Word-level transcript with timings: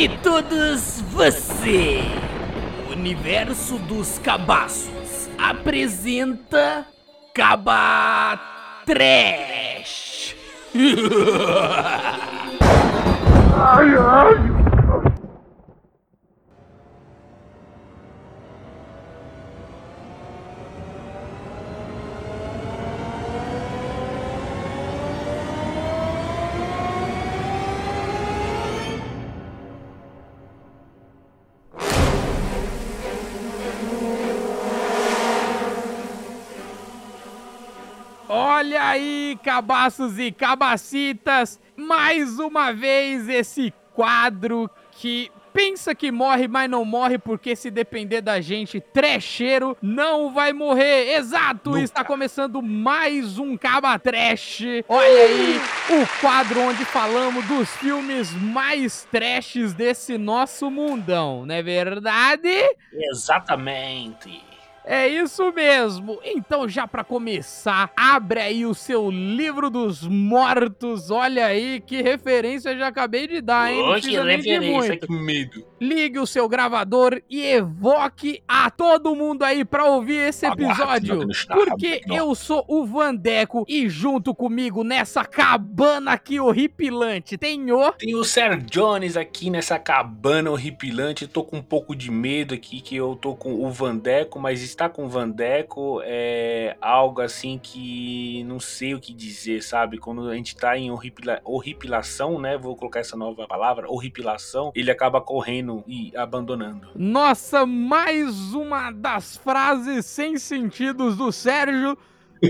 E 0.00 0.08
todos 0.08 1.02
você, 1.12 2.00
o 2.88 2.92
universo 2.92 3.76
dos 3.80 4.18
cabaços, 4.18 5.28
apresenta 5.36 6.86
Caba 7.34 8.40
Trash. 8.86 10.34
ai, 13.54 13.94
ai. 13.94 14.39
Cabaços 39.42 40.18
e 40.18 40.30
cabacitas, 40.30 41.60
mais 41.76 42.38
uma 42.38 42.72
vez 42.72 43.28
esse 43.28 43.72
quadro 43.94 44.70
que 44.92 45.30
pensa 45.52 45.94
que 45.94 46.10
morre, 46.10 46.46
mas 46.48 46.70
não 46.70 46.84
morre, 46.84 47.18
porque 47.18 47.56
se 47.56 47.70
depender 47.70 48.20
da 48.20 48.40
gente, 48.40 48.80
trecheiro 48.80 49.76
não 49.82 50.32
vai 50.32 50.52
morrer. 50.52 51.14
Exato! 51.14 51.70
Nunca. 51.70 51.82
Está 51.82 52.04
começando 52.04 52.62
mais 52.62 53.38
um 53.38 53.56
Caba 53.56 53.98
Trash. 53.98 54.62
Olha 54.88 55.06
aí, 55.06 55.60
o 55.90 56.20
quadro 56.20 56.60
onde 56.60 56.84
falamos 56.84 57.44
dos 57.46 57.68
filmes 57.76 58.32
mais 58.34 59.06
trashes 59.10 59.74
desse 59.74 60.16
nosso 60.16 60.70
mundão, 60.70 61.44
não 61.44 61.54
é 61.54 61.62
verdade? 61.62 62.48
Exatamente. 62.92 64.49
É 64.84 65.06
isso 65.06 65.52
mesmo. 65.52 66.18
Então, 66.24 66.68
já 66.68 66.86
para 66.86 67.04
começar, 67.04 67.90
abre 67.96 68.40
aí 68.40 68.66
o 68.66 68.74
seu 68.74 69.10
livro 69.10 69.70
dos 69.70 70.06
mortos. 70.06 71.10
Olha 71.10 71.46
aí 71.46 71.80
que 71.80 72.02
referência 72.02 72.76
já 72.76 72.88
acabei 72.88 73.26
de 73.28 73.40
dar, 73.40 73.70
hein? 73.72 73.86
Não 73.86 74.00
que 74.00 74.10
referência, 74.16 74.96
que 74.96 75.12
medo. 75.12 75.66
Ligue 75.80 76.18
o 76.18 76.26
seu 76.26 76.48
gravador 76.48 77.22
e 77.28 77.42
evoque 77.42 78.42
a 78.46 78.70
todo 78.70 79.14
mundo 79.14 79.42
aí 79.42 79.64
para 79.64 79.84
ouvir 79.84 80.28
esse 80.28 80.46
episódio. 80.46 81.26
Porque 81.48 82.02
eu 82.10 82.34
sou 82.34 82.64
o 82.68 82.84
Vandeco 82.84 83.64
e 83.68 83.88
junto 83.88 84.34
comigo 84.34 84.82
nessa 84.84 85.24
cabana 85.24 86.12
aqui 86.12 86.40
horripilante 86.40 87.38
tem 87.38 87.70
o... 87.72 87.92
Tem 87.92 88.14
o 88.14 88.24
Sir 88.24 88.58
Jones 88.62 89.16
aqui 89.16 89.50
nessa 89.50 89.78
cabana 89.78 90.50
horripilante. 90.50 91.26
Tô 91.26 91.44
com 91.44 91.58
um 91.58 91.62
pouco 91.62 91.94
de 91.94 92.10
medo 92.10 92.54
aqui 92.54 92.80
que 92.80 92.96
eu 92.96 93.16
tô 93.16 93.34
com 93.34 93.64
o 93.64 93.70
Vandeco, 93.70 94.38
mas 94.38 94.60
está 94.80 94.88
com 94.88 95.04
o 95.04 95.08
Vandeco 95.10 96.00
é 96.02 96.74
algo 96.80 97.20
assim 97.20 97.60
que 97.62 98.42
não 98.44 98.58
sei 98.58 98.94
o 98.94 99.00
que 99.00 99.12
dizer, 99.12 99.62
sabe? 99.62 99.98
Quando 99.98 100.26
a 100.26 100.34
gente 100.34 100.56
tá 100.56 100.78
em 100.78 100.90
horripila 100.90 101.38
horripilação, 101.44 102.40
né? 102.40 102.56
Vou 102.56 102.74
colocar 102.74 103.00
essa 103.00 103.14
nova 103.14 103.46
palavra, 103.46 103.90
horripilação, 103.90 104.72
ele 104.74 104.90
acaba 104.90 105.20
correndo 105.20 105.84
e 105.86 106.16
abandonando. 106.16 106.88
Nossa, 106.94 107.66
mais 107.66 108.54
uma 108.54 108.90
das 108.90 109.36
frases 109.36 110.06
sem 110.06 110.38
sentidos 110.38 111.14
do 111.14 111.30
Sérgio 111.30 111.98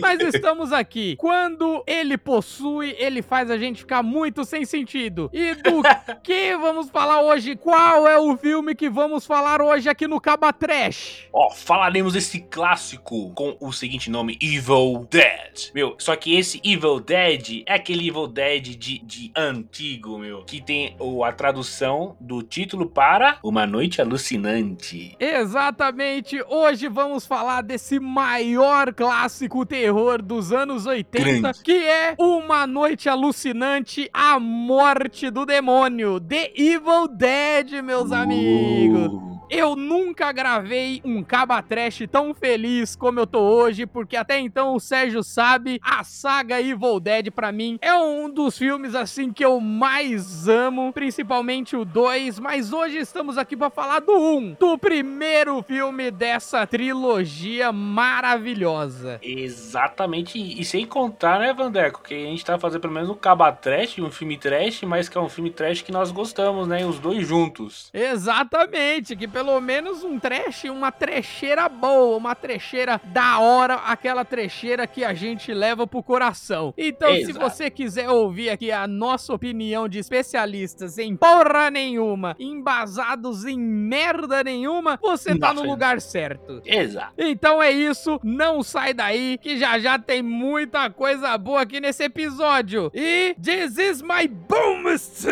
mas 0.01 0.21
estamos 0.21 0.73
aqui. 0.73 1.17
Quando 1.17 1.83
ele 1.87 2.17
possui, 2.19 2.95
ele 2.99 3.23
faz 3.23 3.51
a 3.51 3.57
gente 3.57 3.81
ficar 3.81 4.03
muito 4.03 4.45
sem 4.45 4.65
sentido. 4.65 5.31
E 5.33 5.55
do 5.55 5.83
que 6.23 6.57
vamos 6.57 6.91
falar 6.91 7.23
hoje? 7.23 7.57
Qual 7.57 8.07
é 8.07 8.19
o 8.19 8.37
filme 8.37 8.75
que 8.75 8.89
vamos 8.89 9.27
falar 9.27 9.61
hoje 9.63 9.89
aqui 9.89 10.07
no 10.07 10.21
Caba 10.21 10.53
Trash? 10.53 11.29
Ó, 11.33 11.47
oh, 11.47 11.51
falaremos 11.51 12.13
desse 12.13 12.41
clássico 12.41 13.33
com 13.35 13.57
o 13.61 13.73
seguinte 13.73 14.11
nome, 14.11 14.39
Evil 14.41 15.07
Dead. 15.11 15.71
Meu, 15.75 15.95
só 15.99 16.15
que 16.17 16.37
esse 16.37 16.61
Evil 16.65 17.01
Dead 17.01 17.63
é 17.67 17.75
aquele 17.75 18.09
Evil 18.09 18.27
Dead 18.27 18.77
de, 18.77 18.99
de 18.99 19.33
antigo, 19.35 20.19
meu, 20.19 20.45
que 20.45 20.61
tem 20.61 20.95
o, 20.99 21.25
a 21.25 21.33
tradução 21.33 22.17
do 22.21 22.43
título 22.43 22.87
para 22.87 23.39
Uma 23.43 23.67
Noite 23.67 24.01
Alucinante. 24.01 25.17
Exatamente. 25.19 26.43
Hoje 26.49 26.89
vamos 26.89 27.27
falar 27.27 27.63
desse 27.63 27.99
maior 27.99 28.93
clássico 28.93 29.65
terror 29.81 30.21
dos 30.21 30.53
anos 30.53 30.85
80, 30.85 31.25
Grande. 31.25 31.63
que 31.63 31.73
é 31.73 32.15
Uma 32.19 32.67
Noite 32.67 33.09
Alucinante, 33.09 34.11
A 34.13 34.39
Morte 34.39 35.31
do 35.31 35.47
Demônio, 35.47 36.21
The 36.21 36.53
Evil 36.55 37.09
Dead, 37.09 37.83
meus 37.83 38.11
uh. 38.11 38.15
amigos. 38.15 39.40
Eu 39.51 39.75
nunca 39.75 40.31
gravei 40.31 41.03
um 41.05 41.25
Caba 41.25 41.61
Trash 41.61 42.05
tão 42.09 42.33
feliz 42.33 42.95
como 42.95 43.19
eu 43.19 43.27
tô 43.27 43.41
hoje, 43.41 43.85
porque 43.85 44.17
até 44.17 44.39
então 44.39 44.77
o 44.77 44.79
Sérgio 44.79 45.25
sabe, 45.25 45.81
a 45.83 46.05
saga 46.05 46.63
Evil 46.63 47.01
Dead 47.01 47.33
para 47.33 47.51
mim 47.51 47.77
é 47.83 47.93
um 47.93 48.31
dos 48.31 48.57
filmes 48.57 48.95
assim 48.95 49.33
que 49.33 49.45
eu 49.45 49.61
mais 49.61 50.47
amo, 50.47 50.93
principalmente 50.93 51.75
o 51.75 51.85
2, 51.85 52.39
mas 52.39 52.73
hoje 52.73 52.99
estamos 52.99 53.37
aqui 53.37 53.57
para 53.57 53.71
falar 53.71 53.99
do 53.99 54.13
1, 54.13 54.37
um, 54.37 54.57
do 54.59 54.79
primeiro 54.79 55.61
filme 55.63 56.13
dessa 56.13 56.65
trilogia 56.65 57.73
maravilhosa. 57.73 59.19
Exatamente, 59.21 60.39
e 60.39 60.65
sem 60.65 60.87
contar, 60.87 61.41
né, 61.41 61.53
Vandeco, 61.53 62.03
que 62.05 62.15
a 62.15 62.27
gente 62.27 62.45
tá 62.45 62.57
fazendo 62.57 62.83
pelo 62.83 62.95
menos 62.95 63.11
um 63.11 63.15
Caba 63.15 63.51
Trash, 63.51 63.99
um 63.99 64.13
filme 64.13 64.39
trash, 64.39 64.83
mas 64.83 65.09
que 65.09 65.19
é 65.19 65.21
um 65.21 65.29
filme 65.29 65.51
trash 65.51 65.83
que 65.83 65.91
nós 65.91 66.13
gostamos, 66.13 66.69
né, 66.69 66.87
os 66.87 67.01
dois 67.01 67.27
juntos. 67.27 67.91
Exatamente, 67.93 69.17
que 69.17 69.27
pelo 69.27 69.40
menos 69.61 70.05
um 70.05 70.19
trash, 70.19 70.65
uma 70.65 70.91
trecheira 70.91 71.69
boa, 71.69 72.17
uma 72.17 72.35
trecheira 72.35 73.01
da 73.05 73.39
hora, 73.39 73.75
aquela 73.75 74.25
trecheira 74.25 74.87
que 74.87 75.05
a 75.05 75.15
gente 75.15 75.53
leva 75.53 75.87
pro 75.87 76.03
coração. 76.03 76.75
Então, 76.77 77.11
Exato. 77.11 77.27
se 77.27 77.39
você 77.39 77.71
quiser 77.71 78.11
ouvir 78.11 78.51
aqui 78.51 78.71
a 78.71 78.87
nossa 78.87 79.33
opinião 79.33 79.89
de 79.89 79.99
especialistas 79.99 80.99
em 80.99 81.17
porra 81.17 81.71
nenhuma, 81.71 82.37
embasados 82.39 83.45
em 83.45 83.59
merda 83.59 84.43
nenhuma, 84.45 84.99
você 85.01 85.39
tá 85.39 85.55
no 85.55 85.63
lugar 85.63 86.01
certo. 86.01 86.61
Exato. 86.65 87.15
Então 87.19 87.63
é 87.63 87.71
isso, 87.71 88.21
não 88.23 88.63
sai 88.63 88.93
daí, 88.93 89.39
que 89.39 89.57
já 89.59 89.79
já 89.79 89.99
tem 89.99 90.23
muita 90.23 90.91
coisa 90.91 91.37
boa 91.39 91.63
aqui 91.63 91.81
nesse 91.81 92.05
episódio. 92.05 92.91
E 92.95 93.35
this 93.41 93.79
is 93.79 94.03
my 94.03 94.27
boomstick! 94.29 95.31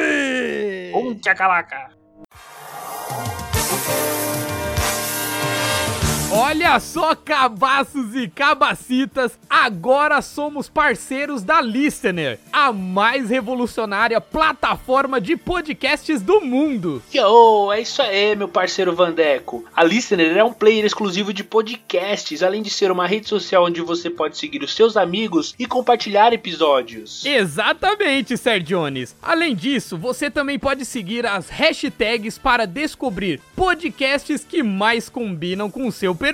Um 0.94 1.14
tchacalaca! 1.14 1.97
Olha 6.40 6.78
só, 6.78 7.16
cabaços 7.16 8.14
e 8.14 8.28
cabacitas, 8.28 9.36
agora 9.50 10.22
somos 10.22 10.68
parceiros 10.68 11.42
da 11.42 11.60
Listener, 11.60 12.38
a 12.52 12.72
mais 12.72 13.28
revolucionária 13.28 14.20
plataforma 14.20 15.20
de 15.20 15.36
podcasts 15.36 16.22
do 16.22 16.40
mundo. 16.40 17.02
Yo, 17.12 17.72
é 17.72 17.80
isso 17.80 18.00
aí, 18.00 18.36
meu 18.36 18.46
parceiro 18.46 18.94
Vandeco. 18.94 19.64
A 19.74 19.82
Listener 19.82 20.36
é 20.36 20.44
um 20.44 20.52
player 20.52 20.84
exclusivo 20.84 21.32
de 21.32 21.42
podcasts, 21.42 22.40
além 22.40 22.62
de 22.62 22.70
ser 22.70 22.92
uma 22.92 23.08
rede 23.08 23.28
social 23.28 23.64
onde 23.64 23.80
você 23.80 24.08
pode 24.08 24.38
seguir 24.38 24.62
os 24.62 24.76
seus 24.76 24.96
amigos 24.96 25.56
e 25.58 25.66
compartilhar 25.66 26.32
episódios. 26.32 27.26
Exatamente, 27.26 28.34
Jones. 28.62 29.16
Além 29.20 29.56
disso, 29.56 29.98
você 29.98 30.30
também 30.30 30.56
pode 30.56 30.84
seguir 30.84 31.26
as 31.26 31.50
hashtags 31.50 32.38
para 32.38 32.64
descobrir 32.64 33.40
podcasts 33.56 34.44
que 34.44 34.62
mais 34.62 35.08
combinam 35.08 35.68
com 35.68 35.88
o 35.88 35.90
seu 35.90 36.14
perfil. 36.14 36.27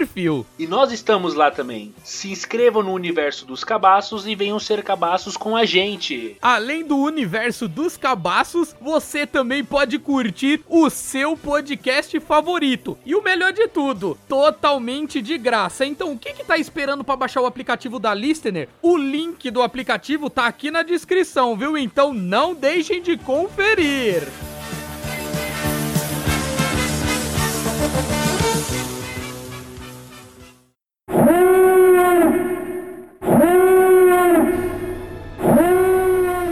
E 0.58 0.66
nós 0.66 0.92
estamos 0.92 1.34
lá 1.34 1.50
também. 1.50 1.94
Se 2.02 2.30
inscrevam 2.30 2.82
no 2.82 2.92
universo 2.92 3.46
dos 3.46 3.62
cabaços 3.62 4.26
e 4.26 4.34
venham 4.34 4.58
ser 4.58 4.82
cabaços 4.82 5.36
com 5.36 5.56
a 5.56 5.64
gente. 5.64 6.36
Além 6.42 6.84
do 6.84 6.96
universo 6.96 7.68
dos 7.68 7.96
cabaços, 7.96 8.74
você 8.80 9.26
também 9.26 9.64
pode 9.64 9.98
curtir 9.98 10.62
o 10.68 10.88
seu 10.90 11.36
podcast 11.36 12.18
favorito. 12.20 12.98
E 13.04 13.14
o 13.14 13.22
melhor 13.22 13.52
de 13.52 13.68
tudo, 13.68 14.18
totalmente 14.28 15.20
de 15.20 15.38
graça. 15.38 15.84
Então, 15.84 16.12
o 16.12 16.18
que 16.18 16.32
que 16.32 16.44
tá 16.44 16.58
esperando 16.58 17.04
para 17.04 17.16
baixar 17.16 17.40
o 17.40 17.46
aplicativo 17.46 17.98
da 17.98 18.14
Listener? 18.14 18.68
O 18.82 18.96
link 18.96 19.50
do 19.50 19.62
aplicativo 19.62 20.28
tá 20.28 20.46
aqui 20.46 20.70
na 20.70 20.82
descrição, 20.82 21.56
viu? 21.56 21.76
Então 21.76 22.12
não 22.12 22.54
deixem 22.54 23.02
de 23.02 23.16
conferir. 23.16 24.22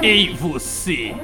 Ei 0.03 0.35
você! 0.35 1.15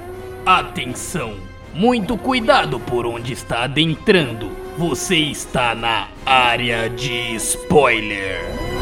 Atenção! 0.47 1.35
Muito 1.75 2.17
cuidado 2.17 2.79
por 2.79 3.07
onde 3.07 3.33
está 3.33 3.65
adentrando. 3.65 4.51
Você 4.79 5.17
está 5.17 5.75
na 5.75 6.09
área 6.25 6.89
de 6.89 7.35
spoiler. 7.35 8.78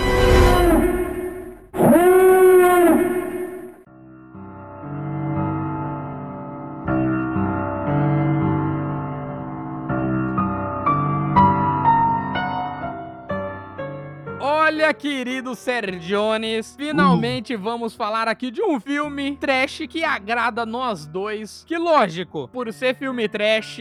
Querido 14.96 15.54
Sergiones, 15.54 16.74
finalmente 16.76 17.54
uh. 17.54 17.58
vamos 17.58 17.94
falar 17.94 18.28
aqui 18.28 18.50
de 18.50 18.62
um 18.62 18.80
filme 18.80 19.36
trash 19.36 19.82
que 19.88 20.02
agrada 20.02 20.64
nós 20.64 21.06
dois. 21.06 21.64
Que 21.66 21.76
lógico, 21.76 22.48
por 22.48 22.72
ser 22.72 22.94
filme 22.94 23.28
trash, 23.28 23.80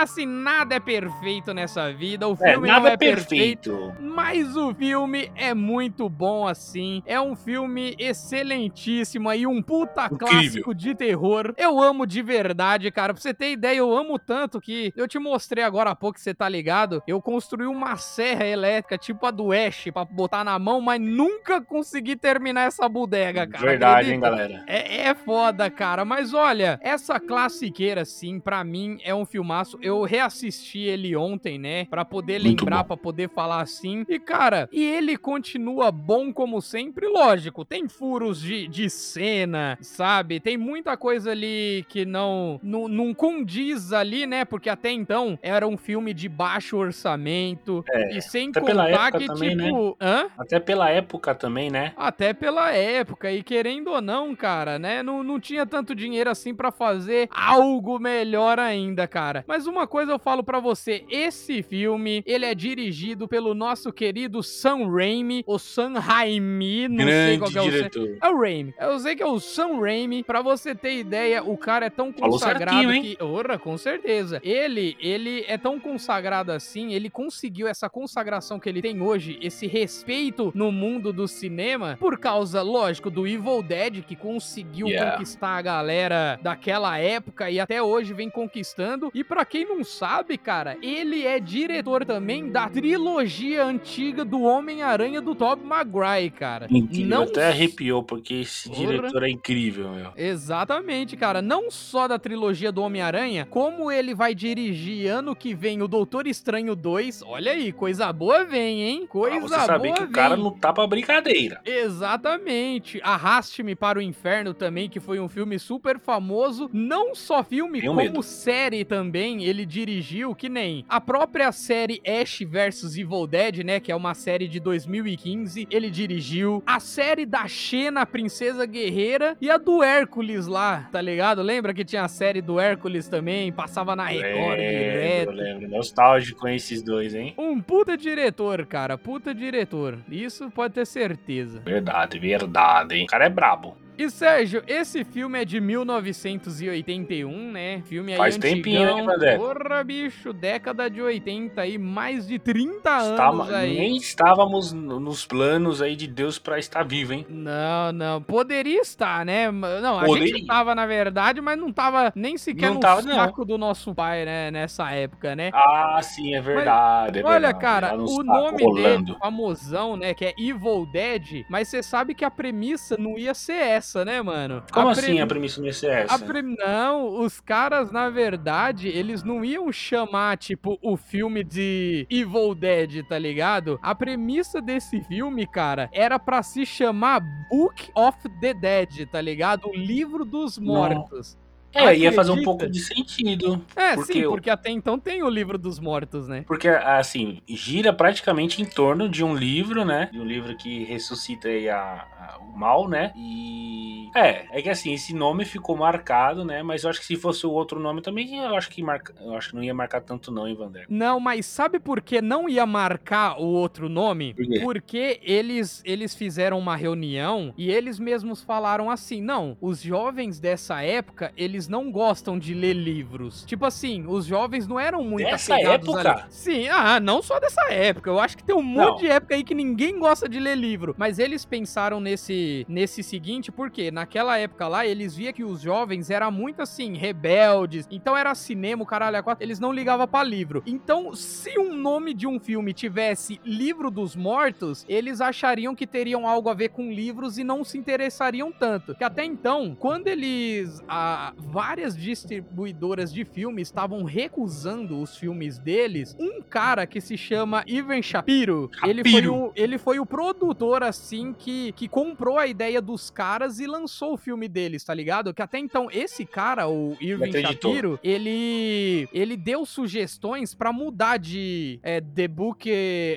assim, 0.00 0.26
nada 0.26 0.74
é 0.74 0.80
perfeito 0.80 1.52
nessa 1.52 1.92
vida. 1.92 2.26
O 2.26 2.32
é, 2.40 2.52
filme 2.52 2.68
é, 2.68 2.72
não 2.72 2.86
é, 2.86 2.96
perfeito, 2.96 3.70
perfeito, 3.70 3.96
mas 4.00 4.56
o 4.56 4.74
filme 4.74 5.30
é 5.34 5.52
muito 5.52 6.08
bom 6.08 6.46
assim. 6.46 7.02
É 7.04 7.20
um 7.20 7.36
filme 7.36 7.94
excelentíssimo 7.98 9.28
aí, 9.28 9.46
um 9.46 9.62
puta 9.62 10.06
Incrível. 10.06 10.28
clássico 10.28 10.74
de 10.74 10.94
terror. 10.94 11.54
Eu 11.56 11.80
amo 11.80 12.06
de 12.06 12.22
verdade, 12.22 12.90
cara. 12.90 13.12
Pra 13.12 13.22
você 13.22 13.34
ter 13.34 13.52
ideia, 13.52 13.78
eu 13.78 13.96
amo 13.96 14.18
tanto 14.18 14.60
que 14.60 14.92
eu 14.96 15.06
te 15.06 15.18
mostrei 15.18 15.62
agora 15.62 15.90
há 15.90 15.94
pouco 15.94 16.18
você 16.18 16.34
tá 16.34 16.48
ligado. 16.48 17.02
Eu 17.06 17.20
construí 17.20 17.66
uma 17.66 17.96
serra 17.96 18.46
elétrica, 18.46 18.96
tipo 18.96 19.26
a 19.26 19.30
do 19.30 19.52
Ash, 19.52 19.88
pra 19.92 20.04
botar 20.04 20.37
na 20.44 20.58
mão, 20.58 20.80
mas 20.80 21.00
nunca 21.00 21.60
consegui 21.60 22.16
terminar 22.16 22.66
essa 22.66 22.88
bodega, 22.88 23.46
cara. 23.46 23.64
Verdade, 23.64 23.92
acredita? 24.10 24.14
hein, 24.14 24.20
galera? 24.20 24.64
É, 24.66 25.08
é 25.08 25.14
foda, 25.14 25.70
cara. 25.70 26.04
Mas 26.04 26.34
olha, 26.34 26.78
essa 26.82 27.18
classiqueira, 27.20 28.02
assim, 28.02 28.40
pra 28.40 28.62
mim 28.64 28.98
é 29.04 29.14
um 29.14 29.24
filmaço. 29.24 29.78
Eu 29.82 30.02
reassisti 30.02 30.80
ele 30.80 31.14
ontem, 31.16 31.58
né? 31.58 31.84
Pra 31.86 32.04
poder 32.04 32.40
Muito 32.40 32.62
lembrar, 32.62 32.82
bom. 32.82 32.88
pra 32.88 32.96
poder 32.96 33.28
falar 33.30 33.60
assim. 33.60 34.04
E, 34.08 34.18
cara, 34.18 34.68
e 34.72 34.84
ele 34.84 35.16
continua 35.16 35.90
bom 35.90 36.32
como 36.32 36.60
sempre, 36.60 37.06
lógico. 37.06 37.64
Tem 37.64 37.88
furos 37.88 38.40
de, 38.40 38.68
de 38.68 38.88
cena, 38.88 39.78
sabe? 39.80 40.40
Tem 40.40 40.56
muita 40.56 40.96
coisa 40.96 41.30
ali 41.30 41.84
que 41.88 42.04
não, 42.04 42.60
não, 42.62 42.88
não 42.88 43.14
condiz 43.14 43.92
ali, 43.92 44.26
né? 44.26 44.44
Porque 44.44 44.68
até 44.68 44.90
então 44.90 45.38
era 45.42 45.66
um 45.66 45.76
filme 45.76 46.12
de 46.14 46.28
baixo 46.28 46.76
orçamento. 46.76 47.84
É, 47.90 48.16
e 48.16 48.22
sem 48.22 48.52
contar 48.52 49.12
que, 49.12 49.26
também, 49.26 49.54
né? 49.54 49.66
tipo. 49.66 49.96
Né? 50.00 50.06
Hã? 50.08 50.27
Até 50.36 50.60
pela 50.60 50.90
época 50.90 51.34
também, 51.34 51.70
né? 51.70 51.92
Até 51.96 52.32
pela 52.32 52.72
época. 52.72 53.30
E 53.32 53.42
querendo 53.42 53.88
ou 53.88 54.00
não, 54.00 54.34
cara, 54.34 54.78
né? 54.78 55.02
Não, 55.02 55.22
não 55.22 55.40
tinha 55.40 55.64
tanto 55.64 55.94
dinheiro 55.94 56.30
assim 56.30 56.54
para 56.54 56.70
fazer 56.70 57.28
algo 57.32 57.98
melhor 57.98 58.58
ainda, 58.58 59.06
cara. 59.06 59.44
Mas 59.46 59.66
uma 59.66 59.86
coisa 59.86 60.12
eu 60.12 60.18
falo 60.18 60.42
para 60.42 60.60
você: 60.60 61.04
esse 61.08 61.62
filme, 61.62 62.22
ele 62.26 62.44
é 62.44 62.54
dirigido 62.54 63.26
pelo 63.26 63.54
nosso 63.54 63.92
querido 63.92 64.42
Sam 64.42 64.88
Raimi, 64.90 65.42
ou 65.46 65.58
Sam 65.58 65.98
Raimi, 65.98 66.88
não 66.88 67.04
Grande 67.04 67.28
sei 67.28 67.38
qual 67.38 67.64
é 67.64 67.68
o 67.68 67.70
diretor. 67.70 68.18
É 68.20 68.28
o 68.28 68.40
Raimi. 68.40 68.74
Eu 68.78 68.98
sei 68.98 69.16
que 69.16 69.22
é 69.22 69.26
o 69.26 69.40
Sam 69.40 69.80
Raimi. 69.80 70.22
Pra 70.22 70.42
você 70.42 70.74
ter 70.74 70.98
ideia, 70.98 71.42
o 71.42 71.56
cara 71.56 71.86
é 71.86 71.90
tão 71.90 72.12
consagrado 72.12 72.92
que. 73.00 73.16
Ora, 73.20 73.58
com 73.58 73.78
certeza. 73.78 74.40
Ele, 74.44 74.96
ele 75.00 75.44
é 75.48 75.56
tão 75.56 75.80
consagrado 75.80 76.52
assim, 76.52 76.92
ele 76.92 77.08
conseguiu 77.08 77.66
essa 77.66 77.88
consagração 77.88 78.58
que 78.60 78.68
ele 78.68 78.82
tem 78.82 79.00
hoje, 79.00 79.38
esse 79.40 79.66
respeito 79.66 80.17
no 80.54 80.72
mundo 80.72 81.12
do 81.12 81.28
cinema, 81.28 81.96
por 81.98 82.18
causa, 82.18 82.62
lógico, 82.62 83.10
do 83.10 83.26
Evil 83.26 83.62
Dead, 83.62 84.02
que 84.02 84.16
conseguiu 84.16 84.88
yeah. 84.88 85.12
conquistar 85.12 85.56
a 85.56 85.62
galera 85.62 86.38
daquela 86.42 86.98
época 86.98 87.50
e 87.50 87.60
até 87.60 87.82
hoje 87.82 88.12
vem 88.12 88.28
conquistando. 88.28 89.10
E 89.14 89.22
para 89.22 89.44
quem 89.44 89.64
não 89.66 89.84
sabe, 89.84 90.36
cara, 90.36 90.76
ele 90.82 91.24
é 91.24 91.38
diretor 91.38 92.04
também 92.04 92.50
da 92.50 92.68
trilogia 92.68 93.64
antiga 93.64 94.24
do 94.24 94.42
Homem-Aranha 94.42 95.20
do 95.20 95.34
Tobey 95.34 95.64
Maguire, 95.64 96.30
cara. 96.30 96.66
Incrível, 96.70 97.08
não... 97.08 97.22
até 97.22 97.48
arrepiou, 97.48 98.02
porque 98.02 98.34
esse 98.34 98.68
Porra. 98.68 98.80
diretor 98.80 99.22
é 99.22 99.30
incrível, 99.30 99.90
meu. 99.90 100.12
Exatamente, 100.16 101.16
cara. 101.16 101.40
Não 101.40 101.70
só 101.70 102.08
da 102.08 102.18
trilogia 102.18 102.72
do 102.72 102.82
Homem-Aranha, 102.82 103.46
como 103.46 103.90
ele 103.90 104.14
vai 104.14 104.34
dirigir 104.34 105.08
ano 105.08 105.34
que 105.34 105.54
vem 105.54 105.82
o 105.82 105.88
Doutor 105.88 106.26
Estranho 106.26 106.74
2. 106.74 107.22
Olha 107.22 107.52
aí, 107.52 107.72
coisa 107.72 108.12
boa 108.12 108.44
vem, 108.44 108.82
hein? 108.82 109.06
Coisa 109.06 109.36
ah, 109.36 109.40
você 109.40 109.54
boa 109.54 109.66
saber 109.66 109.92
que 109.92 110.06
vem. 110.08 110.10
o 110.10 110.14
cara 110.14 110.36
não 110.36 110.50
tá 110.50 110.72
pra 110.72 110.86
brincadeira. 110.86 111.60
Exatamente. 111.64 113.00
Arraste-me 113.02 113.74
para 113.74 113.98
o 113.98 114.02
Inferno 114.02 114.54
também, 114.54 114.88
que 114.88 115.00
foi 115.00 115.20
um 115.20 115.28
filme 115.28 115.58
super 115.58 115.98
famoso. 115.98 116.68
Não 116.72 117.14
só 117.14 117.42
filme, 117.44 117.80
Tenho 117.80 117.92
como 117.92 118.02
medo. 118.02 118.22
série 118.22 118.84
também 118.84 119.44
ele 119.44 119.64
dirigiu, 119.64 120.34
que 120.34 120.48
nem 120.48 120.84
a 120.88 121.00
própria 121.00 121.50
série 121.52 122.00
Ash 122.06 122.40
vs 122.40 122.96
Evil 122.96 123.26
Dead, 123.26 123.64
né? 123.64 123.80
Que 123.80 123.92
é 123.92 123.96
uma 123.96 124.14
série 124.14 124.48
de 124.48 124.58
2015. 124.60 125.66
Ele 125.70 125.90
dirigiu. 125.90 126.62
A 126.66 126.80
série 126.80 127.26
da 127.26 127.46
Xena, 127.46 128.04
Princesa 128.06 128.66
Guerreira. 128.66 129.36
E 129.40 129.50
a 129.50 129.56
do 129.58 129.82
Hércules 129.82 130.46
lá, 130.46 130.88
tá 130.90 131.00
ligado? 131.00 131.42
Lembra 131.42 131.74
que 131.74 131.84
tinha 131.84 132.02
a 132.02 132.08
série 132.08 132.40
do 132.40 132.58
Hércules 132.58 133.08
também? 133.08 133.52
Passava 133.52 133.94
na 133.94 134.06
Record 134.06 134.56
direto. 134.58 135.30
Eu 135.30 135.36
lembro. 135.36 135.68
Nostálgico 135.68 136.40
com 136.40 136.48
esses 136.48 136.82
dois, 136.82 137.14
hein? 137.14 137.34
Um 137.36 137.60
puta 137.60 137.96
diretor, 137.96 138.64
cara. 138.66 138.96
Puta 138.96 139.34
diretor. 139.34 139.97
Isso 140.10 140.50
pode 140.50 140.74
ter 140.74 140.86
certeza. 140.86 141.60
Verdade, 141.60 142.18
verdade, 142.18 142.94
hein? 142.94 143.04
O 143.04 143.06
cara 143.06 143.26
é 143.26 143.30
brabo. 143.30 143.76
E 143.98 144.08
Sérgio, 144.10 144.62
esse 144.68 145.02
filme 145.02 145.42
é 145.42 145.44
de 145.44 145.60
1981, 145.60 147.50
né? 147.50 147.82
Filme 147.84 148.12
aí 148.12 148.18
Faz 148.18 148.36
antigão. 148.36 148.54
tempinho, 148.54 148.88
hein, 148.88 149.04
Vandé? 149.04 149.36
Porra, 149.36 149.82
bicho, 149.82 150.32
década 150.32 150.88
de 150.88 151.02
80 151.02 151.60
aí, 151.60 151.76
mais 151.76 152.28
de 152.28 152.38
30 152.38 152.96
anos 152.96 153.50
aí. 153.52 153.76
Nem 153.76 153.96
estávamos 153.96 154.72
nos 154.72 155.26
planos 155.26 155.82
aí 155.82 155.96
de 155.96 156.06
Deus 156.06 156.38
para 156.38 156.60
estar 156.60 156.84
vivo, 156.84 157.12
hein? 157.12 157.26
Não, 157.28 157.90
não. 157.90 158.22
Poderia 158.22 158.80
estar, 158.80 159.26
né? 159.26 159.50
Não, 159.50 159.98
a 159.98 160.04
Poderia. 160.04 160.28
gente 160.28 160.46
tava, 160.46 160.76
na 160.76 160.86
verdade, 160.86 161.40
mas 161.40 161.58
não 161.58 161.72
tava 161.72 162.12
nem 162.14 162.38
sequer 162.38 162.68
não 162.68 162.74
no 162.74 162.80
tava, 162.80 163.02
saco 163.02 163.40
não. 163.40 163.46
do 163.48 163.58
nosso 163.58 163.92
pai, 163.96 164.24
né? 164.24 164.52
Nessa 164.52 164.92
época, 164.92 165.34
né? 165.34 165.50
Ah, 165.52 165.98
sim, 166.04 166.36
é 166.36 166.40
verdade. 166.40 167.20
Mas, 167.20 167.32
é 167.32 167.34
olha, 167.34 167.52
cara, 167.52 167.96
o 167.96 168.22
nome 168.22 168.62
rolando. 168.62 169.06
dele, 169.06 169.18
famosão, 169.18 169.96
né? 169.96 170.14
Que 170.14 170.26
é 170.26 170.34
Evil 170.38 170.86
Dead, 170.92 171.44
mas 171.50 171.66
você 171.66 171.82
sabe 171.82 172.14
que 172.14 172.24
a 172.24 172.30
premissa 172.30 172.96
não 172.96 173.18
ia 173.18 173.34
ser 173.34 173.54
essa 173.54 173.87
essa, 173.88 174.04
né, 174.04 174.20
mano? 174.20 174.62
Como 174.70 174.88
a 174.88 174.92
assim 174.92 175.20
a 175.20 175.26
premissa 175.26 175.60
não 175.60 175.66
ia 175.66 175.72
ser 175.72 175.90
essa? 175.90 176.18
Pre... 176.18 176.42
Não, 176.42 177.20
os 177.20 177.40
caras, 177.40 177.90
na 177.90 178.10
verdade, 178.10 178.88
eles 178.88 179.22
não 179.22 179.44
iam 179.44 179.72
chamar, 179.72 180.36
tipo, 180.36 180.78
o 180.82 180.96
filme 180.96 181.42
de 181.42 182.06
Evil 182.10 182.54
Dead, 182.54 183.06
tá 183.06 183.18
ligado? 183.18 183.78
A 183.82 183.94
premissa 183.94 184.60
desse 184.60 185.00
filme, 185.02 185.46
cara, 185.46 185.88
era 185.92 186.18
para 186.18 186.42
se 186.42 186.66
chamar 186.66 187.22
Book 187.50 187.90
of 187.94 188.18
the 188.40 188.52
Dead, 188.52 189.08
tá 189.10 189.20
ligado? 189.20 189.68
O 189.68 189.74
livro 189.74 190.24
dos 190.24 190.58
mortos. 190.58 191.34
Não. 191.34 191.47
É, 191.74 191.80
Acredita? 191.80 192.04
ia 192.04 192.12
fazer 192.12 192.30
um 192.32 192.42
pouco 192.42 192.66
de 192.66 192.80
sentido. 192.80 193.64
É, 193.76 193.94
porque 193.94 194.12
sim, 194.12 194.22
porque 194.22 194.50
até 194.50 194.70
então 194.70 194.98
tem 194.98 195.22
o 195.22 195.28
livro 195.28 195.58
dos 195.58 195.78
mortos, 195.78 196.26
né? 196.26 196.44
Porque, 196.46 196.68
assim, 196.68 197.40
gira 197.46 197.92
praticamente 197.92 198.62
em 198.62 198.64
torno 198.64 199.08
de 199.08 199.22
um 199.22 199.34
livro, 199.34 199.84
né? 199.84 200.08
De 200.12 200.18
um 200.18 200.24
livro 200.24 200.56
que 200.56 200.84
ressuscita 200.84 201.48
aí 201.48 201.68
a, 201.68 201.78
a, 201.78 202.38
o 202.38 202.56
mal, 202.56 202.88
né? 202.88 203.12
E. 203.16 204.08
É, 204.16 204.46
é 204.58 204.62
que 204.62 204.70
assim, 204.70 204.94
esse 204.94 205.14
nome 205.14 205.44
ficou 205.44 205.76
marcado, 205.76 206.44
né? 206.44 206.62
Mas 206.62 206.84
eu 206.84 206.90
acho 206.90 207.00
que 207.00 207.06
se 207.06 207.16
fosse 207.16 207.46
o 207.46 207.50
outro 207.50 207.78
nome 207.78 208.00
também, 208.00 208.38
eu 208.38 208.56
acho 208.56 208.70
que 208.70 208.82
marca. 208.82 209.14
Eu 209.20 209.34
acho 209.34 209.50
que 209.50 209.56
não 209.56 209.62
ia 209.62 209.74
marcar 209.74 210.00
tanto, 210.00 210.32
não, 210.32 210.48
hein, 210.48 210.54
Vander? 210.54 210.86
Não, 210.88 211.20
mas 211.20 211.44
sabe 211.44 211.78
por 211.78 212.00
que 212.00 212.22
não 212.22 212.48
ia 212.48 212.64
marcar 212.64 213.38
o 213.38 213.46
outro 213.46 213.88
nome? 213.88 214.34
Por 214.34 214.78
porque 214.78 215.18
eles, 215.22 215.82
eles 215.84 216.14
fizeram 216.14 216.56
uma 216.56 216.76
reunião 216.76 217.52
e 217.58 217.68
eles 217.70 217.98
mesmos 217.98 218.42
falaram 218.42 218.90
assim: 218.90 219.20
não, 219.20 219.56
os 219.60 219.82
jovens 219.82 220.38
dessa 220.38 220.82
época, 220.82 221.32
eles 221.36 221.57
eles 221.58 221.66
não 221.66 221.90
gostam 221.90 222.38
de 222.38 222.54
ler 222.54 222.72
livros. 222.72 223.44
Tipo 223.44 223.66
assim, 223.66 224.04
os 224.06 224.24
jovens 224.24 224.68
não 224.68 224.78
eram 224.78 225.02
muito 225.02 225.28
dessa 225.28 225.60
época? 225.60 226.12
Ali. 226.12 226.22
Sim, 226.30 226.68
ah, 226.68 227.00
não 227.00 227.20
só 227.20 227.40
dessa 227.40 227.72
época. 227.72 228.08
Eu 228.08 228.20
acho 228.20 228.36
que 228.36 228.44
tem 228.44 228.54
um 228.54 228.62
monte 228.62 228.88
não. 228.88 228.96
de 228.96 229.08
época 229.08 229.34
aí 229.34 229.42
que 229.42 229.54
ninguém 229.54 229.98
gosta 229.98 230.28
de 230.28 230.38
ler 230.38 230.56
livro. 230.56 230.94
Mas 230.96 231.18
eles 231.18 231.44
pensaram 231.44 231.98
nesse, 231.98 232.64
nesse 232.68 233.02
seguinte, 233.02 233.50
porque 233.50 233.90
naquela 233.90 234.38
época 234.38 234.68
lá, 234.68 234.86
eles 234.86 235.16
via 235.16 235.32
que 235.32 235.42
os 235.42 235.60
jovens 235.60 236.10
eram 236.10 236.30
muito 236.30 236.62
assim, 236.62 236.96
rebeldes. 236.96 237.88
Então 237.90 238.16
era 238.16 238.32
cinema, 238.36 238.84
o 238.84 238.86
caralho, 238.86 239.16
a 239.16 239.22
quatro, 239.22 239.44
eles 239.44 239.58
não 239.58 239.72
ligavam 239.72 240.06
para 240.06 240.22
livro. 240.22 240.62
Então, 240.64 241.14
se 241.14 241.58
um 241.58 241.74
nome 241.74 242.14
de 242.14 242.26
um 242.26 242.38
filme 242.38 242.72
tivesse 242.72 243.40
Livro 243.44 243.90
dos 243.90 244.14
Mortos, 244.14 244.84
eles 244.88 245.20
achariam 245.20 245.74
que 245.74 245.86
teriam 245.86 246.26
algo 246.26 246.48
a 246.48 246.54
ver 246.54 246.68
com 246.68 246.92
livros 246.92 247.36
e 247.36 247.42
não 247.42 247.64
se 247.64 247.76
interessariam 247.76 248.52
tanto. 248.52 248.94
Que 248.94 249.02
até 249.02 249.24
então, 249.24 249.76
quando 249.76 250.06
eles 250.06 250.80
a, 250.86 251.32
várias 251.50 251.96
distribuidoras 251.96 253.12
de 253.12 253.24
filmes 253.24 253.68
estavam 253.68 254.04
recusando 254.04 255.00
os 255.00 255.16
filmes 255.16 255.58
deles. 255.58 256.16
Um 256.18 256.42
cara 256.42 256.86
que 256.86 257.00
se 257.00 257.16
chama 257.16 257.64
Ivan 257.66 258.02
Shapiro, 258.02 258.70
Shapiro. 258.72 258.72
Ele, 258.84 259.10
foi 259.10 259.28
o, 259.28 259.52
ele 259.54 259.78
foi 259.78 260.00
o 260.00 260.06
produtor, 260.06 260.82
assim, 260.82 261.32
que, 261.32 261.72
que 261.72 261.88
comprou 261.88 262.38
a 262.38 262.46
ideia 262.46 262.80
dos 262.80 263.10
caras 263.10 263.58
e 263.58 263.66
lançou 263.66 264.14
o 264.14 264.16
filme 264.16 264.48
deles, 264.48 264.84
tá 264.84 264.94
ligado? 264.94 265.32
Que 265.32 265.42
até 265.42 265.58
então, 265.58 265.88
esse 265.90 266.24
cara, 266.24 266.68
o 266.68 266.96
Irving 267.00 267.32
Shapiro, 267.32 267.98
ele, 268.02 269.08
ele 269.12 269.36
deu 269.36 269.64
sugestões 269.64 270.54
para 270.54 270.72
mudar 270.72 271.18
de 271.18 271.78
é, 271.82 272.00
The 272.00 272.28
Book 272.28 272.70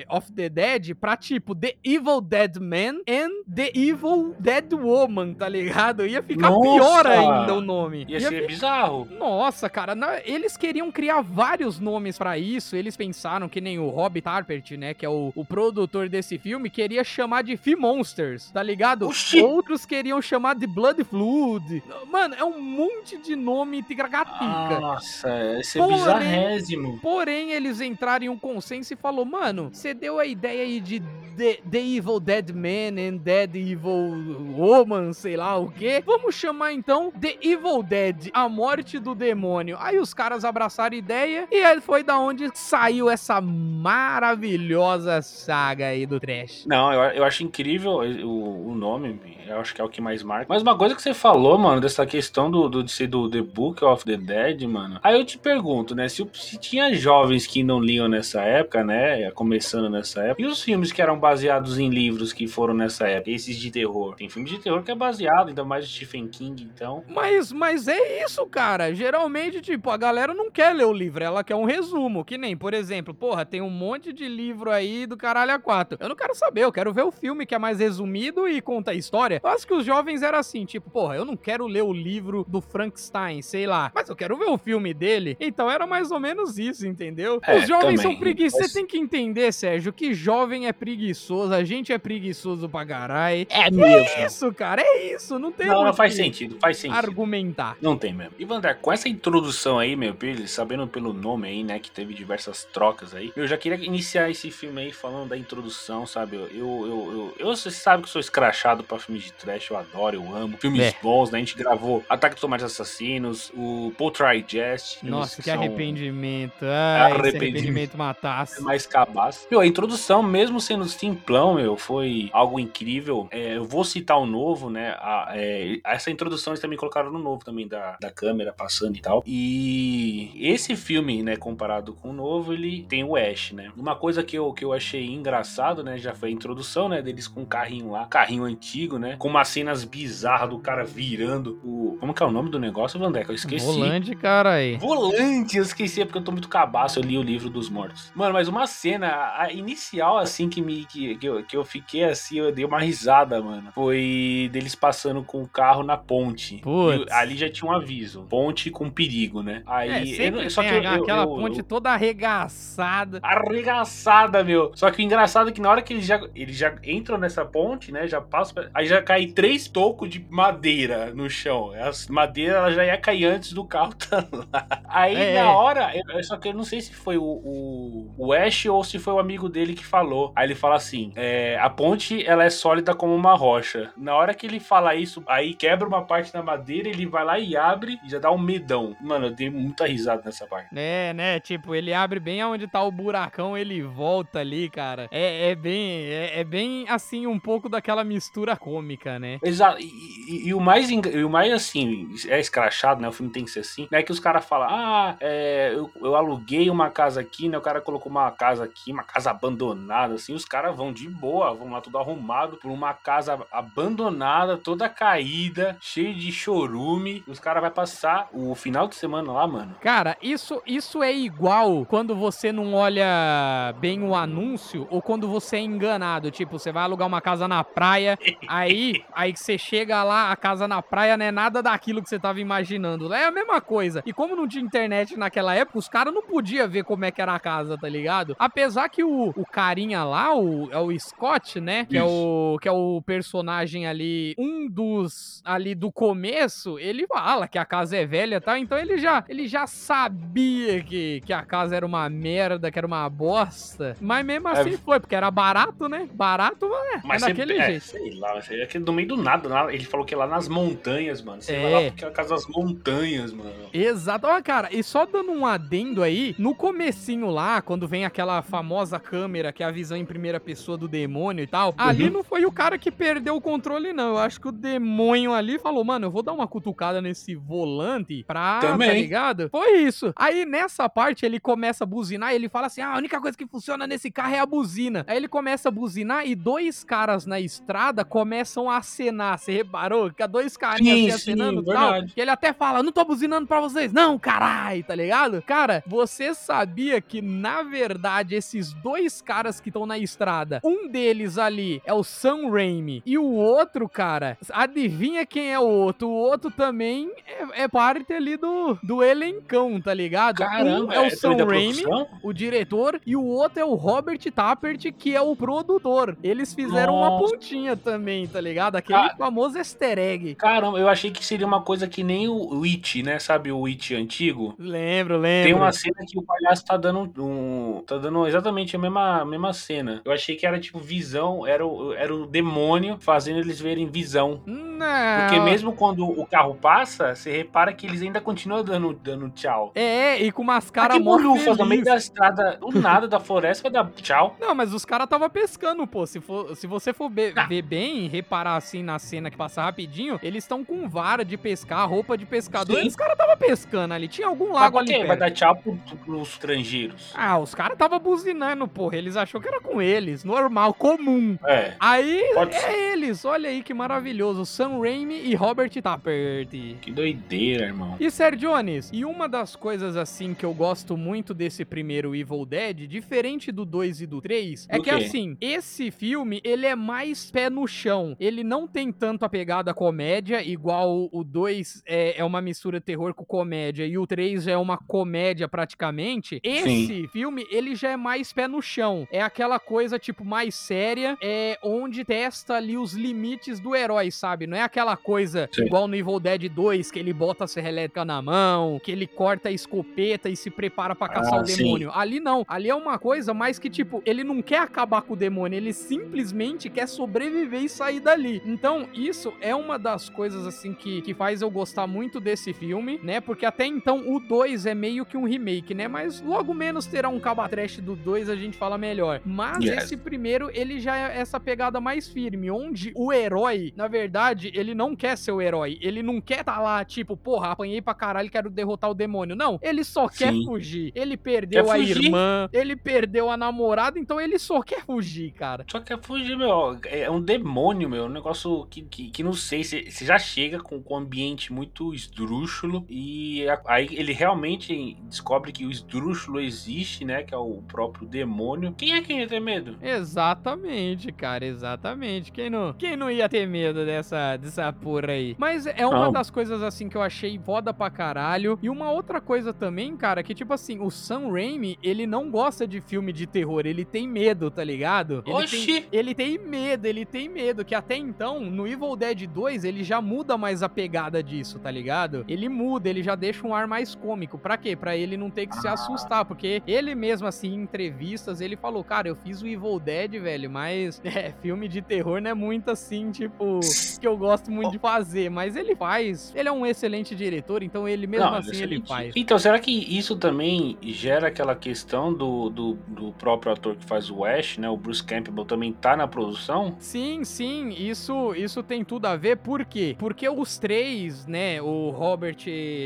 of 0.08 0.32
the 0.32 0.48
Dead 0.48 0.94
pra, 0.94 1.16
tipo, 1.16 1.54
The 1.54 1.76
Evil 1.84 2.20
Dead 2.20 2.56
Man 2.56 3.00
and 3.08 3.44
The 3.52 3.72
Evil 3.74 4.34
Dead 4.38 4.72
Woman, 4.72 5.34
tá 5.34 5.48
ligado? 5.48 6.06
Ia 6.06 6.22
ficar 6.22 6.50
Nossa. 6.50 6.62
pior 6.62 7.06
ainda 7.06 7.54
o 7.54 7.60
nome. 7.60 8.06
Ia 8.08 8.21
ser 8.28 8.46
bizarro. 8.46 9.08
Nossa, 9.18 9.68
cara, 9.68 9.94
eles 10.24 10.56
queriam 10.56 10.90
criar 10.90 11.20
vários 11.20 11.78
nomes 11.78 12.18
para 12.18 12.38
isso. 12.38 12.76
Eles 12.76 12.96
pensaram 12.96 13.48
que 13.48 13.60
nem 13.60 13.78
o 13.78 13.88
Rob 13.88 14.20
Tarpert, 14.20 14.72
né, 14.76 14.94
que 14.94 15.04
é 15.04 15.08
o, 15.08 15.32
o 15.34 15.44
produtor 15.44 16.08
desse 16.08 16.38
filme, 16.38 16.70
queria 16.70 17.04
chamar 17.04 17.42
de 17.42 17.56
Fee 17.56 17.76
Monsters, 17.76 18.50
tá 18.50 18.62
ligado? 18.62 19.06
Oxi. 19.06 19.40
Outros 19.40 19.84
queriam 19.84 20.20
chamar 20.20 20.54
de 20.54 20.66
Blood 20.66 21.04
Flood. 21.04 21.82
Mano, 22.10 22.34
é 22.34 22.44
um 22.44 22.60
monte 22.60 23.16
de 23.18 23.36
nome 23.36 23.82
tigragatica. 23.82 24.80
Nossa, 24.80 25.58
esse 25.58 25.78
é 25.80 25.86
bizarrésimo. 25.86 26.98
Porém, 27.00 27.52
eles 27.52 27.80
entraram 27.80 28.26
em 28.26 28.28
um 28.28 28.38
consenso 28.38 28.92
e 28.92 28.96
falou, 28.96 29.24
mano, 29.24 29.70
você 29.72 29.94
deu 29.94 30.18
a 30.18 30.26
ideia 30.26 30.62
aí 30.62 30.80
de 30.80 31.00
The, 31.36 31.60
The 31.70 31.78
Evil 31.78 32.20
Dead 32.20 32.50
Man 32.50 33.00
and 33.00 33.16
Dead 33.16 33.56
Evil 33.56 34.54
Woman, 34.56 35.12
sei 35.12 35.36
lá 35.36 35.56
o 35.56 35.70
quê. 35.70 36.02
Vamos 36.04 36.34
chamar 36.34 36.72
então 36.72 37.10
The 37.10 37.38
Evil 37.40 37.82
Dead, 37.82 38.11
a 38.32 38.48
morte 38.48 38.98
do 38.98 39.14
demônio. 39.14 39.76
Aí 39.80 39.98
os 39.98 40.12
caras 40.14 40.44
abraçaram 40.44 40.94
a 40.94 40.98
ideia 40.98 41.46
e 41.50 41.62
aí 41.62 41.80
foi 41.80 42.02
da 42.02 42.18
onde 42.18 42.48
saiu 42.54 43.08
essa 43.10 43.40
maravilhosa 43.40 45.20
saga 45.22 45.86
aí 45.86 46.06
do 46.06 46.20
trash. 46.20 46.64
Não, 46.66 46.92
eu, 46.92 47.00
eu 47.00 47.24
acho 47.24 47.42
incrível 47.42 47.92
o, 47.92 48.70
o 48.70 48.74
nome, 48.74 49.20
eu 49.46 49.60
acho 49.60 49.74
que 49.74 49.80
é 49.80 49.84
o 49.84 49.88
que 49.88 50.00
mais 50.00 50.22
marca. 50.22 50.46
Mas 50.48 50.62
uma 50.62 50.76
coisa 50.76 50.94
que 50.94 51.02
você 51.02 51.14
falou, 51.14 51.58
mano, 51.58 51.80
dessa 51.80 52.06
questão 52.06 52.50
do, 52.50 52.68
do, 52.68 52.82
de 52.82 52.90
ser 52.90 53.06
do 53.06 53.28
The 53.28 53.42
Book 53.42 53.84
of 53.84 54.04
the 54.04 54.16
Dead, 54.16 54.62
mano. 54.62 54.98
Aí 55.02 55.18
eu 55.18 55.24
te 55.24 55.38
pergunto, 55.38 55.94
né, 55.94 56.08
se, 56.08 56.26
se 56.32 56.58
tinha 56.58 56.92
jovens 56.94 57.46
que 57.46 57.62
não 57.62 57.80
liam 57.80 58.08
nessa 58.08 58.42
época, 58.42 58.84
né, 58.84 59.30
começando 59.32 59.88
nessa 59.88 60.22
época, 60.22 60.42
e 60.42 60.46
os 60.46 60.62
filmes 60.62 60.92
que 60.92 61.02
eram 61.02 61.18
baseados 61.18 61.78
em 61.78 61.88
livros 61.88 62.32
que 62.32 62.46
foram 62.46 62.74
nessa 62.74 63.08
época, 63.08 63.30
esses 63.30 63.56
de 63.56 63.70
terror. 63.70 64.14
Tem 64.14 64.28
filme 64.28 64.48
de 64.48 64.58
terror 64.58 64.82
que 64.82 64.90
é 64.90 64.94
baseado, 64.94 65.48
ainda 65.48 65.64
mais 65.64 65.88
de 65.88 65.94
Stephen 65.94 66.28
King, 66.28 66.68
então. 66.74 67.04
Mas, 67.08 67.52
mas 67.52 67.88
é 67.88 68.01
isso, 68.24 68.46
cara. 68.46 68.94
Geralmente, 68.94 69.60
tipo, 69.60 69.90
a 69.90 69.96
galera 69.96 70.34
não 70.34 70.50
quer 70.50 70.74
ler 70.74 70.86
o 70.86 70.92
livro, 70.92 71.22
ela 71.24 71.44
quer 71.44 71.54
um 71.54 71.64
resumo. 71.64 72.24
Que 72.24 72.38
nem, 72.38 72.56
por 72.56 72.74
exemplo, 72.74 73.14
porra, 73.14 73.44
tem 73.44 73.60
um 73.60 73.70
monte 73.70 74.12
de 74.12 74.28
livro 74.28 74.70
aí 74.70 75.06
do 75.06 75.16
caralho 75.16 75.52
a 75.52 75.58
quatro. 75.58 75.98
Eu 76.00 76.08
não 76.08 76.16
quero 76.16 76.34
saber, 76.34 76.64
eu 76.64 76.72
quero 76.72 76.92
ver 76.92 77.02
o 77.02 77.10
filme 77.10 77.46
que 77.46 77.54
é 77.54 77.58
mais 77.58 77.78
resumido 77.78 78.48
e 78.48 78.60
conta 78.60 78.90
a 78.90 78.94
história. 78.94 79.40
Eu 79.42 79.50
acho 79.50 79.66
que 79.66 79.74
os 79.74 79.84
jovens 79.84 80.22
eram 80.22 80.38
assim, 80.38 80.64
tipo, 80.64 80.90
porra, 80.90 81.16
eu 81.16 81.24
não 81.24 81.36
quero 81.36 81.66
ler 81.66 81.82
o 81.82 81.92
livro 81.92 82.44
do 82.48 82.60
Frankenstein, 82.60 83.42
sei 83.42 83.66
lá, 83.66 83.90
mas 83.94 84.08
eu 84.08 84.16
quero 84.16 84.36
ver 84.36 84.46
o 84.46 84.58
filme 84.58 84.92
dele. 84.94 85.36
Então 85.40 85.70
era 85.70 85.86
mais 85.86 86.10
ou 86.10 86.20
menos 86.20 86.58
isso, 86.58 86.86
entendeu? 86.86 87.40
É, 87.46 87.56
os 87.56 87.66
jovens 87.66 88.00
também. 88.00 88.12
são 88.12 88.16
preguiçosos. 88.16 88.66
Você 88.68 88.78
tem 88.78 88.86
que 88.86 88.98
entender, 88.98 89.52
Sérgio, 89.52 89.92
que 89.92 90.14
jovem 90.14 90.66
é 90.66 90.72
preguiçoso, 90.72 91.52
a 91.52 91.64
gente 91.64 91.92
é 91.92 91.98
preguiçoso 91.98 92.68
pra 92.68 92.84
caralho. 92.86 93.46
É 93.48 93.70
mesmo. 93.70 93.86
É 93.86 94.26
isso, 94.26 94.52
cara, 94.52 94.82
é 94.82 95.14
isso. 95.14 95.38
Não 95.38 95.52
tem 95.52 95.66
Não, 95.66 95.84
não 95.84 95.94
faz 95.94 96.14
sentido, 96.14 96.56
faz 96.60 96.76
sentido. 96.76 96.96
Argumentar. 96.98 97.76
Não 97.80 97.91
tem 97.96 98.12
mesmo. 98.12 98.34
E 98.38 98.44
Vander, 98.44 98.76
com 98.78 98.92
essa 98.92 99.08
introdução 99.08 99.78
aí, 99.78 99.96
meu, 99.96 100.14
sabendo 100.46 100.86
pelo 100.86 101.12
nome 101.12 101.48
aí, 101.48 101.64
né, 101.64 101.78
que 101.78 101.90
teve 101.90 102.14
diversas 102.14 102.64
trocas 102.64 103.14
aí, 103.14 103.32
eu 103.36 103.46
já 103.46 103.56
queria 103.56 103.84
iniciar 103.84 104.30
esse 104.30 104.50
filme 104.50 104.82
aí 104.82 104.92
falando 104.92 105.28
da 105.28 105.36
introdução, 105.36 106.06
sabe? 106.06 106.36
Eu, 106.36 106.48
eu, 106.52 107.34
eu, 107.38 107.56
você 107.56 107.70
sabe 107.70 108.02
que 108.02 108.08
eu 108.08 108.12
sou 108.12 108.20
escrachado 108.20 108.82
pra 108.82 108.98
filmes 108.98 109.24
de 109.24 109.32
trash, 109.32 109.70
eu 109.70 109.76
adoro, 109.76 110.16
eu 110.16 110.36
amo. 110.36 110.56
Filmes 110.58 110.82
é. 110.82 110.94
bons, 111.02 111.30
né? 111.30 111.38
A 111.38 111.40
gente 111.40 111.56
gravou 111.56 112.04
Ataque 112.08 112.34
dos 112.34 112.40
Tomates 112.40 112.64
Assassinos, 112.64 113.50
o 113.54 113.92
Poltergeist. 113.96 115.02
Nossa, 115.02 115.36
que, 115.36 115.42
que 115.42 115.50
arrependimento. 115.50 116.62
Ai, 116.62 117.12
arrependimento. 117.12 117.42
arrependimento 117.42 117.98
matasse. 117.98 118.58
É 118.58 118.60
mais 118.60 118.86
cabaço. 118.86 119.46
Meu, 119.50 119.60
a 119.60 119.66
introdução, 119.66 120.22
mesmo 120.22 120.60
sendo 120.60 120.84
simplão, 120.86 121.54
meu, 121.54 121.76
foi 121.76 122.30
algo 122.32 122.58
incrível. 122.58 123.28
É, 123.30 123.56
eu 123.56 123.64
vou 123.64 123.84
citar 123.84 124.18
o 124.18 124.26
novo, 124.26 124.70
né? 124.70 124.96
A, 124.98 125.32
é, 125.34 125.80
essa 125.84 126.10
introdução 126.10 126.52
eles 126.52 126.60
também 126.60 126.78
colocaram 126.78 127.10
no 127.10 127.18
novo 127.18 127.44
também, 127.44 127.66
da, 127.66 127.81
da 128.00 128.10
câmera 128.10 128.52
passando 128.52 128.96
e 128.96 129.00
tal. 129.00 129.22
E 129.26 130.32
esse 130.36 130.76
filme, 130.76 131.22
né, 131.22 131.36
comparado 131.36 131.94
com 131.94 132.10
o 132.10 132.12
novo, 132.12 132.52
ele 132.52 132.84
tem 132.88 133.04
o 133.04 133.16
Ash, 133.16 133.52
né? 133.52 133.72
Uma 133.76 133.96
coisa 133.96 134.22
que 134.22 134.36
eu, 134.36 134.52
que 134.52 134.64
eu 134.64 134.72
achei 134.72 135.06
engraçado, 135.06 135.82
né? 135.82 135.98
Já 135.98 136.14
foi 136.14 136.28
a 136.30 136.32
introdução, 136.32 136.88
né? 136.88 137.02
Deles 137.02 137.28
com 137.28 137.42
um 137.42 137.46
carrinho 137.46 137.90
lá, 137.90 138.06
carrinho 138.06 138.44
antigo, 138.44 138.98
né? 138.98 139.16
Com 139.18 139.28
umas 139.28 139.48
cenas 139.48 139.84
bizarras 139.84 140.48
do 140.48 140.58
cara 140.58 140.84
virando 140.84 141.60
o. 141.64 141.96
Como 142.00 142.14
que 142.14 142.22
é 142.22 142.26
o 142.26 142.30
nome 142.30 142.50
do 142.50 142.58
negócio, 142.58 142.98
Vandeca? 142.98 143.30
Eu 143.30 143.36
esqueci. 143.36 143.64
Volante, 143.64 144.14
cara 144.16 144.54
aí. 144.54 144.76
Volante, 144.76 145.56
eu 145.56 145.62
esqueci, 145.62 146.04
porque 146.04 146.18
eu 146.18 146.24
tô 146.24 146.32
muito 146.32 146.48
cabaço. 146.48 146.98
Eu 146.98 147.04
li 147.04 147.16
o 147.18 147.22
livro 147.22 147.48
dos 147.48 147.68
mortos. 147.68 148.10
Mano, 148.14 148.32
mas 148.32 148.48
uma 148.48 148.66
cena 148.66 149.34
a 149.36 149.52
inicial, 149.52 150.18
assim, 150.18 150.48
que 150.48 150.60
me. 150.60 150.84
Que, 150.84 151.16
que, 151.16 151.26
eu, 151.26 151.44
que 151.44 151.56
eu 151.56 151.64
fiquei 151.64 152.04
assim, 152.04 152.38
eu 152.38 152.52
dei 152.52 152.64
uma 152.64 152.80
risada, 152.80 153.40
mano. 153.40 153.70
Foi 153.72 154.48
deles 154.52 154.74
passando 154.74 155.22
com 155.22 155.42
o 155.42 155.48
carro 155.48 155.82
na 155.82 155.96
ponte. 155.96 156.60
E, 156.64 157.12
ali 157.12 157.36
já 157.36 157.50
tinha 157.50 157.61
um 157.64 157.72
aviso. 157.72 158.26
Ponte 158.28 158.70
com 158.70 158.90
perigo, 158.90 159.42
né? 159.42 159.62
Aí. 159.66 160.18
É, 160.18 160.28
eu, 160.28 160.50
só 160.50 160.62
que 160.62 160.68
eu, 160.68 160.78
aquela 160.78 161.22
eu, 161.22 161.28
ponte 161.28 161.62
toda 161.62 161.90
arregaçada. 161.90 163.20
Arregaçada, 163.22 164.42
meu. 164.44 164.72
Só 164.74 164.90
que 164.90 165.02
o 165.02 165.04
engraçado 165.04 165.50
é 165.50 165.52
que 165.52 165.60
na 165.60 165.70
hora 165.70 165.82
que 165.82 165.92
eles 165.92 166.06
já, 166.06 166.20
eles 166.34 166.56
já 166.56 166.74
entram 166.84 167.18
nessa 167.18 167.44
ponte, 167.44 167.92
né? 167.92 168.06
Já 168.06 168.20
passam. 168.20 168.64
Aí 168.74 168.86
já 168.86 169.02
cai 169.02 169.26
três 169.26 169.68
tocos 169.68 170.08
de 170.08 170.24
madeira 170.30 171.12
no 171.14 171.28
chão. 171.28 171.72
As 171.72 172.08
madeiras 172.08 172.56
ela 172.56 172.70
já 172.70 172.84
ia 172.84 172.98
cair 172.98 173.26
antes 173.26 173.52
do 173.52 173.64
carro 173.64 173.94
tá 173.96 174.26
lá. 174.32 174.82
Aí 174.84 175.16
é, 175.16 175.42
na 175.42 175.52
hora, 175.52 175.92
eu, 175.94 176.22
só 176.24 176.36
que 176.36 176.48
eu 176.48 176.54
não 176.54 176.64
sei 176.64 176.80
se 176.80 176.94
foi 176.94 177.16
o, 177.16 177.22
o, 177.22 178.14
o, 178.16 178.32
Ash 178.32 178.66
ou 178.66 178.82
se 178.84 178.98
foi 178.98 179.14
o 179.14 179.18
amigo 179.18 179.48
dele 179.48 179.74
que 179.74 179.84
falou. 179.84 180.32
Aí 180.36 180.46
ele 180.46 180.54
fala 180.54 180.76
assim: 180.76 181.12
é, 181.16 181.58
a 181.60 181.70
ponte 181.70 182.24
ela 182.26 182.44
é 182.44 182.50
sólida 182.50 182.94
como 182.94 183.14
uma 183.14 183.34
rocha. 183.34 183.90
Na 183.96 184.14
hora 184.14 184.34
que 184.34 184.46
ele 184.46 184.60
fala 184.60 184.94
isso, 184.94 185.22
aí 185.26 185.54
quebra 185.54 185.86
uma 185.86 186.02
parte 186.02 186.32
da 186.32 186.42
madeira, 186.42 186.88
ele 186.88 187.06
vai 187.06 187.24
lá 187.24 187.38
e 187.38 187.51
abre 187.56 187.98
e 188.04 188.10
já 188.10 188.18
dá 188.18 188.30
um 188.30 188.38
medão. 188.38 188.96
Mano, 189.00 189.26
eu 189.26 189.30
dei 189.30 189.50
muita 189.50 189.86
risada 189.86 190.22
nessa 190.24 190.46
parte. 190.46 190.68
É, 190.74 191.12
né? 191.12 191.40
Tipo, 191.40 191.74
ele 191.74 191.92
abre 191.92 192.20
bem 192.20 192.40
aonde 192.40 192.66
tá 192.66 192.82
o 192.82 192.90
buracão, 192.90 193.56
ele 193.56 193.82
volta 193.82 194.40
ali, 194.40 194.68
cara. 194.68 195.08
É, 195.10 195.50
é 195.50 195.54
bem, 195.54 196.04
é, 196.06 196.40
é 196.40 196.44
bem 196.44 196.86
assim, 196.88 197.26
um 197.26 197.38
pouco 197.38 197.68
daquela 197.68 198.04
mistura 198.04 198.56
cômica, 198.56 199.18
né? 199.18 199.38
Exato. 199.42 199.80
E, 199.80 199.84
e, 199.84 200.48
e, 200.48 200.54
o 200.54 200.60
mais, 200.60 200.90
e 200.90 201.24
o 201.24 201.30
mais 201.30 201.52
assim, 201.52 202.08
é 202.28 202.40
escrachado, 202.40 203.00
né? 203.00 203.08
O 203.08 203.12
filme 203.12 203.32
tem 203.32 203.44
que 203.44 203.50
ser 203.50 203.60
assim. 203.60 203.88
Não 203.90 203.98
é 203.98 204.02
que 204.02 204.12
os 204.12 204.20
caras 204.20 204.44
falam, 204.44 204.68
ah, 204.70 205.16
é, 205.20 205.72
eu, 205.74 205.90
eu, 206.00 206.14
aluguei 206.14 206.70
uma 206.70 206.90
casa 206.90 207.20
aqui, 207.20 207.48
né? 207.48 207.58
O 207.58 207.62
cara 207.62 207.80
colocou 207.80 208.10
uma 208.10 208.30
casa 208.30 208.64
aqui, 208.64 208.92
uma 208.92 209.02
casa 209.02 209.30
abandonada, 209.30 210.14
assim. 210.14 210.34
Os 210.34 210.44
caras 210.44 210.76
vão 210.76 210.92
de 210.92 211.08
boa, 211.08 211.54
vão 211.54 211.70
lá 211.70 211.80
tudo 211.80 211.98
arrumado 211.98 212.56
por 212.56 212.70
uma 212.70 212.94
casa 212.94 213.38
abandonada, 213.50 214.56
toda 214.56 214.88
caída, 214.88 215.76
cheia 215.80 216.14
de 216.14 216.32
chorume. 216.32 217.22
Os 217.26 217.40
caras 217.42 217.60
vão 217.60 217.70
passar 217.72 218.28
o 218.32 218.54
final 218.54 218.86
de 218.86 218.94
semana 218.94 219.32
lá, 219.32 219.46
mano. 219.46 219.74
Cara, 219.80 220.16
isso, 220.22 220.62
isso 220.64 221.02
é 221.02 221.12
igual 221.12 221.84
quando 221.84 222.14
você 222.14 222.52
não 222.52 222.72
olha 222.72 223.74
bem 223.80 224.02
o 224.02 224.14
anúncio 224.14 224.86
ou 224.88 225.02
quando 225.02 225.28
você 225.28 225.56
é 225.56 225.60
enganado. 225.60 226.30
Tipo, 226.30 226.58
você 226.58 226.70
vai 226.70 226.84
alugar 226.84 227.08
uma 227.08 227.20
casa 227.20 227.48
na 227.48 227.64
praia, 227.64 228.16
aí, 228.48 229.04
aí 229.12 229.36
você 229.36 229.58
chega 229.58 230.04
lá, 230.04 230.30
a 230.30 230.36
casa 230.36 230.68
na 230.68 230.80
praia 230.80 231.16
não 231.16 231.24
é 231.24 231.32
nada 231.32 231.60
daquilo 231.60 232.00
que 232.00 232.08
você 232.08 232.18
tava 232.18 232.40
imaginando. 232.40 233.12
É 233.12 233.24
a 233.24 233.32
mesma 233.32 233.60
coisa. 233.60 234.02
E 234.06 234.12
como 234.12 234.36
não 234.36 234.46
tinha 234.46 234.62
internet 234.62 235.16
naquela 235.16 235.54
época, 235.54 235.78
os 235.78 235.88
caras 235.88 236.14
não 236.14 236.22
podiam 236.22 236.68
ver 236.68 236.84
como 236.84 237.04
é 237.04 237.10
que 237.10 237.20
era 237.20 237.34
a 237.34 237.40
casa, 237.40 237.76
tá 237.76 237.88
ligado? 237.88 238.36
Apesar 238.38 238.88
que 238.88 239.02
o, 239.02 239.30
o 239.30 239.44
carinha 239.44 240.04
lá, 240.04 240.32
o, 240.32 240.70
é 240.70 240.78
o 240.78 240.96
Scott, 240.96 241.60
né? 241.60 241.86
Que 241.86 241.98
é 241.98 242.04
o, 242.04 242.56
que 242.62 242.68
é 242.68 242.72
o 242.72 243.02
personagem 243.02 243.86
ali, 243.86 244.36
um 244.38 244.68
dos 244.70 245.42
ali 245.44 245.74
do 245.74 245.90
começo, 245.90 246.78
ele 246.78 247.04
fala 247.08 247.31
que 247.48 247.58
a 247.58 247.64
casa 247.64 247.96
é 247.96 248.06
velha 248.06 248.36
e 248.36 248.40
tal, 248.40 248.56
então 248.56 248.78
ele 248.78 248.98
já, 248.98 249.24
ele 249.28 249.46
já 249.46 249.66
sabia 249.66 250.82
que, 250.82 251.22
que 251.24 251.32
a 251.32 251.42
casa 251.42 251.76
era 251.76 251.84
uma 251.84 252.08
merda, 252.08 252.70
que 252.70 252.78
era 252.78 252.86
uma 252.86 253.08
bosta. 253.08 253.96
Mas 254.00 254.24
mesmo 254.24 254.48
é. 254.48 254.52
assim 254.52 254.74
é. 254.74 254.78
foi, 254.78 255.00
porque 255.00 255.14
era 255.14 255.30
barato, 255.30 255.88
né? 255.88 256.08
Barato, 256.12 256.66
é, 256.66 257.00
mas 257.04 257.22
é 257.22 257.28
daquele 257.28 257.58
é, 257.58 257.66
jeito. 257.66 257.84
Sei 257.84 258.14
lá, 258.18 258.40
é 258.50 258.66
que 258.66 258.78
no 258.78 258.92
meio 258.92 259.08
do 259.08 259.16
nada, 259.16 259.72
ele 259.72 259.84
falou 259.84 260.04
que 260.04 260.14
é 260.14 260.16
lá 260.16 260.26
nas 260.26 260.48
montanhas, 260.48 261.22
mano. 261.22 261.42
Você 261.42 261.54
é. 261.54 261.68
lá 261.68 261.82
porque 261.90 262.04
é 262.04 262.08
a 262.08 262.10
casa 262.10 262.30
das 262.30 262.46
montanhas, 262.46 263.32
mano. 263.32 263.52
Exato. 263.72 264.26
Ó, 264.26 264.42
cara, 264.42 264.68
e 264.72 264.82
só 264.82 265.06
dando 265.06 265.32
um 265.32 265.46
adendo 265.46 266.02
aí, 266.02 266.34
no 266.38 266.54
comecinho 266.54 267.30
lá, 267.30 267.60
quando 267.62 267.88
vem 267.88 268.04
aquela 268.04 268.42
famosa 268.42 268.98
câmera, 268.98 269.52
que 269.52 269.62
é 269.62 269.66
a 269.66 269.70
visão 269.70 269.96
em 269.96 270.04
primeira 270.04 270.40
pessoa 270.40 270.76
do 270.76 270.88
demônio 270.88 271.42
e 271.42 271.46
tal, 271.46 271.70
uhum. 271.70 271.74
ali 271.78 272.10
não 272.10 272.22
foi 272.22 272.44
o 272.44 272.52
cara 272.52 272.78
que 272.78 272.90
perdeu 272.90 273.36
o 273.36 273.40
controle, 273.40 273.92
não. 273.92 274.10
Eu 274.10 274.18
acho 274.18 274.40
que 274.40 274.48
o 274.48 274.52
demônio 274.52 275.32
ali 275.32 275.58
falou, 275.58 275.84
mano, 275.84 276.06
eu 276.06 276.10
vou 276.10 276.22
dar 276.22 276.32
uma 276.32 276.46
cutucada 276.46 277.00
nesse 277.00 277.21
volante 277.34 278.24
pra, 278.26 278.60
tá 278.60 278.72
Também. 278.72 278.88
tá 278.88 278.94
ligado? 278.94 279.48
Foi 279.50 279.78
isso. 279.78 280.12
Aí 280.16 280.44
nessa 280.44 280.88
parte 280.88 281.24
ele 281.24 281.38
começa 281.40 281.84
a 281.84 281.86
buzinar 281.86 282.32
e 282.32 282.36
ele 282.36 282.48
fala 282.48 282.66
assim, 282.66 282.80
ah, 282.80 282.94
a 282.94 282.96
única 282.96 283.20
coisa 283.20 283.36
que 283.36 283.46
funciona 283.46 283.86
nesse 283.86 284.10
carro 284.10 284.34
é 284.34 284.38
a 284.38 284.46
buzina. 284.46 285.04
Aí 285.06 285.16
ele 285.16 285.28
começa 285.28 285.68
a 285.68 285.72
buzinar 285.72 286.26
e 286.26 286.34
dois 286.34 286.84
caras 286.84 287.26
na 287.26 287.40
estrada 287.40 288.04
começam 288.04 288.70
a 288.70 288.78
acenar. 288.78 289.38
Você 289.38 289.52
reparou? 289.52 290.10
Que 290.10 290.26
dois 290.26 290.56
carinhas 290.56 291.14
assim, 291.16 291.32
acenando 291.32 291.62
e 291.62 291.64
tal. 291.64 291.98
E 292.16 292.20
ele 292.20 292.30
até 292.30 292.52
fala, 292.52 292.82
não 292.82 292.92
tô 292.92 293.04
buzinando 293.04 293.46
pra 293.46 293.60
vocês. 293.60 293.92
Não, 293.92 294.18
carai, 294.18 294.82
tá 294.82 294.94
ligado? 294.94 295.42
Cara, 295.42 295.82
você 295.86 296.34
sabia 296.34 297.00
que, 297.00 297.20
na 297.20 297.62
verdade, 297.62 298.34
esses 298.34 298.72
dois 298.74 299.20
caras 299.20 299.60
que 299.60 299.68
estão 299.68 299.86
na 299.86 299.98
estrada, 299.98 300.60
um 300.64 300.88
deles 300.88 301.38
ali 301.38 301.82
é 301.84 301.92
o 301.92 302.02
Sam 302.02 302.50
Raimi 302.50 303.02
e 303.04 303.18
o 303.18 303.24
outro, 303.24 303.88
cara, 303.88 304.38
adivinha 304.50 305.26
quem 305.26 305.52
é 305.52 305.58
o 305.58 305.64
outro? 305.66 306.08
O 306.08 306.12
outro 306.12 306.50
também 306.50 307.11
é, 307.26 307.62
é 307.64 307.68
parte 307.68 308.12
ali 308.12 308.36
do, 308.36 308.78
do 308.82 309.02
elencão, 309.02 309.80
tá 309.80 309.92
ligado? 309.94 310.36
Caramba, 310.38 310.86
um 310.86 310.92
é 310.92 311.00
o 311.00 311.04
é 311.04 311.10
Sam 311.10 311.36
Raimi, 311.44 311.84
o 312.22 312.32
diretor, 312.32 313.00
e 313.06 313.16
o 313.16 313.24
outro 313.24 313.60
é 313.60 313.64
o 313.64 313.74
Robert 313.74 314.18
Tappert, 314.34 314.92
que 314.92 315.14
é 315.14 315.20
o 315.20 315.34
produtor. 315.36 316.16
Eles 316.22 316.54
fizeram 316.54 316.94
uma 316.96 317.10
Nossa. 317.10 317.24
pontinha 317.32 317.76
também, 317.76 318.26
tá 318.26 318.40
ligado? 318.40 318.76
Aquele 318.76 318.98
Ah. 318.98 319.14
famoso 319.16 319.58
easter 319.58 319.98
egg. 319.98 320.34
Caramba, 320.34 320.78
eu 320.78 320.88
achei 320.88 321.10
que 321.10 321.24
seria 321.24 321.46
uma 321.46 321.62
coisa 321.62 321.86
que 321.86 322.02
nem 322.02 322.28
o 322.28 322.62
It, 322.64 323.02
né? 323.02 323.18
Sabe 323.18 323.50
o 323.52 323.66
It 323.66 323.94
antigo? 323.94 324.54
Lembro, 324.58 325.18
lembro. 325.18 325.44
Tem 325.44 325.54
uma 325.54 325.72
cena 325.72 325.96
que 326.06 326.18
o 326.18 326.22
palhaço 326.22 326.64
tá 326.64 326.76
dando 326.76 327.10
um. 327.18 327.82
tá 327.86 327.98
dando 327.98 328.26
exatamente 328.26 328.76
a 328.76 328.78
mesma, 328.78 329.20
a 329.20 329.24
mesma 329.24 329.52
cena. 329.52 330.00
Eu 330.04 330.12
achei 330.12 330.36
que 330.36 330.46
era 330.46 330.58
tipo 330.58 330.78
visão, 330.78 331.46
era 331.46 331.66
o, 331.66 331.92
era 331.92 332.14
o 332.14 332.26
demônio 332.26 332.96
fazendo 333.00 333.40
eles 333.40 333.60
verem 333.60 333.86
visão. 333.86 334.42
Não. 334.46 335.20
Porque 335.20 335.40
mesmo 335.40 335.72
quando 335.72 336.04
o 336.04 336.26
carro 336.26 336.54
passa, 336.54 337.01
você 337.14 337.30
repara 337.36 337.72
que 337.72 337.86
eles 337.86 338.02
ainda 338.02 338.20
continuam 338.20 338.62
dando, 338.64 338.92
dando 338.94 339.28
tchau. 339.30 339.72
É, 339.74 340.18
e 340.22 340.30
com 340.32 340.42
umas 340.42 340.70
Cara, 340.70 340.90
caras 340.90 341.04
mó 341.04 341.18
no 341.18 341.66
meio 341.66 341.84
da 341.84 341.96
estrada, 341.96 342.56
do 342.60 342.70
nada 342.80 343.06
da 343.08 343.18
floresta, 343.20 343.62
vai 343.68 343.72
dar 343.72 343.90
tchau. 343.92 344.36
Não, 344.40 344.54
mas 344.54 344.72
os 344.72 344.84
caras 344.84 345.08
tava 345.08 345.28
pescando, 345.30 345.86
pô. 345.86 346.06
Se, 346.06 346.20
for, 346.20 346.54
se 346.56 346.66
você 346.66 346.92
for 346.92 347.08
be- 347.08 347.32
Ah. 347.36 347.46
ver 347.46 347.62
bem, 347.62 348.06
reparar 348.08 348.56
assim 348.56 348.82
na 348.82 348.98
cena 348.98 349.30
que 349.30 349.36
passa 349.36 349.62
rapidinho, 349.62 350.18
eles 350.22 350.44
estão 350.44 350.64
com 350.64 350.88
vara 350.88 351.24
de 351.24 351.36
pescar, 351.36 351.88
roupa 351.88 352.16
de 352.16 352.26
pescador. 352.26 352.80
Sim. 352.80 352.86
Os 352.88 352.96
caras 352.96 353.16
tava 353.16 353.36
pescando 353.36 353.94
ali. 353.94 354.08
Tinha 354.08 354.26
algum 354.28 354.48
Mas 354.52 354.54
lago 354.54 354.72
pra 354.72 354.80
ali 354.80 354.92
quê? 354.92 354.98
Vai 355.04 355.16
perto. 355.16 355.18
dar 355.20 355.30
tchau 355.30 355.56
pro, 355.56 355.76
pros 356.04 356.28
estrangeiros. 356.30 357.12
Ah, 357.16 357.38
os 357.38 357.54
caras 357.54 357.76
tava 357.78 357.98
buzinando, 357.98 358.66
porra. 358.68 358.96
Eles 358.96 359.16
achou 359.16 359.40
que 359.40 359.48
era 359.48 359.60
com 359.60 359.80
eles. 359.80 360.24
Normal, 360.24 360.74
comum. 360.74 361.36
É. 361.46 361.74
Aí 361.80 362.20
é 362.22 362.92
eles. 362.92 363.24
Olha 363.24 363.48
aí 363.48 363.62
que 363.62 363.72
maravilhoso. 363.74 364.44
Sam 364.44 364.78
Raimi 364.80 365.20
e 365.24 365.34
Robert 365.34 365.70
Tappert. 365.82 366.48
Que 366.80 366.91
doideira, 366.92 367.66
irmão. 367.66 367.96
E 367.98 368.10
Sérgio 368.10 368.42
Jones, 368.50 368.90
e 368.92 369.04
uma 369.04 369.28
das 369.28 369.54
coisas 369.54 369.96
assim 369.96 370.34
que 370.34 370.44
eu 370.44 370.52
gosto 370.52 370.96
muito 370.96 371.32
desse 371.32 371.64
primeiro 371.64 372.14
Evil 372.14 372.44
Dead, 372.44 372.86
diferente 372.88 373.52
do 373.52 373.64
2 373.64 374.00
e 374.02 374.06
do 374.06 374.20
3, 374.20 374.66
é 374.68 374.76
Do 374.76 374.82
que 374.82 374.90
quê? 374.90 374.96
assim, 374.96 375.36
esse 375.40 375.90
filme, 375.90 376.40
ele 376.42 376.66
é 376.66 376.74
mais 376.74 377.30
pé 377.30 377.48
no 377.48 377.66
chão. 377.66 378.16
Ele 378.18 378.42
não 378.42 378.66
tem 378.66 378.90
tanto 378.90 379.24
a 379.24 379.28
pegada 379.28 379.72
comédia, 379.72 380.42
igual 380.42 381.08
o 381.12 381.22
2 381.22 381.82
é, 381.86 382.18
é 382.20 382.24
uma 382.24 382.40
mistura 382.40 382.80
terror 382.80 383.14
com 383.14 383.24
comédia 383.24 383.86
e 383.86 383.96
o 383.96 384.06
3 384.06 384.44
já 384.44 384.52
é 384.52 384.56
uma 384.56 384.76
comédia 384.78 385.48
praticamente. 385.48 386.40
Esse 386.42 387.06
filme, 387.08 387.46
ele 387.50 387.74
já 387.74 387.90
é 387.90 387.96
mais 387.96 388.32
pé 388.32 388.48
no 388.48 388.60
chão. 388.60 389.06
É 389.10 389.20
aquela 389.22 389.58
coisa 389.58 389.98
tipo 389.98 390.24
mais 390.24 390.54
séria, 390.54 391.16
é 391.22 391.58
onde 391.62 392.04
testa 392.04 392.54
ali 392.54 392.76
os 392.76 392.92
limites 392.94 393.60
do 393.60 393.74
herói, 393.76 394.10
sabe? 394.10 394.46
Não 394.46 394.56
é 394.56 394.62
aquela 394.62 394.96
coisa 394.96 395.48
Sim. 395.52 395.66
igual 395.66 395.86
no 395.86 395.94
Evil 395.94 396.18
Dead 396.18 396.48
2 396.48 396.81
que 396.90 396.98
ele 396.98 397.12
bota 397.12 397.44
a 397.44 397.46
serra 397.46 397.68
elétrica 397.68 398.04
na 398.04 398.20
mão, 398.22 398.80
que 398.82 398.90
ele 398.92 399.06
corta 399.06 399.48
a 399.48 399.52
escopeta 399.52 400.28
e 400.28 400.36
se 400.36 400.50
prepara 400.50 400.94
pra 400.94 401.08
caçar 401.08 401.38
Ah, 401.38 401.42
o 401.42 401.46
sim. 401.46 401.62
demônio. 401.62 401.90
Ali 401.94 402.20
não. 402.20 402.44
Ali 402.48 402.68
é 402.70 402.74
uma 402.74 402.98
coisa 402.98 403.32
mais 403.34 403.58
que 403.58 403.68
tipo, 403.70 404.02
ele 404.04 404.24
não 404.24 404.42
quer 404.42 404.58
acabar 404.58 405.02
com 405.02 405.14
o 405.14 405.16
demônio, 405.16 405.56
ele 405.56 405.72
simplesmente 405.72 406.68
quer 406.68 406.86
sobreviver 406.88 407.62
e 407.62 407.68
sair 407.68 408.00
dali. 408.00 408.42
Então, 408.44 408.88
isso 408.94 409.32
é 409.40 409.54
uma 409.54 409.78
das 409.78 410.08
coisas 410.08 410.46
assim 410.46 410.74
que, 410.74 411.00
que 411.02 411.14
faz 411.14 411.42
eu 411.42 411.50
gostar 411.50 411.86
muito 411.86 412.18
desse 412.20 412.52
filme, 412.52 412.98
né? 413.02 413.20
Porque 413.20 413.46
até 413.46 413.66
então 413.66 414.12
o 414.14 414.18
2 414.20 414.66
é 414.66 414.74
meio 414.74 415.04
que 415.06 415.16
um 415.16 415.24
remake, 415.24 415.74
né? 415.74 415.88
Mas 415.88 416.20
logo 416.20 416.52
menos 416.54 416.86
terá 416.86 417.08
um 417.08 417.20
cabatrash 417.20 417.78
do 417.80 417.94
2, 417.94 418.28
a 418.28 418.36
gente 418.36 418.56
fala 418.56 418.76
melhor. 418.76 419.20
Mas 419.24 419.62
Yes. 419.64 419.84
esse 419.84 419.96
primeiro, 419.96 420.50
ele 420.52 420.80
já 420.80 420.96
é 420.96 421.18
essa 421.20 421.38
pegada 421.38 421.80
mais 421.80 422.08
firme, 422.08 422.50
onde 422.50 422.92
o 422.96 423.12
herói, 423.12 423.72
na 423.76 423.86
verdade, 423.88 424.50
ele 424.54 424.74
não 424.74 424.96
quer 424.96 425.16
ser 425.16 425.32
o 425.32 425.40
herói. 425.40 425.78
Ele 425.80 426.02
não 426.02 426.20
quer 426.20 426.42
tá 426.44 426.58
lá, 426.62 426.84
tipo, 426.84 427.16
porra, 427.16 427.50
apanhei 427.52 427.82
pra 427.82 427.94
caralho, 427.94 428.30
quero 428.30 428.48
derrotar 428.48 428.90
o 428.90 428.94
demônio. 428.94 429.36
Não, 429.36 429.58
ele 429.62 429.84
só 429.84 430.08
quer 430.08 430.32
Sim. 430.32 430.44
fugir. 430.44 430.92
Ele 430.94 431.16
perdeu 431.16 431.64
Quer 431.64 431.70
a 431.70 431.74
fugir? 431.76 432.04
irmã, 432.04 432.48
ele 432.52 432.76
perdeu 432.76 433.30
a 433.30 433.36
namorada, 433.36 433.98
então 433.98 434.20
ele 434.20 434.38
só 434.38 434.62
quer 434.62 434.84
fugir, 434.84 435.32
cara. 435.32 435.64
Só 435.70 435.80
quer 435.80 435.98
fugir, 436.02 436.36
meu. 436.36 436.78
É 436.86 437.10
um 437.10 437.20
demônio, 437.20 437.88
meu. 437.88 438.04
Um 438.06 438.08
negócio 438.08 438.66
que, 438.70 438.82
que, 438.82 439.10
que 439.10 439.22
não 439.22 439.32
sei. 439.32 439.62
Você 439.64 440.04
já 440.04 440.18
chega 440.18 440.60
com, 440.60 440.82
com 440.82 440.94
um 440.94 440.98
ambiente 440.98 441.52
muito 441.52 441.94
esdrúxulo. 441.94 442.84
E 442.88 443.44
aí 443.66 443.88
ele 443.92 444.12
realmente 444.12 444.96
descobre 445.02 445.52
que 445.52 445.64
o 445.66 445.70
esdrúxulo 445.70 446.40
existe, 446.40 447.04
né? 447.04 447.22
Que 447.22 447.34
é 447.34 447.36
o 447.38 447.62
próprio 447.68 448.06
demônio. 448.06 448.72
Quem 448.76 448.94
é 448.94 449.02
quem 449.02 449.20
ia 449.20 449.28
ter 449.28 449.40
medo? 449.40 449.76
Exatamente, 449.82 451.10
cara, 451.12 451.44
exatamente. 451.44 452.30
Quem 452.30 452.50
não, 452.50 452.72
quem 452.74 452.96
não 452.96 453.10
ia 453.10 453.28
ter 453.28 453.46
medo 453.46 453.84
dessa, 453.84 454.36
dessa 454.36 454.72
porra 454.72 455.12
aí? 455.12 455.34
Mas 455.38 455.66
é 455.66 455.86
uma 455.86 456.06
Não. 456.06 456.12
das 456.12 456.30
coisas 456.30 456.51
assim 456.60 456.88
que 456.88 456.96
eu 456.96 457.02
achei 457.02 457.38
foda 457.38 457.72
pra 457.72 457.88
caralho. 457.88 458.58
E 458.60 458.68
uma 458.68 458.90
outra 458.90 459.20
coisa 459.20 459.52
também, 459.52 459.96
cara, 459.96 460.22
que 460.24 460.34
tipo 460.34 460.52
assim, 460.52 460.80
o 460.80 460.90
Sam 460.90 461.30
Raimi, 461.30 461.78
ele 461.82 462.04
não 462.06 462.30
gosta 462.30 462.66
de 462.66 462.80
filme 462.80 463.12
de 463.12 463.26
terror, 463.26 463.62
ele 463.64 463.84
tem 463.84 464.08
medo, 464.08 464.50
tá 464.50 464.64
ligado? 464.64 465.22
Ele 465.24 465.36
Oxi! 465.36 465.66
Tem, 465.66 465.84
ele 465.92 466.14
tem 466.14 466.36
medo, 466.38 466.86
ele 466.86 467.04
tem 467.04 467.28
medo, 467.28 467.64
que 467.64 467.74
até 467.74 467.96
então, 467.96 468.40
no 468.40 468.66
Evil 468.66 468.96
Dead 468.96 469.26
2, 469.28 469.64
ele 469.64 469.84
já 469.84 470.00
muda 470.00 470.36
mais 470.36 470.62
a 470.62 470.68
pegada 470.68 471.22
disso, 471.22 471.58
tá 471.60 471.70
ligado? 471.70 472.24
Ele 472.26 472.48
muda, 472.48 472.88
ele 472.90 473.02
já 473.02 473.14
deixa 473.14 473.46
um 473.46 473.54
ar 473.54 473.66
mais 473.68 473.94
cômico. 473.94 474.36
Pra 474.38 474.56
quê? 474.56 474.74
Pra 474.74 474.96
ele 474.96 475.16
não 475.16 475.30
ter 475.30 475.46
que 475.46 475.56
se 475.56 475.68
Ah. 475.68 475.74
assustar, 475.74 476.24
porque 476.24 476.62
ele 476.66 476.94
mesmo, 476.94 477.26
assim, 477.28 477.54
em 477.54 477.62
entrevistas, 477.62 478.40
ele 478.40 478.56
falou, 478.56 478.82
cara, 478.82 479.08
eu 479.08 479.14
fiz 479.14 479.42
o 479.42 479.46
Evil 479.46 479.78
Dead, 479.78 480.12
velho, 480.20 480.50
mas 480.50 481.00
é, 481.04 481.32
filme 481.40 481.68
de 481.68 481.80
terror 481.82 482.20
não 482.20 482.30
é 482.30 482.34
muito 482.34 482.70
assim, 482.70 483.10
tipo, 483.10 483.60
que 484.00 484.06
eu 484.06 484.16
gosto 484.16 484.50
muito 484.50 484.72
de 484.72 484.78
fazer, 484.78 485.30
mas 485.30 485.54
ele 485.56 485.76
faz. 485.76 486.32
Ele 486.42 486.48
é 486.48 486.52
um 486.52 486.66
excelente 486.66 487.14
diretor, 487.14 487.62
então 487.62 487.88
ele 487.88 488.04
mesmo 488.04 488.26
Não, 488.26 488.34
assim 488.34 488.60
ele 488.60 488.82
faz. 488.84 489.12
Então, 489.14 489.38
será 489.38 489.60
que 489.60 489.70
isso 489.70 490.16
também 490.16 490.76
gera 490.82 491.28
aquela 491.28 491.54
questão 491.54 492.12
do, 492.12 492.50
do, 492.50 492.74
do 492.88 493.12
próprio 493.12 493.52
ator 493.52 493.76
que 493.76 493.84
faz 493.84 494.10
o 494.10 494.24
Ash, 494.24 494.58
né? 494.58 494.68
O 494.68 494.76
Bruce 494.76 495.04
Campbell 495.04 495.44
também 495.44 495.72
tá 495.72 495.96
na 495.96 496.08
produção? 496.08 496.74
Sim, 496.80 497.22
sim, 497.24 497.68
isso, 497.70 498.34
isso 498.34 498.60
tem 498.60 498.84
tudo 498.84 499.06
a 499.06 499.14
ver, 499.14 499.36
por 499.36 499.64
quê? 499.64 499.94
Porque 499.96 500.28
os 500.28 500.58
três, 500.58 501.26
né, 501.28 501.62
o 501.62 501.90
Robert, 501.90 502.38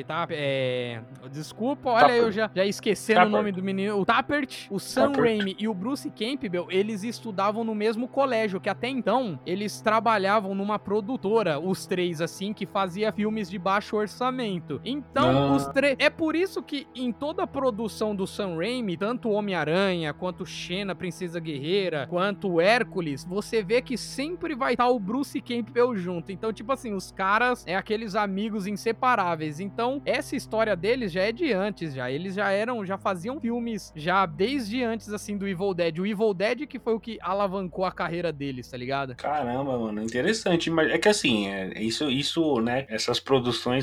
tá, 0.07 0.27
é, 0.31 1.01
desculpa, 1.33 1.89
olha, 1.91 2.01
Tappert. 2.01 2.23
eu 2.23 2.33
já, 2.33 2.51
já 2.55 2.65
esquecendo 2.67 3.23
o 3.23 3.31
nome 3.31 3.53
do 3.53 3.63
menino, 3.63 3.99
o 3.99 4.05
Tappert, 4.05 4.67
o 4.71 4.79
Sam 4.79 5.13
Tappert. 5.13 5.39
Raimi 5.39 5.57
e 5.59 5.67
o 5.67 5.73
Bruce 5.73 6.11
Campbell, 6.11 6.67
eles 6.69 7.05
estudavam 7.05 7.65
no 7.65 7.75
mesmo 7.75 8.07
colégio, 8.07 8.61
que 8.61 8.69
até 8.69 8.89
então, 8.89 9.41
eles 9.47 9.81
trabalhavam 9.81 10.55
numa 10.55 10.79
produtora, 10.79 11.59
os 11.59 11.87
três, 11.87 12.21
assim, 12.21 12.53
que 12.53 12.67
fazia 12.67 13.11
filmes 13.13 13.46
de 13.49 13.59
baixo 13.59 13.97
orçamento. 13.97 14.81
Então, 14.85 15.53
Ah. 15.53 15.57
os 15.57 15.67
três, 15.69 15.97
é 15.99 16.09
por 16.11 16.35
isso 16.35 16.63
que 16.63 16.87
em 16.95 17.13
toda 17.13 17.43
a 17.43 17.47
produção 17.47 18.15
do 18.15 18.27
Sam 18.27 18.57
Raimi, 18.57 18.97
tanto 18.97 19.31
Homem-Aranha, 19.31 20.13
quanto 20.13 20.45
Xena, 20.47 20.95
Princesa 20.95 21.39
Guerreira, 21.41 22.07
quanto 22.09 22.61
Hércules, 22.61 23.25
você 23.25 23.63
vê 23.63 23.81
que 23.83 23.97
sempre 23.97 24.55
vai 24.55 24.73
estar 24.75 24.89
o 24.89 24.99
Bruce 24.99 25.41
Campbell 25.41 25.97
junto. 25.97 26.33
Então, 26.33 26.53
tipo 26.53 26.73
assim, 26.73 26.93
os 26.95 27.11
caras 27.11 27.65
é 27.67 27.75
aqueles 27.77 28.15
amigos 28.15 28.67
inseparáveis. 28.67 29.61
Então, 29.61 30.01
essa 30.05 30.35
história 30.37 30.75
deles 30.77 31.13
já 31.13 31.23
é 31.23 31.33
de 31.33 31.53
antes, 31.53 31.95
já. 31.95 32.11
Eles 32.11 32.35
já 32.35 32.51
eram, 32.51 32.85
já 32.85 32.97
faziam 32.99 33.41
filmes 33.41 33.93
já 33.95 34.25
desde 34.27 34.83
antes, 34.83 35.13
assim, 35.13 35.37
do 35.37 35.47
Evil 35.47 35.75
Dead. 35.75 35.99
O 35.99 36.07
Evil 36.07 36.35
Dead 36.35 36.67
que 36.67 36.79
foi 36.79 36.95
o 36.95 37.01
que 37.01 37.19
alavancou 37.21 37.85
a 37.85 37.93
carreira 37.93 38.33
deles, 38.33 38.69
tá 38.71 38.77
ligado? 38.77 39.15
Caramba, 39.17 39.79
mano, 39.79 40.03
interessante. 40.03 40.71
Mas 40.71 40.91
é 40.91 40.99
que 40.99 41.09
assim, 41.09 41.49
é, 41.49 41.81
isso, 41.83 42.11
isso, 42.11 42.61
né? 42.61 42.87
Essas 42.89 43.21
produções 43.21 43.36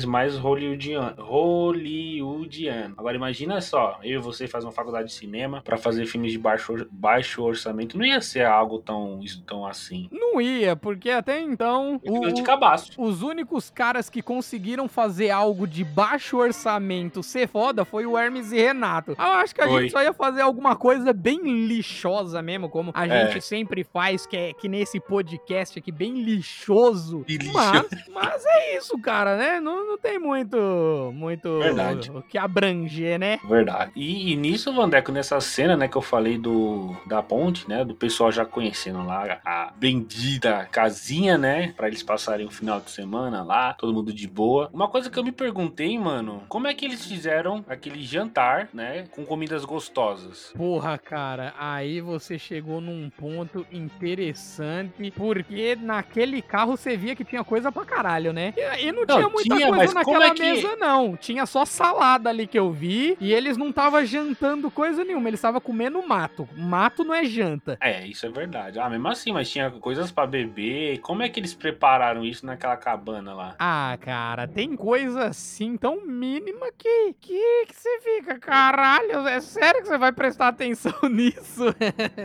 mais 0.06 0.36
hollywoodiano. 0.36 1.22
hollywoodiano. 1.22 2.94
Agora 2.96 3.16
imagina 3.16 3.60
só, 3.60 3.98
eu 4.02 4.20
e 4.20 4.22
você 4.22 4.46
faz 4.46 4.64
uma 4.64 4.72
faculdade 4.72 5.08
de 5.08 5.14
cinema 5.14 5.62
pra 5.62 5.76
fazer 5.76 6.06
filmes 6.06 6.32
de 6.32 6.38
baixo, 6.38 6.86
baixo 6.90 7.42
orçamento. 7.42 7.96
Não 7.98 8.04
ia 8.04 8.20
ser 8.20 8.44
algo 8.46 8.78
tão, 8.78 9.20
tão 9.46 9.66
assim. 9.66 10.08
Não 10.12 10.40
ia, 10.40 10.74
porque 10.76 11.10
até 11.10 11.40
então. 11.40 12.00
o- 12.04 12.32
de 12.32 12.42
cabaço. 12.42 12.92
Os 13.00 13.22
únicos 13.22 13.70
caras 13.70 14.08
que 14.10 14.22
conseguiram 14.22 14.88
fazer 14.88 15.30
algo 15.30 15.66
de 15.66 15.84
baixo 15.84 16.36
orçamento 16.38 17.22
ser 17.22 17.46
foda 17.48 17.84
foi 17.84 18.06
o 18.06 18.16
Hermes 18.18 18.52
e 18.52 18.56
Renato. 18.56 19.12
Eu 19.12 19.24
acho 19.24 19.54
que 19.54 19.60
a 19.60 19.68
gente 19.68 19.90
só 19.90 20.02
ia 20.02 20.12
fazer 20.12 20.40
alguma 20.42 20.74
coisa 20.76 21.12
bem 21.12 21.40
lixosa 21.66 22.42
mesmo, 22.42 22.68
como 22.68 22.90
a 22.94 23.06
É. 23.06 23.26
gente 23.30 23.40
sempre 23.44 23.84
faz, 23.84 24.26
que 24.26 24.36
é 24.36 24.52
que 24.52 24.68
nesse 24.68 24.98
podcast 25.00 25.78
aqui, 25.78 25.92
bem 25.92 26.22
lixoso. 26.22 27.24
Lixo- 27.28 27.52
Mas, 27.52 27.86
mas 28.12 28.44
é 28.46 28.76
isso, 28.76 28.98
cara, 28.98 29.36
né? 29.36 29.43
Não, 29.60 29.86
não 29.86 29.98
tem 29.98 30.18
muito, 30.18 31.10
muito 31.14 31.58
Verdade. 31.58 32.10
o 32.10 32.22
que 32.22 32.36
abranger, 32.38 33.18
né? 33.18 33.38
Verdade. 33.44 33.92
E, 33.94 34.32
e 34.32 34.36
nisso, 34.36 34.72
Vandeco, 34.72 35.12
nessa 35.12 35.40
cena, 35.40 35.76
né, 35.76 35.88
que 35.88 35.96
eu 35.96 36.02
falei 36.02 36.38
do 36.38 36.94
da 37.06 37.22
ponte, 37.22 37.68
né, 37.68 37.84
do 37.84 37.94
pessoal 37.94 38.30
já 38.30 38.44
conhecendo 38.44 39.04
lá 39.04 39.40
a 39.44 39.72
dita 40.06 40.66
casinha, 40.70 41.36
né? 41.38 41.72
Pra 41.76 41.88
eles 41.88 42.02
passarem 42.02 42.46
o 42.46 42.50
final 42.50 42.80
de 42.80 42.90
semana 42.90 43.42
lá, 43.42 43.74
todo 43.74 43.92
mundo 43.92 44.12
de 44.12 44.26
boa. 44.26 44.70
Uma 44.72 44.88
coisa 44.88 45.10
que 45.10 45.18
eu 45.18 45.24
me 45.24 45.32
perguntei, 45.32 45.98
mano, 45.98 46.42
como 46.48 46.66
é 46.66 46.74
que 46.74 46.84
eles 46.84 47.04
fizeram 47.04 47.64
aquele 47.68 48.02
jantar, 48.02 48.68
né? 48.72 49.06
Com 49.10 49.24
comidas 49.24 49.64
gostosas? 49.64 50.52
Porra, 50.56 50.98
cara, 50.98 51.54
aí 51.58 52.00
você 52.00 52.38
chegou 52.38 52.80
num 52.80 53.10
ponto 53.10 53.66
interessante, 53.70 55.10
porque 55.10 55.76
naquele 55.76 56.40
carro 56.42 56.76
você 56.76 56.96
via 56.96 57.14
que 57.14 57.24
tinha 57.24 57.44
coisa 57.44 57.70
pra 57.70 57.84
caralho, 57.84 58.32
né? 58.32 58.52
E, 58.56 58.86
e 58.86 58.92
não, 58.92 59.04
não, 59.04 59.16
tinha 59.16 59.28
muita 59.34 59.56
tinha, 59.56 59.68
coisa 59.68 59.94
naquela 59.94 60.26
é 60.26 60.30
que... 60.30 60.42
mesa, 60.42 60.76
não. 60.76 61.16
Tinha 61.16 61.44
só 61.46 61.64
salada 61.64 62.30
ali 62.30 62.46
que 62.46 62.58
eu 62.58 62.70
vi, 62.70 63.16
e 63.20 63.32
eles 63.32 63.56
não 63.56 63.70
estavam 63.70 64.04
jantando 64.04 64.70
coisa 64.70 65.04
nenhuma, 65.04 65.28
eles 65.28 65.38
estavam 65.38 65.60
comendo 65.60 66.06
mato. 66.06 66.48
Mato 66.56 67.04
não 67.04 67.14
é 67.14 67.24
janta. 67.24 67.76
É, 67.80 68.06
isso 68.06 68.24
é 68.26 68.28
verdade. 68.28 68.78
Ah, 68.78 68.88
mesmo 68.88 69.08
assim, 69.08 69.32
mas 69.32 69.50
tinha 69.50 69.70
coisas 69.70 70.10
para 70.10 70.26
beber. 70.26 70.98
Como 70.98 71.22
é 71.22 71.28
que 71.28 71.40
eles 71.40 71.54
prepararam 71.54 72.24
isso 72.24 72.46
naquela 72.46 72.76
cabana 72.76 73.34
lá? 73.34 73.56
Ah, 73.58 73.96
cara, 74.00 74.46
tem 74.46 74.76
coisa 74.76 75.24
assim 75.24 75.76
tão 75.76 76.04
mínima 76.04 76.66
que, 76.76 77.14
que, 77.20 77.66
que 77.66 77.74
você 77.74 78.00
fica, 78.00 78.38
caralho, 78.38 79.26
é 79.26 79.40
sério 79.40 79.82
que 79.82 79.88
você 79.88 79.98
vai 79.98 80.12
prestar 80.12 80.48
atenção 80.48 80.92
nisso? 81.10 81.74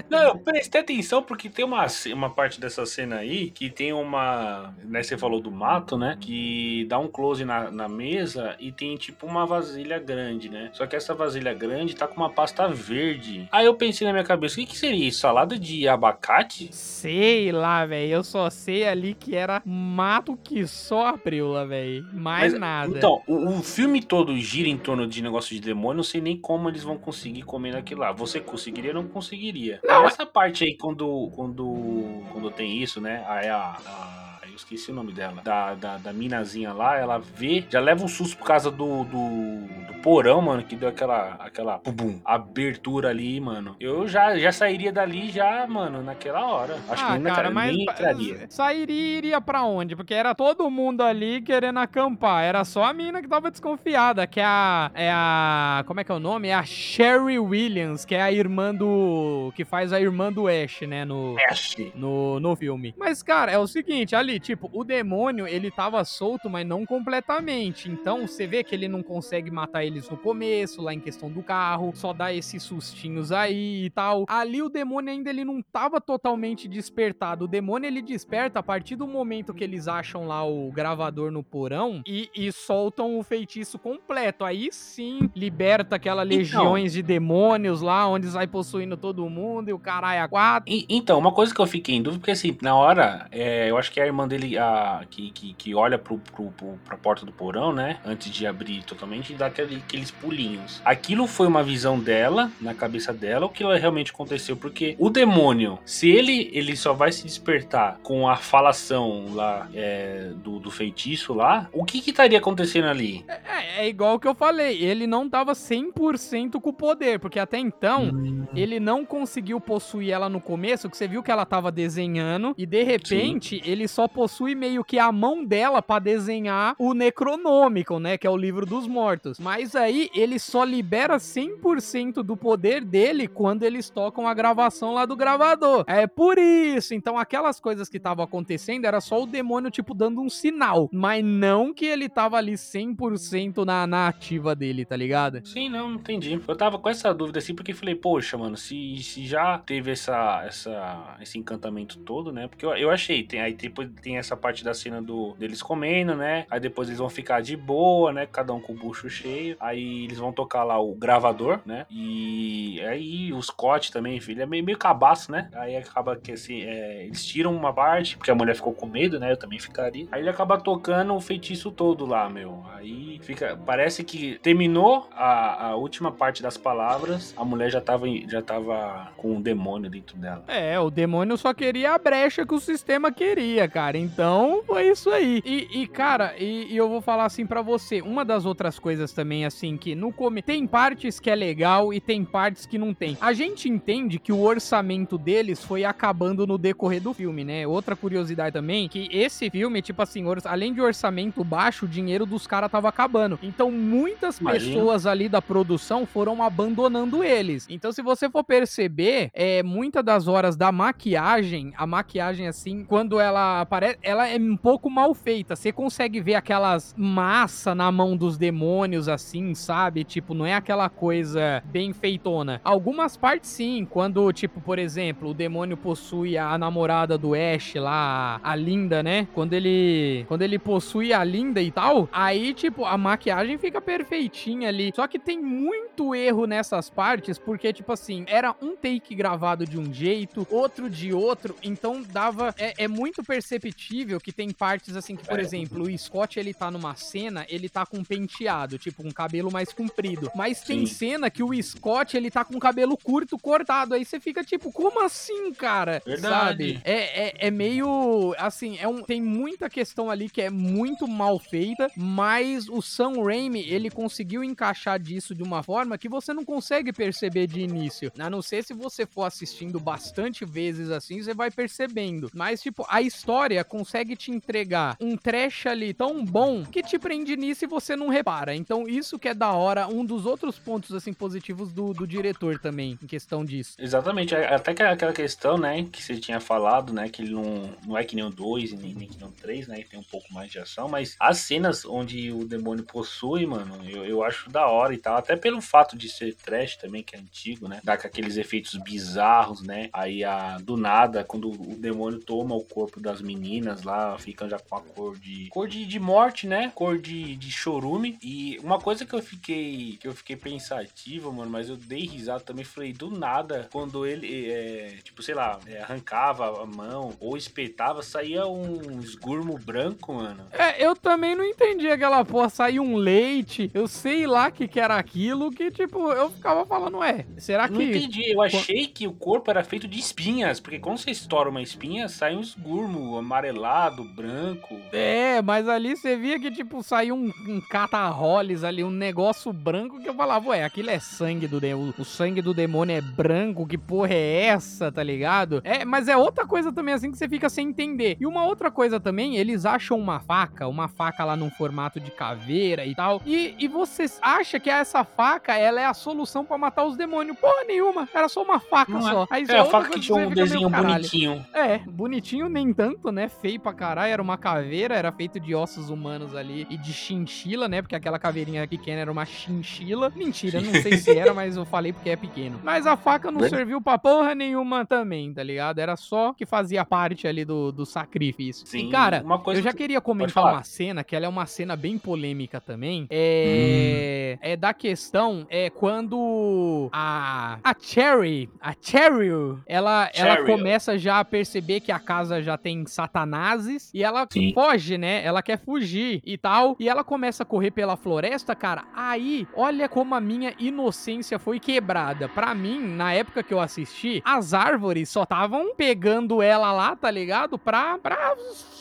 Não, 0.09 0.21
eu 0.21 0.37
prestei 0.37 0.81
atenção 0.81 1.23
porque 1.23 1.49
tem 1.49 1.65
uma, 1.65 1.85
uma 2.13 2.29
parte 2.29 2.59
dessa 2.59 2.85
cena 2.85 3.17
aí 3.17 3.49
que 3.51 3.69
tem 3.69 3.93
uma. 3.93 4.73
Né, 4.83 5.03
você 5.03 5.17
falou 5.17 5.41
do 5.41 5.51
mato, 5.51 5.97
né? 5.97 6.17
Que 6.19 6.85
dá 6.89 6.98
um 6.99 7.07
close 7.07 7.43
na, 7.45 7.71
na 7.71 7.87
mesa 7.87 8.55
e 8.59 8.71
tem 8.71 8.95
tipo 8.97 9.25
uma 9.25 9.45
vasilha 9.45 9.99
grande, 9.99 10.49
né? 10.49 10.69
Só 10.73 10.85
que 10.85 10.95
essa 10.95 11.13
vasilha 11.13 11.53
grande 11.53 11.95
tá 11.95 12.07
com 12.07 12.17
uma 12.17 12.29
pasta 12.29 12.67
verde. 12.67 13.47
Aí 13.51 13.65
eu 13.65 13.75
pensei 13.75 14.05
na 14.05 14.13
minha 14.13 14.25
cabeça, 14.25 14.55
o 14.55 14.57
que, 14.57 14.71
que 14.71 14.77
seria 14.77 15.07
isso? 15.07 15.19
Salada 15.19 15.57
de 15.57 15.87
abacate? 15.87 16.69
Sei 16.71 17.51
lá, 17.51 17.85
velho. 17.85 18.11
Eu 18.11 18.23
só 18.23 18.49
sei 18.49 18.87
ali 18.87 19.13
que 19.13 19.35
era 19.35 19.61
mato 19.65 20.37
que 20.43 20.65
só 20.67 21.07
abriu 21.07 21.49
lá, 21.49 21.65
velho. 21.65 22.05
Mais 22.13 22.53
Mas, 22.53 22.59
nada. 22.59 22.97
Então, 22.97 23.21
o, 23.27 23.49
o, 23.49 23.63
filme 23.63 24.01
todo 24.01 24.37
gira 24.37 24.69
em 24.69 24.77
torno 24.77 25.07
de 25.07 25.21
negócio 25.21 25.55
de 25.55 25.61
demônio. 25.61 25.97
Não 25.97 26.03
sei 26.03 26.21
nem 26.21 26.37
como 26.37 26.69
eles 26.69 26.83
vão 26.83 26.97
conseguir 26.97 27.43
comer 27.43 27.73
naquilo 27.73 28.01
lá. 28.01 28.11
Você 28.11 28.39
conseguiria 28.39 28.91
ou 28.91 29.01
não 29.01 29.07
conseguiria? 29.07 29.79
Não, 29.83 30.05
Essa 30.05 30.25
parte 30.25 30.63
aí, 30.63 30.75
quando, 30.75 31.29
quando, 31.35 32.23
quando 32.31 32.51
tem 32.51 32.81
isso, 32.81 33.01
né? 33.01 33.23
Aí 33.27 33.47
a, 33.47 33.77
a 33.85 34.28
esqueci 34.59 34.91
o 34.91 34.93
nome 34.93 35.11
dela, 35.11 35.41
da, 35.43 35.73
da, 35.75 35.97
da 35.97 36.13
minazinha 36.13 36.73
lá, 36.73 36.97
ela 36.97 37.17
vê, 37.17 37.65
já 37.69 37.79
leva 37.79 38.03
um 38.03 38.07
susto 38.07 38.37
por 38.37 38.45
causa 38.45 38.69
do, 38.69 39.03
do, 39.03 39.87
do 39.87 39.93
porão, 40.01 40.41
mano, 40.41 40.63
que 40.63 40.75
deu 40.75 40.89
aquela, 40.89 41.35
aquela 41.39 41.81
bum, 41.85 42.19
abertura 42.23 43.09
ali, 43.09 43.39
mano. 43.39 43.75
Eu 43.79 44.07
já, 44.07 44.37
já 44.37 44.51
sairia 44.51 44.91
dali 44.91 45.29
já, 45.29 45.65
mano, 45.67 46.03
naquela 46.03 46.45
hora. 46.45 46.77
Acho 46.89 47.03
ah, 47.03 47.13
que 47.13 47.19
nem, 47.19 47.33
cara, 47.33 47.49
mas 47.49 47.75
nem 47.75 47.83
entraria. 47.83 48.45
Sairia 48.49 49.17
iria 49.17 49.41
pra 49.41 49.63
onde? 49.63 49.95
Porque 49.95 50.13
era 50.13 50.35
todo 50.35 50.69
mundo 50.69 51.01
ali 51.01 51.41
querendo 51.41 51.79
acampar. 51.79 52.43
Era 52.43 52.63
só 52.65 52.83
a 52.83 52.93
mina 52.93 53.21
que 53.21 53.27
tava 53.27 53.51
desconfiada, 53.51 54.25
que 54.27 54.39
é 54.39 54.45
a. 54.45 54.91
É 54.93 55.11
a. 55.11 55.83
Como 55.85 55.99
é 55.99 56.03
que 56.03 56.11
é 56.11 56.15
o 56.15 56.19
nome? 56.19 56.49
É 56.49 56.53
a 56.53 56.63
Sherry 56.63 57.39
Williams, 57.39 58.05
que 58.05 58.15
é 58.15 58.21
a 58.21 58.31
irmã 58.31 58.73
do. 58.73 59.51
que 59.55 59.63
faz 59.63 59.93
a 59.93 59.99
irmã 59.99 60.31
do 60.31 60.47
Ash, 60.47 60.81
né? 60.81 61.05
No. 61.05 61.35
Ash. 61.49 61.75
No, 61.95 62.39
no 62.39 62.55
filme. 62.55 62.93
Mas, 62.97 63.21
cara, 63.23 63.51
é 63.51 63.57
o 63.57 63.67
seguinte, 63.67 64.15
ali, 64.15 64.39
tipo, 64.49 64.67
o 64.73 64.83
demônio, 64.83 65.47
ele 65.47 65.69
tava 65.69 66.03
solto, 66.03 66.49
mas 66.49 66.65
não 66.65 66.83
completamente. 66.83 67.87
Então, 67.87 68.25
você 68.27 68.47
vê 68.47 68.63
que 68.63 68.73
ele 68.73 68.87
não 68.87 69.03
consegue 69.03 69.51
matar 69.51 69.85
eles 69.85 70.09
no 70.09 70.17
começo, 70.17 70.81
lá 70.81 70.91
em 70.91 70.99
questão 70.99 71.29
do 71.29 71.43
carro, 71.43 71.91
só 71.93 72.13
dá 72.13 72.33
esses 72.33 72.63
sustinhos 72.63 73.31
aí 73.31 73.85
e 73.85 73.89
tal. 73.91 74.25
Ali 74.27 74.63
o 74.63 74.69
demônio 74.69 75.11
ainda 75.11 75.29
ele 75.29 75.45
não 75.45 75.61
tava 75.61 76.01
totalmente 76.01 76.67
despertado. 76.67 77.45
O 77.45 77.47
demônio 77.47 77.87
ele 77.87 78.01
desperta 78.01 78.57
a 78.57 78.63
partir 78.63 78.95
do 78.95 79.07
momento 79.07 79.53
que 79.53 79.63
eles 79.63 79.87
acham 79.87 80.25
lá 80.25 80.43
o 80.43 80.71
gravador 80.71 81.29
no 81.29 81.43
porão 81.43 82.01
e, 82.07 82.27
e 82.35 82.51
soltam 82.51 83.19
o 83.19 83.23
feitiço 83.23 83.77
completo. 83.77 84.43
Aí 84.43 84.69
sim, 84.71 85.29
liberta 85.35 85.95
aquela 85.95 86.25
então. 86.25 86.37
legiões 86.37 86.93
de 86.93 87.03
demônios 87.03 87.81
lá, 87.81 88.07
onde 88.07 88.25
sai 88.27 88.47
possuindo 88.47 88.97
todo 88.97 89.29
mundo 89.29 89.69
e 89.69 89.73
o 89.73 89.79
caralho 89.79 90.23
a 90.23 90.27
quatro. 90.27 90.73
E, 90.73 90.87
então, 90.89 91.19
uma 91.19 91.31
coisa 91.31 91.53
que 91.53 91.61
eu 91.61 91.67
fiquei 91.67 91.95
em 91.95 92.01
dúvida, 92.01 92.19
porque 92.19 92.31
assim, 92.31 92.57
na 92.63 92.75
hora, 92.75 93.27
é, 93.31 93.69
eu 93.69 93.77
acho 93.77 93.91
que 93.91 94.01
a 94.01 94.05
irmã 94.07 94.27
dele 94.29 94.39
ele 94.39 94.57
a, 94.57 95.05
que, 95.09 95.31
que, 95.31 95.53
que 95.53 95.75
olha 95.75 95.97
pro, 95.97 96.17
pro, 96.17 96.51
pro, 96.51 96.79
pra 96.85 96.97
porta 96.97 97.25
do 97.25 97.31
porão, 97.31 97.73
né? 97.73 97.99
Antes 98.05 98.31
de 98.31 98.47
abrir 98.47 98.83
totalmente 98.83 99.33
dá 99.33 99.47
aquele, 99.47 99.77
aqueles 99.77 100.09
pulinhos. 100.09 100.81
Aquilo 100.83 101.27
foi 101.27 101.47
uma 101.47 101.61
visão 101.61 101.99
dela, 101.99 102.51
na 102.59 102.73
cabeça 102.73 103.13
dela, 103.13 103.45
o 103.45 103.49
que 103.49 103.63
realmente 103.63 104.11
aconteceu. 104.11 104.55
Porque 104.55 104.95
o 104.97 105.09
demônio, 105.09 105.79
se 105.85 106.09
ele, 106.09 106.49
ele 106.53 106.75
só 106.75 106.93
vai 106.93 107.11
se 107.11 107.23
despertar 107.23 107.99
com 108.01 108.27
a 108.27 108.37
falação 108.37 109.33
lá 109.33 109.67
é, 109.73 110.31
do, 110.35 110.59
do 110.59 110.71
feitiço 110.71 111.33
lá, 111.33 111.69
o 111.73 111.83
que 111.83 112.01
que 112.01 112.11
estaria 112.11 112.37
acontecendo 112.37 112.87
ali? 112.87 113.25
É, 113.27 113.33
é, 113.33 113.85
é 113.85 113.89
igual 113.89 114.15
o 114.15 114.19
que 114.19 114.27
eu 114.27 114.35
falei, 114.35 114.81
ele 114.81 115.05
não 115.05 115.29
tava 115.29 115.53
100% 115.53 116.59
com 116.59 116.69
o 116.69 116.73
poder, 116.73 117.19
porque 117.19 117.39
até 117.39 117.57
então 117.57 118.05
hum. 118.05 118.45
ele 118.55 118.79
não 118.79 119.05
conseguiu 119.05 119.59
possuir 119.59 120.11
ela 120.11 120.29
no 120.29 120.39
começo, 120.39 120.89
que 120.89 120.97
você 120.97 121.07
viu 121.07 121.21
que 121.21 121.31
ela 121.31 121.45
tava 121.45 121.71
desenhando 121.71 122.53
e 122.57 122.65
de 122.65 122.83
repente 122.83 123.57
Sim. 123.57 123.61
ele 123.65 123.87
só 123.87 124.07
possui 124.19 124.53
meio 124.53 124.83
que 124.83 124.99
a 124.99 125.13
mão 125.13 125.45
dela 125.45 125.81
para 125.81 126.03
desenhar 126.03 126.75
o 126.77 126.93
Necronômico, 126.93 128.01
né? 128.01 128.17
Que 128.17 128.27
é 128.27 128.29
o 128.29 128.35
livro 128.35 128.65
dos 128.65 128.85
mortos. 128.85 129.39
Mas 129.39 129.77
aí 129.77 130.09
ele 130.13 130.37
só 130.37 130.65
libera 130.65 131.15
100% 131.15 132.15
do 132.15 132.35
poder 132.35 132.83
dele 132.83 133.29
quando 133.29 133.63
eles 133.63 133.89
tocam 133.89 134.27
a 134.27 134.33
gravação 134.33 134.93
lá 134.93 135.05
do 135.05 135.15
gravador. 135.15 135.85
É 135.87 136.05
por 136.05 136.37
isso. 136.37 136.93
Então 136.93 137.17
aquelas 137.17 137.61
coisas 137.61 137.87
que 137.87 137.95
estavam 137.95 138.25
acontecendo 138.25 138.83
era 138.83 138.99
só 138.99 139.23
o 139.23 139.25
demônio, 139.25 139.71
tipo, 139.71 139.93
dando 139.93 140.19
um 140.19 140.29
sinal. 140.29 140.89
Mas 140.91 141.23
não 141.23 141.73
que 141.73 141.85
ele 141.85 142.09
tava 142.09 142.35
ali 142.35 142.55
100% 142.55 143.63
na, 143.63 143.87
na 143.87 144.09
ativa 144.09 144.53
dele, 144.53 144.83
tá 144.83 144.97
ligado? 144.97 145.47
Sim, 145.47 145.69
não, 145.69 145.93
entendi. 145.93 146.41
Eu 146.45 146.55
tava 146.57 146.77
com 146.77 146.89
essa 146.89 147.13
dúvida 147.13 147.39
assim, 147.39 147.55
porque 147.55 147.73
falei, 147.73 147.95
poxa, 147.95 148.37
mano, 148.37 148.57
se, 148.57 149.01
se 149.01 149.25
já 149.25 149.57
teve 149.57 149.91
essa, 149.91 150.43
essa, 150.45 151.15
esse 151.21 151.39
encantamento 151.39 151.97
todo, 151.99 152.33
né? 152.33 152.49
Porque 152.49 152.65
eu, 152.65 152.75
eu 152.75 152.91
achei, 152.91 153.23
tem, 153.23 153.39
aí 153.39 153.53
depois 153.53 153.89
tem 154.01 154.08
essa 154.17 154.35
parte 154.35 154.63
da 154.63 154.73
cena 154.73 155.01
do 155.01 155.35
deles 155.37 155.61
comendo, 155.61 156.15
né? 156.15 156.45
Aí 156.49 156.59
depois 156.59 156.87
eles 156.87 156.99
vão 156.99 157.09
ficar 157.09 157.41
de 157.41 157.55
boa, 157.55 158.11
né? 158.11 158.25
Cada 158.25 158.53
um 158.53 158.59
com 158.59 158.73
o 158.73 158.75
bucho 158.75 159.09
cheio. 159.09 159.55
Aí 159.59 160.05
eles 160.05 160.17
vão 160.17 160.31
tocar 160.31 160.63
lá 160.63 160.79
o 160.79 160.93
gravador, 160.95 161.59
né? 161.65 161.85
E 161.89 162.79
aí 162.81 163.33
o 163.33 163.41
Scott 163.41 163.91
também, 163.91 164.19
filho, 164.19 164.41
é 164.41 164.45
meio, 164.45 164.63
meio 164.63 164.77
cabaço, 164.77 165.31
né? 165.31 165.49
Aí 165.53 165.75
acaba 165.75 166.15
que 166.15 166.31
assim, 166.31 166.61
é, 166.61 167.05
eles 167.05 167.25
tiram 167.25 167.55
uma 167.55 167.73
parte, 167.73 168.17
porque 168.17 168.31
a 168.31 168.35
mulher 168.35 168.55
ficou 168.55 168.73
com 168.73 168.85
medo, 168.85 169.19
né? 169.19 169.31
Eu 169.31 169.37
também 169.37 169.59
ficaria. 169.59 170.07
Aí 170.11 170.21
ele 170.21 170.29
acaba 170.29 170.59
tocando 170.59 171.13
o 171.13 171.21
feitiço 171.21 171.71
todo 171.71 172.05
lá, 172.05 172.29
meu. 172.29 172.63
Aí 172.75 173.19
fica. 173.23 173.57
Parece 173.65 174.03
que 174.03 174.39
terminou 174.41 175.07
a, 175.13 175.67
a 175.67 175.75
última 175.75 176.11
parte 176.11 176.41
das 176.41 176.57
palavras, 176.57 177.33
a 177.37 177.45
mulher 177.45 177.69
já 177.69 177.81
tava, 177.81 178.05
já 178.27 178.41
tava 178.41 179.11
com 179.17 179.33
um 179.33 179.41
demônio 179.41 179.89
dentro 179.89 180.17
dela. 180.17 180.43
É, 180.47 180.79
o 180.79 180.89
demônio 180.89 181.37
só 181.37 181.53
queria 181.53 181.93
a 181.93 181.97
brecha 181.97 182.45
que 182.45 182.53
o 182.53 182.59
sistema 182.59 183.11
queria, 183.11 183.67
cara. 183.67 183.97
Então, 183.99 184.63
foi 184.65 184.89
isso 184.89 185.09
aí. 185.09 185.41
E, 185.45 185.81
e 185.81 185.87
cara, 185.87 186.35
e, 186.37 186.67
e, 186.71 186.77
eu 186.77 186.89
vou 186.89 187.01
falar 187.01 187.25
assim 187.25 187.45
para 187.45 187.61
você, 187.61 188.01
uma 188.01 188.23
das 188.23 188.45
outras 188.45 188.79
coisas 188.79 189.11
também, 189.11 189.45
assim, 189.45 189.77
que 189.77 189.95
no 189.95 190.11
come 190.11 190.41
tem 190.41 190.65
partes 190.65 191.19
que 191.19 191.29
é 191.29 191.35
legal 191.35 191.93
e 191.93 191.99
tem 191.99 192.23
partes 192.23 192.65
que 192.65 192.77
não 192.77 192.93
tem. 192.93 193.17
A 193.19 193.33
gente 193.33 193.69
entende 193.69 194.19
que 194.19 194.31
o 194.31 194.41
orçamento 194.41 195.17
deles 195.17 195.63
foi 195.63 195.83
acabando 195.83 196.47
no 196.47 196.57
decorrer 196.57 197.01
do 197.01 197.13
filme, 197.13 197.43
né? 197.43 197.67
Outra 197.67 197.95
curiosidade 197.95 198.53
também, 198.53 198.87
que 198.87 199.09
esse 199.11 199.49
filme, 199.49 199.81
tipo 199.81 200.01
assim, 200.01 200.23
além 200.45 200.73
de 200.73 200.81
orçamento 200.81 201.43
baixo, 201.43 201.85
o 201.85 201.87
dinheiro 201.87 202.25
dos 202.25 202.47
caras 202.47 202.71
tava 202.71 202.89
acabando. 202.89 203.39
Então, 203.41 203.71
muitas 203.71 204.39
Imagina. 204.39 204.75
pessoas 204.75 205.05
ali 205.05 205.27
da 205.27 205.41
produção 205.41 206.05
foram 206.05 206.41
abandonando 206.43 207.23
eles. 207.23 207.65
Então, 207.69 207.91
se 207.91 208.01
você 208.01 208.29
for 208.29 208.43
perceber, 208.43 209.29
é, 209.33 209.63
muitas 209.63 210.03
das 210.03 210.27
horas 210.27 210.55
da 210.55 210.71
maquiagem, 210.71 211.73
a 211.77 211.85
maquiagem, 211.85 212.47
assim, 212.47 212.83
quando 212.83 213.19
ela 213.19 213.61
aparece, 213.61 213.88
ela 214.01 214.27
é 214.27 214.37
um 214.37 214.57
pouco 214.57 214.89
mal 214.89 215.13
feita. 215.13 215.55
Você 215.55 215.71
consegue 215.71 216.19
ver 216.19 216.35
aquelas 216.35 216.93
massa 216.97 217.73
na 217.73 217.91
mão 217.91 218.15
dos 218.15 218.37
demônios, 218.37 219.07
assim, 219.07 219.53
sabe? 219.53 220.03
Tipo, 220.03 220.33
não 220.33 220.45
é 220.45 220.53
aquela 220.53 220.89
coisa 220.89 221.63
bem 221.65 221.93
feitona. 221.93 222.61
Algumas 222.63 223.15
partes 223.15 223.49
sim, 223.49 223.87
quando, 223.89 224.31
tipo, 224.33 224.61
por 224.61 224.77
exemplo, 224.77 225.29
o 225.29 225.33
demônio 225.33 225.77
possui 225.77 226.37
a 226.37 226.57
namorada 226.57 227.17
do 227.17 227.33
Ash 227.33 227.75
lá, 227.75 228.39
a 228.43 228.55
Linda, 228.55 229.01
né? 229.01 229.27
Quando 229.33 229.53
ele, 229.53 230.25
quando 230.27 230.41
ele 230.41 230.59
possui 230.59 231.13
a 231.13 231.23
Linda 231.23 231.61
e 231.61 231.71
tal, 231.71 232.09
aí, 232.11 232.53
tipo, 232.53 232.85
a 232.85 232.97
maquiagem 232.97 233.57
fica 233.57 233.81
perfeitinha 233.81 234.69
ali. 234.69 234.91
Só 234.95 235.07
que 235.07 235.17
tem 235.17 235.41
muito 235.41 236.13
erro 236.13 236.45
nessas 236.45 236.89
partes, 236.89 237.37
porque, 237.37 237.71
tipo 237.71 237.91
assim, 237.91 238.23
era 238.27 238.55
um 238.61 238.75
take 238.75 239.15
gravado 239.15 239.65
de 239.65 239.79
um 239.79 239.93
jeito, 239.93 240.45
outro 240.49 240.89
de 240.89 241.13
outro, 241.13 241.55
então 241.63 242.01
dava. 242.01 242.53
É, 242.57 242.83
é 242.83 242.87
muito 242.87 243.23
perceptível 243.23 243.78
que 244.21 244.31
tem 244.31 244.51
partes 244.51 244.95
assim 244.95 245.15
que, 245.15 245.25
por 245.25 245.39
É. 245.39 245.41
exemplo, 245.41 245.83
o 245.83 245.97
Scott 245.97 246.39
ele 246.39 246.53
tá 246.53 246.69
numa 246.69 246.95
cena, 246.95 247.45
ele 247.49 247.69
tá 247.69 247.85
com 247.85 248.03
penteado, 248.03 248.77
tipo 248.77 249.05
um 249.05 249.11
cabelo 249.11 249.51
mais 249.51 249.71
comprido. 249.71 250.31
Mas 250.35 250.61
tem 250.61 250.85
Sim. 250.85 250.93
cena 250.93 251.29
que 251.29 251.41
o 251.41 251.53
Scott 251.61 252.15
ele 252.15 252.29
tá 252.29 252.43
com 252.43 252.55
o 252.57 252.59
cabelo 252.59 252.97
curto, 252.97 253.37
cortado. 253.37 253.93
Aí 253.93 254.03
você 254.05 254.19
fica 254.19 254.43
tipo, 254.43 254.71
como 254.71 255.03
assim, 255.03 255.53
cara? 255.53 256.01
Verdade. 256.05 256.73
Sabe? 256.73 256.81
É, 256.83 257.27
é, 257.27 257.47
é 257.47 257.51
meio. 257.51 258.33
Assim, 258.37 258.77
é 258.79 258.87
um, 258.87 259.01
tem 259.01 259.21
muita 259.21 259.69
questão 259.69 260.09
ali 260.09 260.29
que 260.29 260.41
é 260.41 260.49
muito 260.49 261.07
mal 261.07 261.39
feita, 261.39 261.89
mas 261.95 262.67
o 262.69 262.81
Sam 262.81 263.23
Raimi 263.23 263.61
ele 263.69 263.89
conseguiu 263.89 264.43
encaixar 264.43 264.99
disso 264.99 265.33
de 265.33 265.43
uma 265.43 265.63
forma 265.63 265.97
que 265.97 266.09
você 266.09 266.33
não 266.33 266.43
consegue 266.45 266.91
perceber 266.91 267.47
de 267.47 267.61
início. 267.61 268.11
A 268.19 268.29
não 268.29 268.41
ser 268.41 268.63
se 268.63 268.73
você 268.73 269.05
for 269.05 269.23
assistindo 269.23 269.79
bastante 269.79 270.45
vezes 270.45 270.89
assim, 270.89 271.21
você 271.21 271.33
vai 271.33 271.49
percebendo. 271.51 272.29
Mas, 272.33 272.61
tipo, 272.61 272.85
a 272.89 273.01
história 273.01 273.63
consegue 273.69 274.15
te 274.15 274.31
entregar 274.31 274.97
um 274.99 275.15
trash 275.15 275.67
ali 275.67 275.93
tão 275.93 276.25
bom 276.25 276.65
que 276.65 276.81
te 276.81 276.97
prende 276.99 277.37
nisso 277.37 277.63
e 277.63 277.67
você 277.67 277.95
não 277.95 278.09
repara. 278.09 278.55
Então, 278.55 278.87
isso 278.87 279.17
que 279.19 279.27
é 279.29 279.33
da 279.33 279.51
hora, 279.53 279.87
um 279.87 280.03
dos 280.03 280.25
outros 280.25 280.57
pontos, 280.59 280.93
assim, 280.93 281.13
positivos 281.13 281.71
do, 281.71 281.93
do 281.93 282.07
diretor 282.07 282.57
também, 282.59 282.97
em 283.01 283.07
questão 283.07 283.45
disso. 283.45 283.75
Exatamente, 283.77 284.33
é- 284.35 284.53
até 284.53 284.73
que 284.73 284.81
aquela 284.81 285.13
questão, 285.13 285.57
né, 285.57 285.85
que 285.91 286.01
você 286.03 286.17
tinha 286.17 286.39
falado, 286.39 286.91
né, 286.91 287.07
que 287.07 287.21
ele 287.21 287.31
não, 287.31 287.69
não 287.85 287.97
é 287.97 288.03
que 288.03 288.15
nem 288.15 288.25
o 288.25 288.29
2 288.29 288.71
e 288.71 288.75
nem, 288.75 288.93
nem 288.95 289.07
que 289.07 289.17
nem 289.17 289.27
o 289.27 289.31
3, 289.31 289.67
né, 289.67 289.81
que 289.83 289.89
tem 289.89 289.99
um 289.99 290.03
pouco 290.03 290.33
mais 290.33 290.51
de 290.51 290.57
ação, 290.59 290.89
mas 290.89 291.15
as 291.19 291.37
cenas 291.37 291.85
onde 291.85 292.31
o 292.31 292.45
demônio 292.45 292.83
possui, 292.83 293.45
mano, 293.45 293.79
eu, 293.87 294.03
eu 294.03 294.23
acho 294.23 294.49
da 294.49 294.67
hora 294.67 294.93
e 294.93 294.97
tal, 294.97 295.15
até 295.15 295.35
pelo 295.35 295.61
fato 295.61 295.95
de 295.95 296.09
ser 296.09 296.33
trash 296.35 296.75
também, 296.77 297.03
que 297.03 297.15
é 297.15 297.19
antigo, 297.19 297.67
né, 297.67 297.79
dá 297.83 297.95
com 297.97 298.07
aqueles 298.07 298.35
efeitos 298.37 298.75
bizarros, 298.77 299.61
né, 299.61 299.89
aí 299.93 300.23
a, 300.23 300.57
do 300.57 300.75
nada, 300.75 301.23
quando 301.23 301.49
o 301.51 301.75
demônio 301.75 302.19
toma 302.19 302.55
o 302.55 302.63
corpo 302.63 302.99
das 302.99 303.21
meninas 303.21 303.58
lá, 303.83 304.17
ficam 304.17 304.49
já 304.49 304.59
com 304.59 304.75
a 304.75 304.81
cor 304.81 305.17
de, 305.17 305.47
cor 305.49 305.67
de, 305.67 305.85
de 305.85 305.99
morte, 305.99 306.47
né, 306.47 306.71
cor 306.73 306.97
de, 306.97 307.35
de 307.35 307.51
chorume, 307.51 308.17
e 308.21 308.59
uma 308.63 308.79
coisa 308.79 309.05
que 309.05 309.13
eu 309.13 309.21
fiquei, 309.21 309.97
que 309.99 310.07
eu 310.07 310.13
fiquei 310.13 310.35
pensativo, 310.35 311.31
mano, 311.31 311.49
mas 311.49 311.69
eu 311.69 311.75
dei 311.75 312.05
risada 312.05 312.39
também, 312.39 312.63
falei, 312.63 312.93
do 312.93 313.09
nada, 313.09 313.67
quando 313.71 314.05
ele, 314.05 314.49
é, 314.49 314.97
tipo, 315.03 315.21
sei 315.21 315.35
lá, 315.35 315.59
é, 315.67 315.81
arrancava 315.81 316.63
a 316.63 316.65
mão 316.65 317.15
ou 317.19 317.35
espetava, 317.35 318.01
saía 318.01 318.45
um 318.45 318.99
esgurmo 318.99 319.57
branco, 319.57 320.13
mano. 320.13 320.47
É, 320.51 320.83
eu 320.83 320.95
também 320.95 321.35
não 321.35 321.43
entendi 321.43 321.89
aquela 321.89 322.23
porra, 322.23 322.49
saiu 322.49 322.83
um 322.83 322.95
leite, 322.95 323.69
eu 323.73 323.87
sei 323.87 324.25
lá 324.27 324.51
que 324.51 324.67
que 324.67 324.79
era 324.79 324.95
aquilo, 324.95 325.51
que 325.51 325.71
tipo, 325.71 326.11
eu 326.11 326.29
ficava 326.29 326.65
falando, 326.65 326.99
ué, 326.99 327.25
será 327.37 327.67
Não 327.67 327.77
que... 327.77 327.83
entendi, 327.83 328.31
eu 328.31 328.41
achei 328.41 328.87
que 328.87 329.07
o 329.07 329.13
corpo 329.13 329.49
era 329.49 329.63
feito 329.63 329.87
de 329.87 329.99
espinhas, 329.99 330.59
porque 330.59 330.79
quando 330.79 330.97
você 330.97 331.11
estoura 331.11 331.49
uma 331.49 331.61
espinha, 331.61 332.07
sai 332.07 332.35
um 332.35 332.41
esgurmo 332.41 333.17
amarelado, 333.49 334.03
branco. 334.03 334.79
É, 334.91 335.41
mas 335.41 335.67
ali 335.67 335.95
você 335.95 336.15
via 336.15 336.39
que, 336.39 336.51
tipo, 336.51 336.81
saiu 336.83 337.15
um, 337.15 337.31
um 337.47 337.61
catarroles 337.61 338.63
ali, 338.63 338.83
um 338.83 338.89
negócio 338.91 339.51
branco 339.51 339.99
que 339.99 340.07
eu 340.07 340.13
falava, 340.13 340.49
ué, 340.49 340.63
aquilo 340.63 340.89
é 340.89 340.99
sangue 340.99 341.47
do 341.47 341.59
demônio. 341.59 341.93
O 341.97 342.05
sangue 342.05 342.41
do 342.41 342.53
demônio 342.53 342.95
é 342.95 343.01
branco, 343.01 343.65
que 343.67 343.77
porra 343.77 344.13
é 344.13 344.45
essa, 344.45 344.91
tá 344.91 345.03
ligado? 345.03 345.61
É, 345.63 345.83
mas 345.83 346.07
é 346.07 346.15
outra 346.15 346.45
coisa 346.45 346.71
também, 346.71 346.93
assim, 346.93 347.11
que 347.11 347.17
você 347.17 347.27
fica 347.27 347.49
sem 347.49 347.67
entender. 347.69 348.17
E 348.19 348.25
uma 348.25 348.45
outra 348.45 348.69
coisa 348.71 348.99
também, 348.99 349.37
eles 349.37 349.65
acham 349.65 349.97
uma 349.97 350.19
faca, 350.19 350.67
uma 350.67 350.87
faca 350.87 351.23
lá 351.25 351.35
num 351.35 351.49
formato 351.49 351.99
de 351.99 352.11
caveira 352.11 352.85
e 352.85 352.95
tal. 352.95 353.21
E, 353.25 353.55
e 353.59 353.67
você 353.67 354.05
acha 354.21 354.59
que 354.59 354.69
essa 354.69 355.03
faca, 355.03 355.55
ela 355.55 355.81
é 355.81 355.85
a 355.85 355.93
solução 355.93 356.45
pra 356.45 356.57
matar 356.57 356.85
os 356.85 356.95
demônios. 356.95 357.37
Porra 357.37 357.63
nenhuma, 357.65 358.07
era 358.13 358.27
só 358.29 358.43
uma 358.43 358.59
faca 358.59 358.91
Não 358.91 359.07
é. 359.07 359.11
só. 359.11 359.27
Aí, 359.29 359.43
isso 359.43 359.51
É, 359.51 359.59
a 359.59 359.65
faca 359.65 359.89
que 359.89 359.99
tinha 359.99 360.15
um 360.15 360.21
meio, 360.21 360.35
desenho 360.35 360.69
"Caralho". 360.69 360.93
bonitinho. 360.95 361.45
É, 361.53 361.77
bonitinho 361.79 362.49
nem 362.49 362.73
tanto, 362.73 363.11
né? 363.11 363.28
Feio 363.29 363.59
pra 363.59 363.73
caralho, 363.73 364.11
era 364.11 364.21
uma 364.21 364.37
caveira, 364.37 364.95
era 364.95 365.11
feito 365.11 365.39
de 365.39 365.53
ossos 365.55 365.89
humanos 365.89 366.35
ali 366.35 366.65
e 366.69 366.77
de 366.77 366.91
chinchila, 366.91 367.67
né? 367.67 367.81
Porque 367.81 367.95
aquela 367.95 368.19
caveirinha 368.19 368.67
pequena 368.67 369.01
era 369.01 369.11
uma 369.11 369.25
chinchila. 369.25 370.11
Mentira, 370.15 370.59
não 370.61 370.73
sei 370.81 370.97
se 370.97 371.17
era, 371.17 371.33
mas 371.33 371.55
eu 371.55 371.65
falei 371.65 371.93
porque 371.93 372.09
é 372.09 372.15
pequeno. 372.15 372.59
Mas 372.63 372.85
a 372.87 372.97
faca 372.97 373.31
não 373.31 373.47
serviu 373.47 373.81
pra 373.81 373.97
porra 373.97 374.33
nenhuma 374.35 374.85
também, 374.85 375.33
tá 375.33 375.43
ligado? 375.43 375.79
Era 375.79 375.95
só 375.95 376.33
que 376.33 376.45
fazia 376.45 376.83
parte 376.83 377.27
ali 377.27 377.45
do, 377.45 377.71
do 377.71 377.85
sacrifício. 377.85 378.65
Sim, 378.67 378.87
e 378.87 378.91
cara, 378.91 379.21
uma 379.23 379.39
coisa 379.39 379.59
eu 379.59 379.63
já 379.63 379.71
que- 379.71 379.77
queria 379.77 380.01
comentar 380.01 380.43
uma 380.43 380.63
cena, 380.63 381.03
que 381.03 381.15
ela 381.15 381.25
é 381.25 381.29
uma 381.29 381.45
cena 381.45 381.75
bem 381.75 381.97
polêmica 381.97 382.59
também. 382.59 383.07
É, 383.09 384.37
é 384.41 384.55
da 384.57 384.73
questão, 384.73 385.45
é 385.49 385.69
quando 385.69 386.89
a, 386.91 387.59
a 387.63 387.75
Cherry, 387.79 388.49
a 388.59 388.73
Cheryl, 388.79 389.59
ela, 389.65 390.09
ela 390.13 390.35
Cheryl. 390.37 390.45
começa 390.45 390.97
já 390.97 391.19
a 391.19 391.25
perceber 391.25 391.79
que 391.79 391.91
a 391.91 391.99
casa 391.99 392.41
já 392.41 392.57
tem 392.57 392.85
satanases 393.19 393.89
e 393.93 394.03
ela 394.03 394.27
Sim. 394.31 394.53
foge, 394.53 394.97
né? 394.97 395.23
Ela 395.23 395.41
quer 395.41 395.57
fugir 395.57 396.21
e 396.25 396.37
tal. 396.37 396.75
E 396.79 396.87
ela 396.87 397.03
começa 397.03 397.43
a 397.43 397.45
correr 397.45 397.71
pela 397.71 397.97
floresta, 397.97 398.55
cara. 398.55 398.85
Aí, 398.95 399.47
olha 399.53 399.89
como 399.89 400.15
a 400.15 400.21
minha 400.21 400.53
inocência 400.59 401.39
foi 401.39 401.59
quebrada. 401.59 402.29
Pra 402.29 402.53
mim, 402.53 402.79
na 402.79 403.13
época 403.13 403.43
que 403.43 403.53
eu 403.53 403.59
assisti, 403.59 404.21
as 404.25 404.53
árvores 404.53 405.09
só 405.09 405.23
estavam 405.23 405.73
pegando 405.75 406.41
ela 406.41 406.71
lá, 406.71 406.95
tá 406.95 407.09
ligado? 407.11 407.57
Pra, 407.57 407.97
pra 407.97 408.35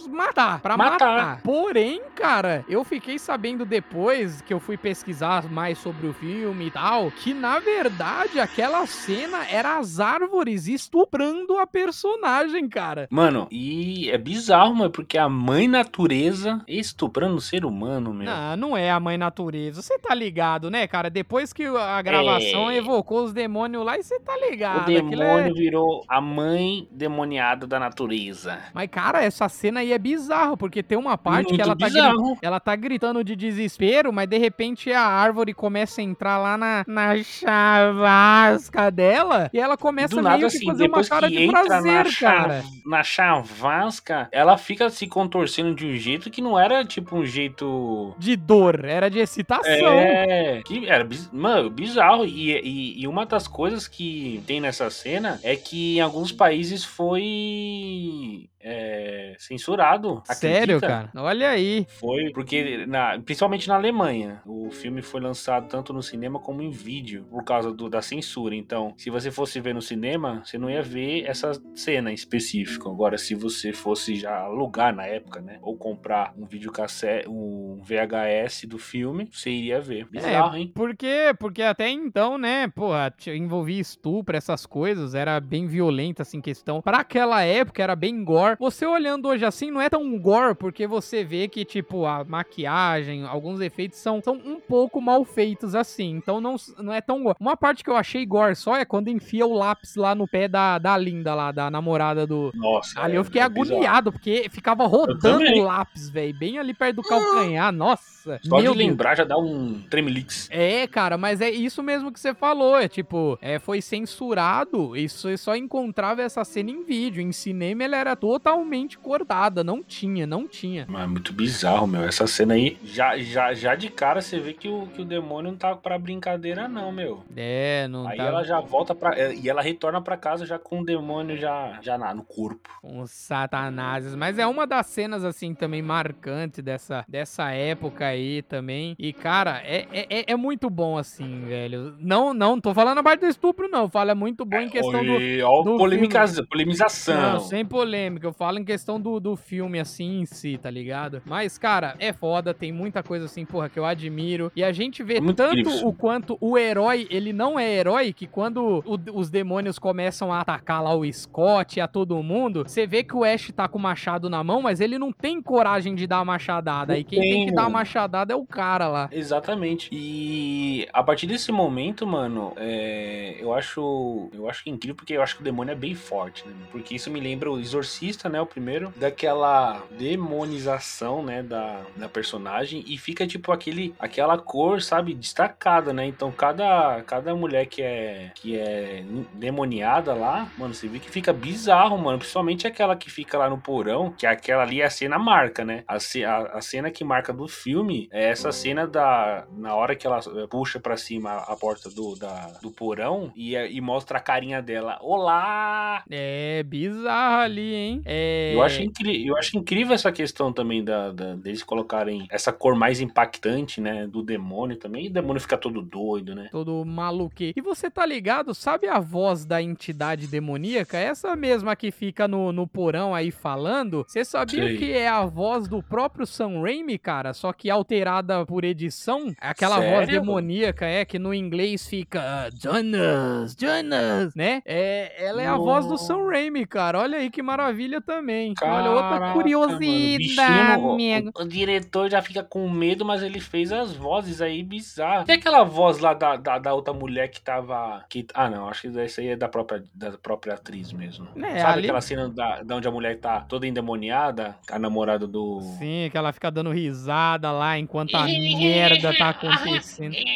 matar, 0.08 0.60
pra 0.60 0.76
matar. 0.76 0.98
Matar. 0.98 1.42
Porém, 1.42 2.00
cara, 2.14 2.64
eu 2.68 2.84
fiquei 2.84 3.18
sabendo 3.18 3.64
depois 3.64 4.40
que 4.42 4.52
eu 4.52 4.60
fui 4.60 4.76
pesquisar 4.76 5.48
mais 5.50 5.78
sobre 5.78 6.06
o 6.06 6.12
filme 6.12 6.66
e 6.66 6.70
tal, 6.70 7.10
que 7.10 7.32
na 7.34 7.58
verdade 7.58 8.40
aquela 8.40 8.86
cena 8.86 9.46
era 9.50 9.78
as 9.78 10.00
árvores 10.00 10.66
estuprando 10.66 11.58
a 11.58 11.66
personagem, 11.66 12.68
cara. 12.68 13.06
Mano, 13.10 13.46
e 13.50 14.10
é 14.10 14.18
bizarro, 14.18 14.74
mano, 14.74 14.90
porque 14.90 15.18
a 15.18 15.28
mãe 15.28 15.68
natureza 15.68 16.62
estuprando 16.66 17.36
o 17.36 17.40
ser 17.40 17.64
humano, 17.64 18.12
meu. 18.12 18.26
Não, 18.26 18.56
não 18.56 18.76
é 18.76 18.90
a 18.90 19.00
mãe 19.00 19.16
natureza. 19.18 19.82
Você 19.82 19.98
tá 19.98 20.14
ligado, 20.14 20.70
né, 20.70 20.86
cara? 20.86 21.10
Depois 21.10 21.52
que 21.52 21.64
a 21.66 22.00
gravação 22.02 22.70
É. 22.70 22.76
evocou 22.76 23.24
os 23.24 23.32
demônios 23.32 23.84
lá, 23.84 23.98
e 23.98 24.02
você 24.02 24.18
tá 24.20 24.34
o 24.34 24.50
ligado. 24.50 24.80
aquilo 24.82 25.10
demônio 25.10 25.50
é... 25.50 25.52
virou 25.52 26.04
a 26.08 26.20
mãe 26.20 26.88
demoniada 26.90 27.66
da 27.66 27.78
natureza. 27.78 28.58
Mas, 28.72 28.88
cara, 28.90 29.22
essa 29.22 29.48
cena 29.48 29.80
aí 29.80 29.92
é 29.92 29.97
bizarro, 29.98 30.56
porque 30.56 30.82
tem 30.82 30.96
uma 30.96 31.18
parte 31.18 31.46
que 31.48 31.52
Muito 31.52 31.62
ela 31.62 31.76
tá, 31.76 31.86
gri- 31.88 31.94
bizarro. 31.94 32.38
ela 32.40 32.60
tá 32.60 32.76
gritando 32.76 33.22
de 33.24 33.34
desespero, 33.36 34.12
mas 34.12 34.28
de 34.28 34.38
repente 34.38 34.92
a 34.92 35.02
árvore 35.02 35.52
começa 35.52 36.00
a 36.00 36.04
entrar 36.04 36.38
lá 36.38 36.56
na, 36.56 36.84
na 36.86 37.16
chavasca 37.22 38.90
dela 38.90 39.50
e 39.52 39.58
ela 39.58 39.76
começa 39.76 40.14
Do 40.16 40.22
meio 40.22 40.24
nada, 40.28 40.38
que 40.40 40.44
assim, 40.46 40.64
fazer 40.66 40.82
uma 40.84 40.88
depois 40.88 41.08
cara 41.08 41.28
que 41.28 41.36
de 41.36 41.42
entra 41.44 41.64
prazer, 41.64 42.04
na, 42.04 42.12
cara. 42.20 42.64
na 42.86 43.02
chavasca, 43.02 44.28
ela 44.32 44.56
fica 44.56 44.88
se 44.90 45.06
contorcendo 45.06 45.74
de 45.74 45.86
um 45.86 45.96
jeito 45.96 46.30
que 46.30 46.40
não 46.40 46.58
era 46.58 46.84
tipo 46.84 47.16
um 47.16 47.24
jeito. 47.26 48.14
De 48.18 48.36
dor, 48.36 48.84
era 48.84 49.08
de 49.10 49.18
excitação. 49.18 49.72
É, 49.72 50.62
que 50.64 50.88
era 50.88 51.06
mano, 51.32 51.70
bizarro. 51.70 52.24
E, 52.24 52.52
e, 52.52 53.02
e 53.02 53.06
uma 53.08 53.26
das 53.26 53.46
coisas 53.48 53.86
que 53.88 54.42
tem 54.46 54.60
nessa 54.60 54.88
cena 54.90 55.38
é 55.42 55.56
que 55.56 55.96
em 55.96 56.00
alguns 56.00 56.32
países 56.32 56.84
foi 56.84 58.48
é, 58.70 59.34
censurado. 59.38 60.22
Sério, 60.26 60.76
acredita? 60.76 60.86
cara? 60.86 61.10
Olha 61.16 61.48
aí. 61.50 61.86
Foi 61.98 62.30
porque, 62.32 62.84
na- 62.86 63.18
principalmente 63.24 63.66
na 63.68 63.76
Alemanha, 63.76 64.42
o 64.46 64.70
filme 64.70 65.00
foi 65.00 65.20
lançado 65.20 65.68
tanto 65.68 65.92
no 65.92 66.02
cinema 66.02 66.38
como 66.38 66.60
em 66.62 66.70
vídeo, 66.70 67.26
por 67.30 67.44
causa 67.44 67.72
do- 67.72 67.88
da 67.88 68.02
censura. 68.02 68.54
Então, 68.54 68.92
se 68.96 69.08
você 69.10 69.30
fosse 69.30 69.58
ver 69.60 69.74
no 69.74 69.80
cinema, 69.82 70.42
você 70.44 70.58
não 70.58 70.68
ia 70.68 70.82
ver 70.82 71.24
essa 71.26 71.52
cena 71.74 72.10
em 72.10 72.14
específico. 72.14 72.90
Agora, 72.90 73.16
se 73.16 73.34
você 73.34 73.72
fosse 73.72 74.16
já 74.16 74.36
alugar 74.40 74.94
na 74.94 75.06
época, 75.06 75.40
né? 75.40 75.58
Ou 75.62 75.76
comprar 75.76 76.32
um 76.36 76.44
videocassete, 76.46 77.28
um 77.28 77.80
VHS 77.82 78.66
do 78.66 78.78
filme, 78.78 79.28
você 79.32 79.50
iria 79.50 79.80
ver. 79.80 80.06
Bizarro, 80.10 80.56
hein? 80.56 80.70
Por 80.74 80.94
quê? 80.96 81.34
Porque 81.38 81.62
até 81.62 81.88
então, 81.88 82.36
né, 82.36 82.68
porra, 82.68 83.12
envolvia 83.28 83.80
estupro, 83.80 84.36
essas 84.36 84.66
coisas, 84.66 85.14
era 85.14 85.40
bem 85.40 85.66
violenta, 85.66 86.22
assim, 86.22 86.40
questão. 86.40 86.82
Pra 86.82 86.98
aquela 86.98 87.42
época, 87.42 87.82
era 87.82 87.96
bem 87.96 88.22
gore. 88.24 88.56
Você 88.58 88.84
olhando 88.86 89.28
hoje 89.28 89.44
assim, 89.44 89.70
não 89.70 89.80
é 89.80 89.88
tão 89.88 90.18
gore, 90.18 90.54
porque 90.54 90.86
você 90.86 91.22
vê 91.24 91.48
que, 91.48 91.64
tipo, 91.64 92.04
a 92.06 92.24
maquiagem, 92.24 93.24
alguns 93.24 93.60
efeitos 93.60 93.98
são, 93.98 94.20
são 94.22 94.34
um 94.34 94.58
pouco 94.60 95.00
mal 95.00 95.24
feitos, 95.24 95.74
assim. 95.74 96.10
Então 96.16 96.40
não, 96.40 96.56
não 96.78 96.92
é 96.92 97.00
tão 97.00 97.22
gore. 97.22 97.36
Uma 97.40 97.56
parte 97.56 97.84
que 97.84 97.90
eu 97.90 97.96
achei 97.96 98.24
gore 98.26 98.54
só 98.56 98.76
é 98.76 98.84
quando 98.84 99.08
enfia 99.08 99.46
o 99.46 99.52
lápis 99.54 99.94
lá 99.96 100.14
no 100.14 100.26
pé 100.26 100.48
da, 100.48 100.78
da 100.78 100.96
Linda, 100.96 101.34
lá, 101.34 101.52
da 101.52 101.70
namorada 101.70 102.26
do, 102.26 102.50
Nossa. 102.54 103.00
Ali 103.00 103.14
é- 103.14 103.18
eu 103.18 103.24
fiquei 103.24 103.40
é 103.40 103.48
bizarro. 103.48 103.70
agoniado, 103.72 104.12
porque 104.12 104.48
ficava 104.50 104.86
rodando 104.86 105.44
o 105.44 105.62
lápis, 105.62 106.08
velho, 106.10 106.36
bem 106.38 106.58
ali 106.58 106.74
perto 106.74 106.96
do 106.96 107.02
calcanhar. 107.02 107.72
Nossa, 107.72 108.40
Só 108.42 108.56
meu 108.56 108.58
de 108.58 108.64
Deus. 108.64 108.76
lembrar 108.76 109.14
já 109.16 109.24
dá 109.24 109.38
um 109.38 109.80
tremelix. 109.88 110.48
É, 110.50 110.86
cara, 110.86 111.16
mas 111.16 111.40
é 111.40 111.50
isso 111.50 111.82
mesmo 111.82 112.10
que 112.12 112.18
você 112.20 112.34
falou. 112.34 112.76
É 112.78 112.88
tipo, 112.88 113.38
é, 113.40 113.58
foi 113.58 113.80
censurado. 113.80 114.96
Isso 114.96 115.36
só 115.38 115.54
encontrava 115.56 116.22
essa 116.22 116.44
cena 116.44 116.70
em 116.70 116.82
vídeo. 116.84 117.20
Em 117.22 117.32
cinema 117.32 117.84
ela 117.84 117.96
era 117.96 118.14
totalmente 118.38 118.98
cortada. 118.98 119.62
Não 119.64 119.82
tinha, 119.82 120.26
não 120.26 120.46
tinha. 120.46 120.86
Mas 120.88 121.02
é 121.02 121.06
muito 121.06 121.32
bizarro, 121.32 121.86
meu. 121.86 122.02
Essa 122.02 122.26
cena 122.26 122.54
aí, 122.54 122.78
já, 122.84 123.18
já, 123.18 123.52
já 123.52 123.74
de 123.74 123.90
cara 123.90 124.20
você 124.20 124.38
vê 124.38 124.52
que 124.52 124.68
o, 124.68 124.86
que 124.94 125.02
o 125.02 125.04
demônio 125.04 125.50
não 125.50 125.58
tá 125.58 125.74
pra 125.74 125.98
brincadeira, 125.98 126.68
não, 126.68 126.92
meu. 126.92 127.22
É, 127.36 127.86
não 127.88 128.06
aí 128.06 128.16
tá. 128.16 128.24
ela 128.24 128.44
já 128.44 128.60
volta 128.60 128.94
pra. 128.94 129.18
é, 129.18 129.34
E 129.34 129.48
ela 129.48 129.60
retorna 129.60 130.00
pra 130.00 130.16
casa 130.16 130.46
já 130.46 130.58
com 130.58 130.80
o 130.80 130.84
demônio 130.84 131.36
já, 131.36 131.78
já 131.82 131.98
na, 131.98 132.14
no 132.14 132.22
corpo. 132.22 132.68
Com 132.80 133.06
satanases. 133.06 134.14
Mas 134.14 134.38
é 134.38 134.46
uma 134.46 134.66
das 134.66 134.86
cenas, 134.86 135.24
assim, 135.24 135.54
também 135.54 135.82
marcante 135.82 136.62
dessa, 136.62 137.04
dessa 137.08 137.50
época 137.50 138.06
aí 138.06 138.42
também. 138.42 138.94
E, 138.98 139.12
cara, 139.12 139.60
é, 139.64 139.86
é, 139.92 140.06
é- 140.20 140.24
é 140.32 140.36
muito 140.36 140.70
bom, 140.70 140.96
assim, 140.96 141.44
velho. 141.46 141.94
Não, 141.98 142.32
não, 142.32 142.60
tô 142.60 142.72
falando 142.74 142.98
a 142.98 143.02
parte 143.02 143.20
do 143.20 143.26
estupro, 143.26 143.68
não. 143.68 143.82
Eu 143.82 143.88
falo, 143.88 144.10
é 144.10 144.14
muito 144.14 144.44
bom 144.44 144.58
em 144.58 144.68
questão 144.68 145.04
do. 145.04 145.12
Ó, 145.44 145.62
do 145.62 145.76
polemica- 145.76 146.26
filme. 146.26 146.46
polemização. 146.48 147.32
Não, 147.32 147.40
sem 147.40 147.64
polêmica. 147.64 148.27
Eu 148.28 148.32
falo 148.32 148.58
em 148.58 148.64
questão 148.64 149.00
do, 149.00 149.18
do 149.18 149.36
filme, 149.36 149.78
assim, 149.80 150.20
em 150.20 150.26
si, 150.26 150.58
tá 150.58 150.70
ligado? 150.70 151.22
Mas, 151.24 151.56
cara, 151.58 151.94
é 151.98 152.12
foda. 152.12 152.52
Tem 152.52 152.70
muita 152.72 153.02
coisa, 153.02 153.24
assim, 153.24 153.44
porra, 153.44 153.68
que 153.68 153.78
eu 153.78 153.84
admiro. 153.84 154.52
E 154.54 154.62
a 154.62 154.72
gente 154.72 155.02
vê 155.02 155.16
É 155.16 155.20
muito 155.20 155.36
tanto 155.36 155.58
isso. 155.58 155.86
o 155.88 155.92
quanto 155.92 156.36
o 156.40 156.56
herói, 156.58 157.06
ele 157.10 157.32
não 157.32 157.58
é 157.58 157.70
herói, 157.70 158.12
que 158.12 158.26
quando 158.26 158.82
o- 158.86 159.18
os 159.18 159.30
demônios 159.30 159.78
começam 159.78 160.32
a 160.32 160.40
atacar 160.40 160.82
lá 160.82 160.94
o 160.94 161.10
Scott 161.12 161.78
e 161.78 161.80
a 161.80 161.88
todo 161.88 162.22
mundo, 162.22 162.64
você 162.66 162.86
vê 162.86 163.02
que 163.02 163.14
o 163.16 163.24
Ash 163.24 163.50
tá 163.54 163.66
com 163.68 163.78
o 163.78 163.80
machado 163.82 164.28
na 164.28 164.42
mão, 164.42 164.60
mas 164.60 164.80
ele 164.80 164.98
não 164.98 165.12
tem 165.12 165.40
coragem 165.40 165.94
de 165.94 166.06
dar 166.06 166.18
a 166.18 166.24
machadada. 166.24 166.92
Não 166.92 167.00
e 167.00 167.04
quem 167.04 167.20
tem, 167.20 167.30
tem, 167.30 167.46
que 167.46 167.52
dar 167.52 167.64
a 167.64 167.70
machadada 167.70 168.32
é 168.32 168.36
o 168.36 168.44
cara 168.44 168.88
lá. 168.88 169.08
Exatamente. 169.12 169.88
E 169.92 170.86
a 170.92 171.02
partir 171.02 171.26
desse 171.26 171.52
momento, 171.52 172.06
mano, 172.06 172.52
é, 172.56 173.36
eu 173.38 173.52
acho 173.54 174.28
eu 174.32 174.48
acho 174.48 174.68
incrível 174.68 174.96
porque 174.96 175.12
eu 175.14 175.22
acho 175.22 175.36
que 175.36 175.42
o 175.42 175.44
demônio 175.44 175.72
é 175.72 175.74
bem 175.76 175.94
forte, 175.94 176.46
né? 176.46 176.54
Porque 176.72 176.94
isso 176.94 177.10
me 177.10 177.20
lembra 177.20 177.50
o 177.50 177.58
Exorcista, 177.60 178.17
né? 178.26 178.40
O 178.40 178.46
primeiro, 178.46 178.90
daquela 178.96 179.82
demonização, 179.90 181.22
né? 181.22 181.42
Da, 181.42 181.82
da 181.94 182.08
personagem 182.08 182.82
e 182.86 182.96
fica 182.96 183.26
tipo 183.26 183.52
aquele, 183.52 183.94
aquela 183.98 184.38
cor, 184.38 184.80
sabe? 184.80 185.12
Destacada, 185.12 185.92
né? 185.92 186.06
Então 186.06 186.32
cada, 186.32 187.02
cada 187.02 187.34
mulher 187.34 187.66
que 187.66 187.82
é, 187.82 188.30
que 188.34 188.56
é 188.56 189.04
demoniada 189.34 190.14
lá, 190.14 190.50
mano, 190.56 190.72
você 190.72 190.88
vê 190.88 190.98
que 190.98 191.10
fica 191.10 191.32
bizarro, 191.32 191.98
mano. 191.98 192.18
Principalmente 192.18 192.66
aquela 192.66 192.96
que 192.96 193.10
fica 193.10 193.36
lá 193.36 193.50
no 193.50 193.58
porão, 193.58 194.12
que 194.12 194.26
aquela 194.26 194.62
ali 194.62 194.80
é 194.80 194.86
a 194.86 194.90
cena 194.90 195.18
marca, 195.18 195.64
né? 195.64 195.84
A, 195.86 195.96
a, 195.96 196.58
a 196.58 196.60
cena 196.60 196.90
que 196.90 197.04
marca 197.04 197.32
do 197.32 197.46
filme 197.46 198.08
é 198.10 198.30
essa 198.30 198.52
cena 198.52 198.86
da. 198.86 199.46
Na 199.52 199.74
hora 199.74 199.94
que 199.94 200.06
ela 200.06 200.18
eh, 200.18 200.46
puxa 200.48 200.80
pra 200.80 200.96
cima 200.96 201.38
a 201.38 201.56
porta 201.56 201.90
do, 201.90 202.16
da, 202.16 202.58
do 202.62 202.70
porão 202.70 203.32
e, 203.34 203.56
eh, 203.56 203.70
e 203.70 203.80
mostra 203.80 204.18
a 204.18 204.20
carinha 204.20 204.62
dela. 204.62 204.98
Olá! 205.00 206.02
É 206.10 206.62
bizarro 206.62 207.42
ali, 207.42 207.74
hein? 207.74 208.02
É... 208.08 208.54
Eu 208.54 208.62
acho, 208.62 208.82
eu 209.06 209.36
acho 209.36 209.56
incrível 209.56 209.94
essa 209.94 210.10
questão 210.10 210.52
também 210.52 210.82
da, 210.82 211.12
da- 211.12 211.34
deles 211.34 211.62
colocarem 211.62 212.26
essa 212.30 212.52
cor 212.52 212.74
mais 212.74 213.00
impactante, 213.00 213.80
né? 213.80 214.06
Do 214.06 214.22
demônio 214.22 214.76
também. 214.76 215.06
E 215.06 215.08
o 215.08 215.12
demônio 215.12 215.40
fica 215.40 215.56
todo 215.56 215.82
doido, 215.82 216.34
né? 216.34 216.48
todo 216.50 216.84
maluque. 216.84 217.52
E 217.56 217.60
você 217.60 217.90
tá 217.90 218.04
ligado? 218.04 218.54
Sabe 218.54 218.88
a 218.88 218.98
voz 218.98 219.44
da 219.44 219.62
entidade 219.62 220.26
demoníaca? 220.26 220.96
Essa 220.98 221.36
mesma 221.36 221.76
que 221.76 221.90
fica 221.90 222.26
no, 222.26 222.52
no 222.52 222.66
porão 222.66 223.14
aí 223.14 223.30
falando. 223.30 224.04
Você 224.06 224.24
sabia 224.24 224.64
Sei. 224.64 224.76
que 224.76 224.92
é 224.92 225.08
a 225.08 225.24
voz 225.24 225.68
do 225.68 225.82
próprio 225.82 226.26
Sam 226.26 226.60
Raimi, 226.62 226.98
cara? 226.98 227.32
Só 227.32 227.52
que 227.52 227.70
alterada 227.70 228.44
por 228.46 228.64
edição? 228.64 229.32
Aquela 229.40 229.76
voz 229.76 230.06
Sério? 230.06 230.20
demoníaca, 230.20 230.86
é, 230.86 231.04
que 231.04 231.18
no 231.18 231.34
inglês 231.34 231.86
fica 231.86 232.20
ah, 232.20 232.50
Jonas, 232.50 233.56
Jonas, 233.58 234.34
né? 234.34 234.62
É, 234.64 235.24
ela 235.24 235.42
é 235.42 235.46
a 235.46 235.56
voz 235.56 235.86
do 235.86 235.96
Sam 235.96 236.26
Raimi, 236.26 236.66
cara. 236.66 237.00
Olha 237.00 237.18
aí 237.18 237.30
que 237.30 237.42
maravilha 237.42 237.97
também. 238.00 238.54
Olha, 238.62 238.90
outra 238.90 239.08
Caraca, 239.08 239.20
mano, 239.20 239.30
o 239.30 239.34
curiosidade, 239.34 240.18
bichinho, 240.18 240.80
o-. 240.80 241.42
O, 241.42 241.48
diretor 241.48 242.10
já 242.10 242.20
fica 242.22 242.42
com 242.42 242.68
medo, 242.68 243.04
mas 243.04 243.22
ele 243.22 243.40
fez 243.40 243.72
as 243.72 243.94
vozes 243.94 244.40
aí 244.40 244.62
bizarras. 244.62 245.28
E 245.28 245.32
aquela 245.32 245.64
voz 245.64 245.98
lá 245.98 246.14
da, 246.14 246.36
da, 246.36 246.58
da 246.58 246.74
outra 246.74 246.92
mulher 246.92 247.28
que 247.28 247.40
tava. 247.40 248.04
Que, 248.08 248.26
ah, 248.34 248.48
não, 248.48 248.68
acho 248.68 248.82
que 248.82 248.98
essa 249.00 249.20
aí 249.20 249.28
é 249.28 249.36
da 249.36 249.48
própria, 249.48 249.84
da 249.94 250.12
própria 250.12 250.54
atriz 250.54 250.92
mesmo. 250.92 251.28
É, 251.36 251.60
Sabe 251.60 251.72
ali- 251.72 251.86
aquela 251.86 252.00
cena 252.00 252.28
da, 252.28 252.62
da 252.62 252.76
onde 252.76 252.88
a 252.88 252.90
mulher 252.90 253.18
tá 253.18 253.40
toda 253.40 253.66
endemoniada? 253.66 254.56
A 254.70 254.78
namorada 254.78 255.26
do. 255.26 255.60
Sim, 255.78 256.08
que 256.10 256.16
ela 256.16 256.32
fica 256.32 256.50
dando 256.50 256.70
risada 256.70 257.50
lá 257.50 257.78
enquanto 257.78 258.14
a 258.16 258.24
merda 258.24 259.16
tá 259.16 259.30
acontecendo. 259.30 260.14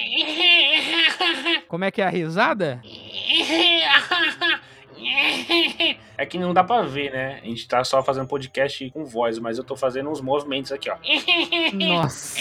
Como 1.68 1.84
é 1.84 1.90
que 1.90 2.02
é 2.02 2.06
a 2.06 2.10
risada? 2.10 2.82
É 6.22 6.24
que 6.24 6.38
não 6.38 6.54
dá 6.54 6.62
pra 6.62 6.82
ver, 6.82 7.10
né? 7.10 7.40
A 7.42 7.46
gente 7.46 7.66
tá 7.66 7.82
só 7.82 8.00
fazendo 8.00 8.28
podcast 8.28 8.88
com 8.92 9.04
voz, 9.04 9.40
mas 9.40 9.58
eu 9.58 9.64
tô 9.64 9.74
fazendo 9.74 10.08
uns 10.08 10.20
movimentos 10.20 10.70
aqui, 10.70 10.88
ó. 10.88 10.96
Nossa. 11.74 12.38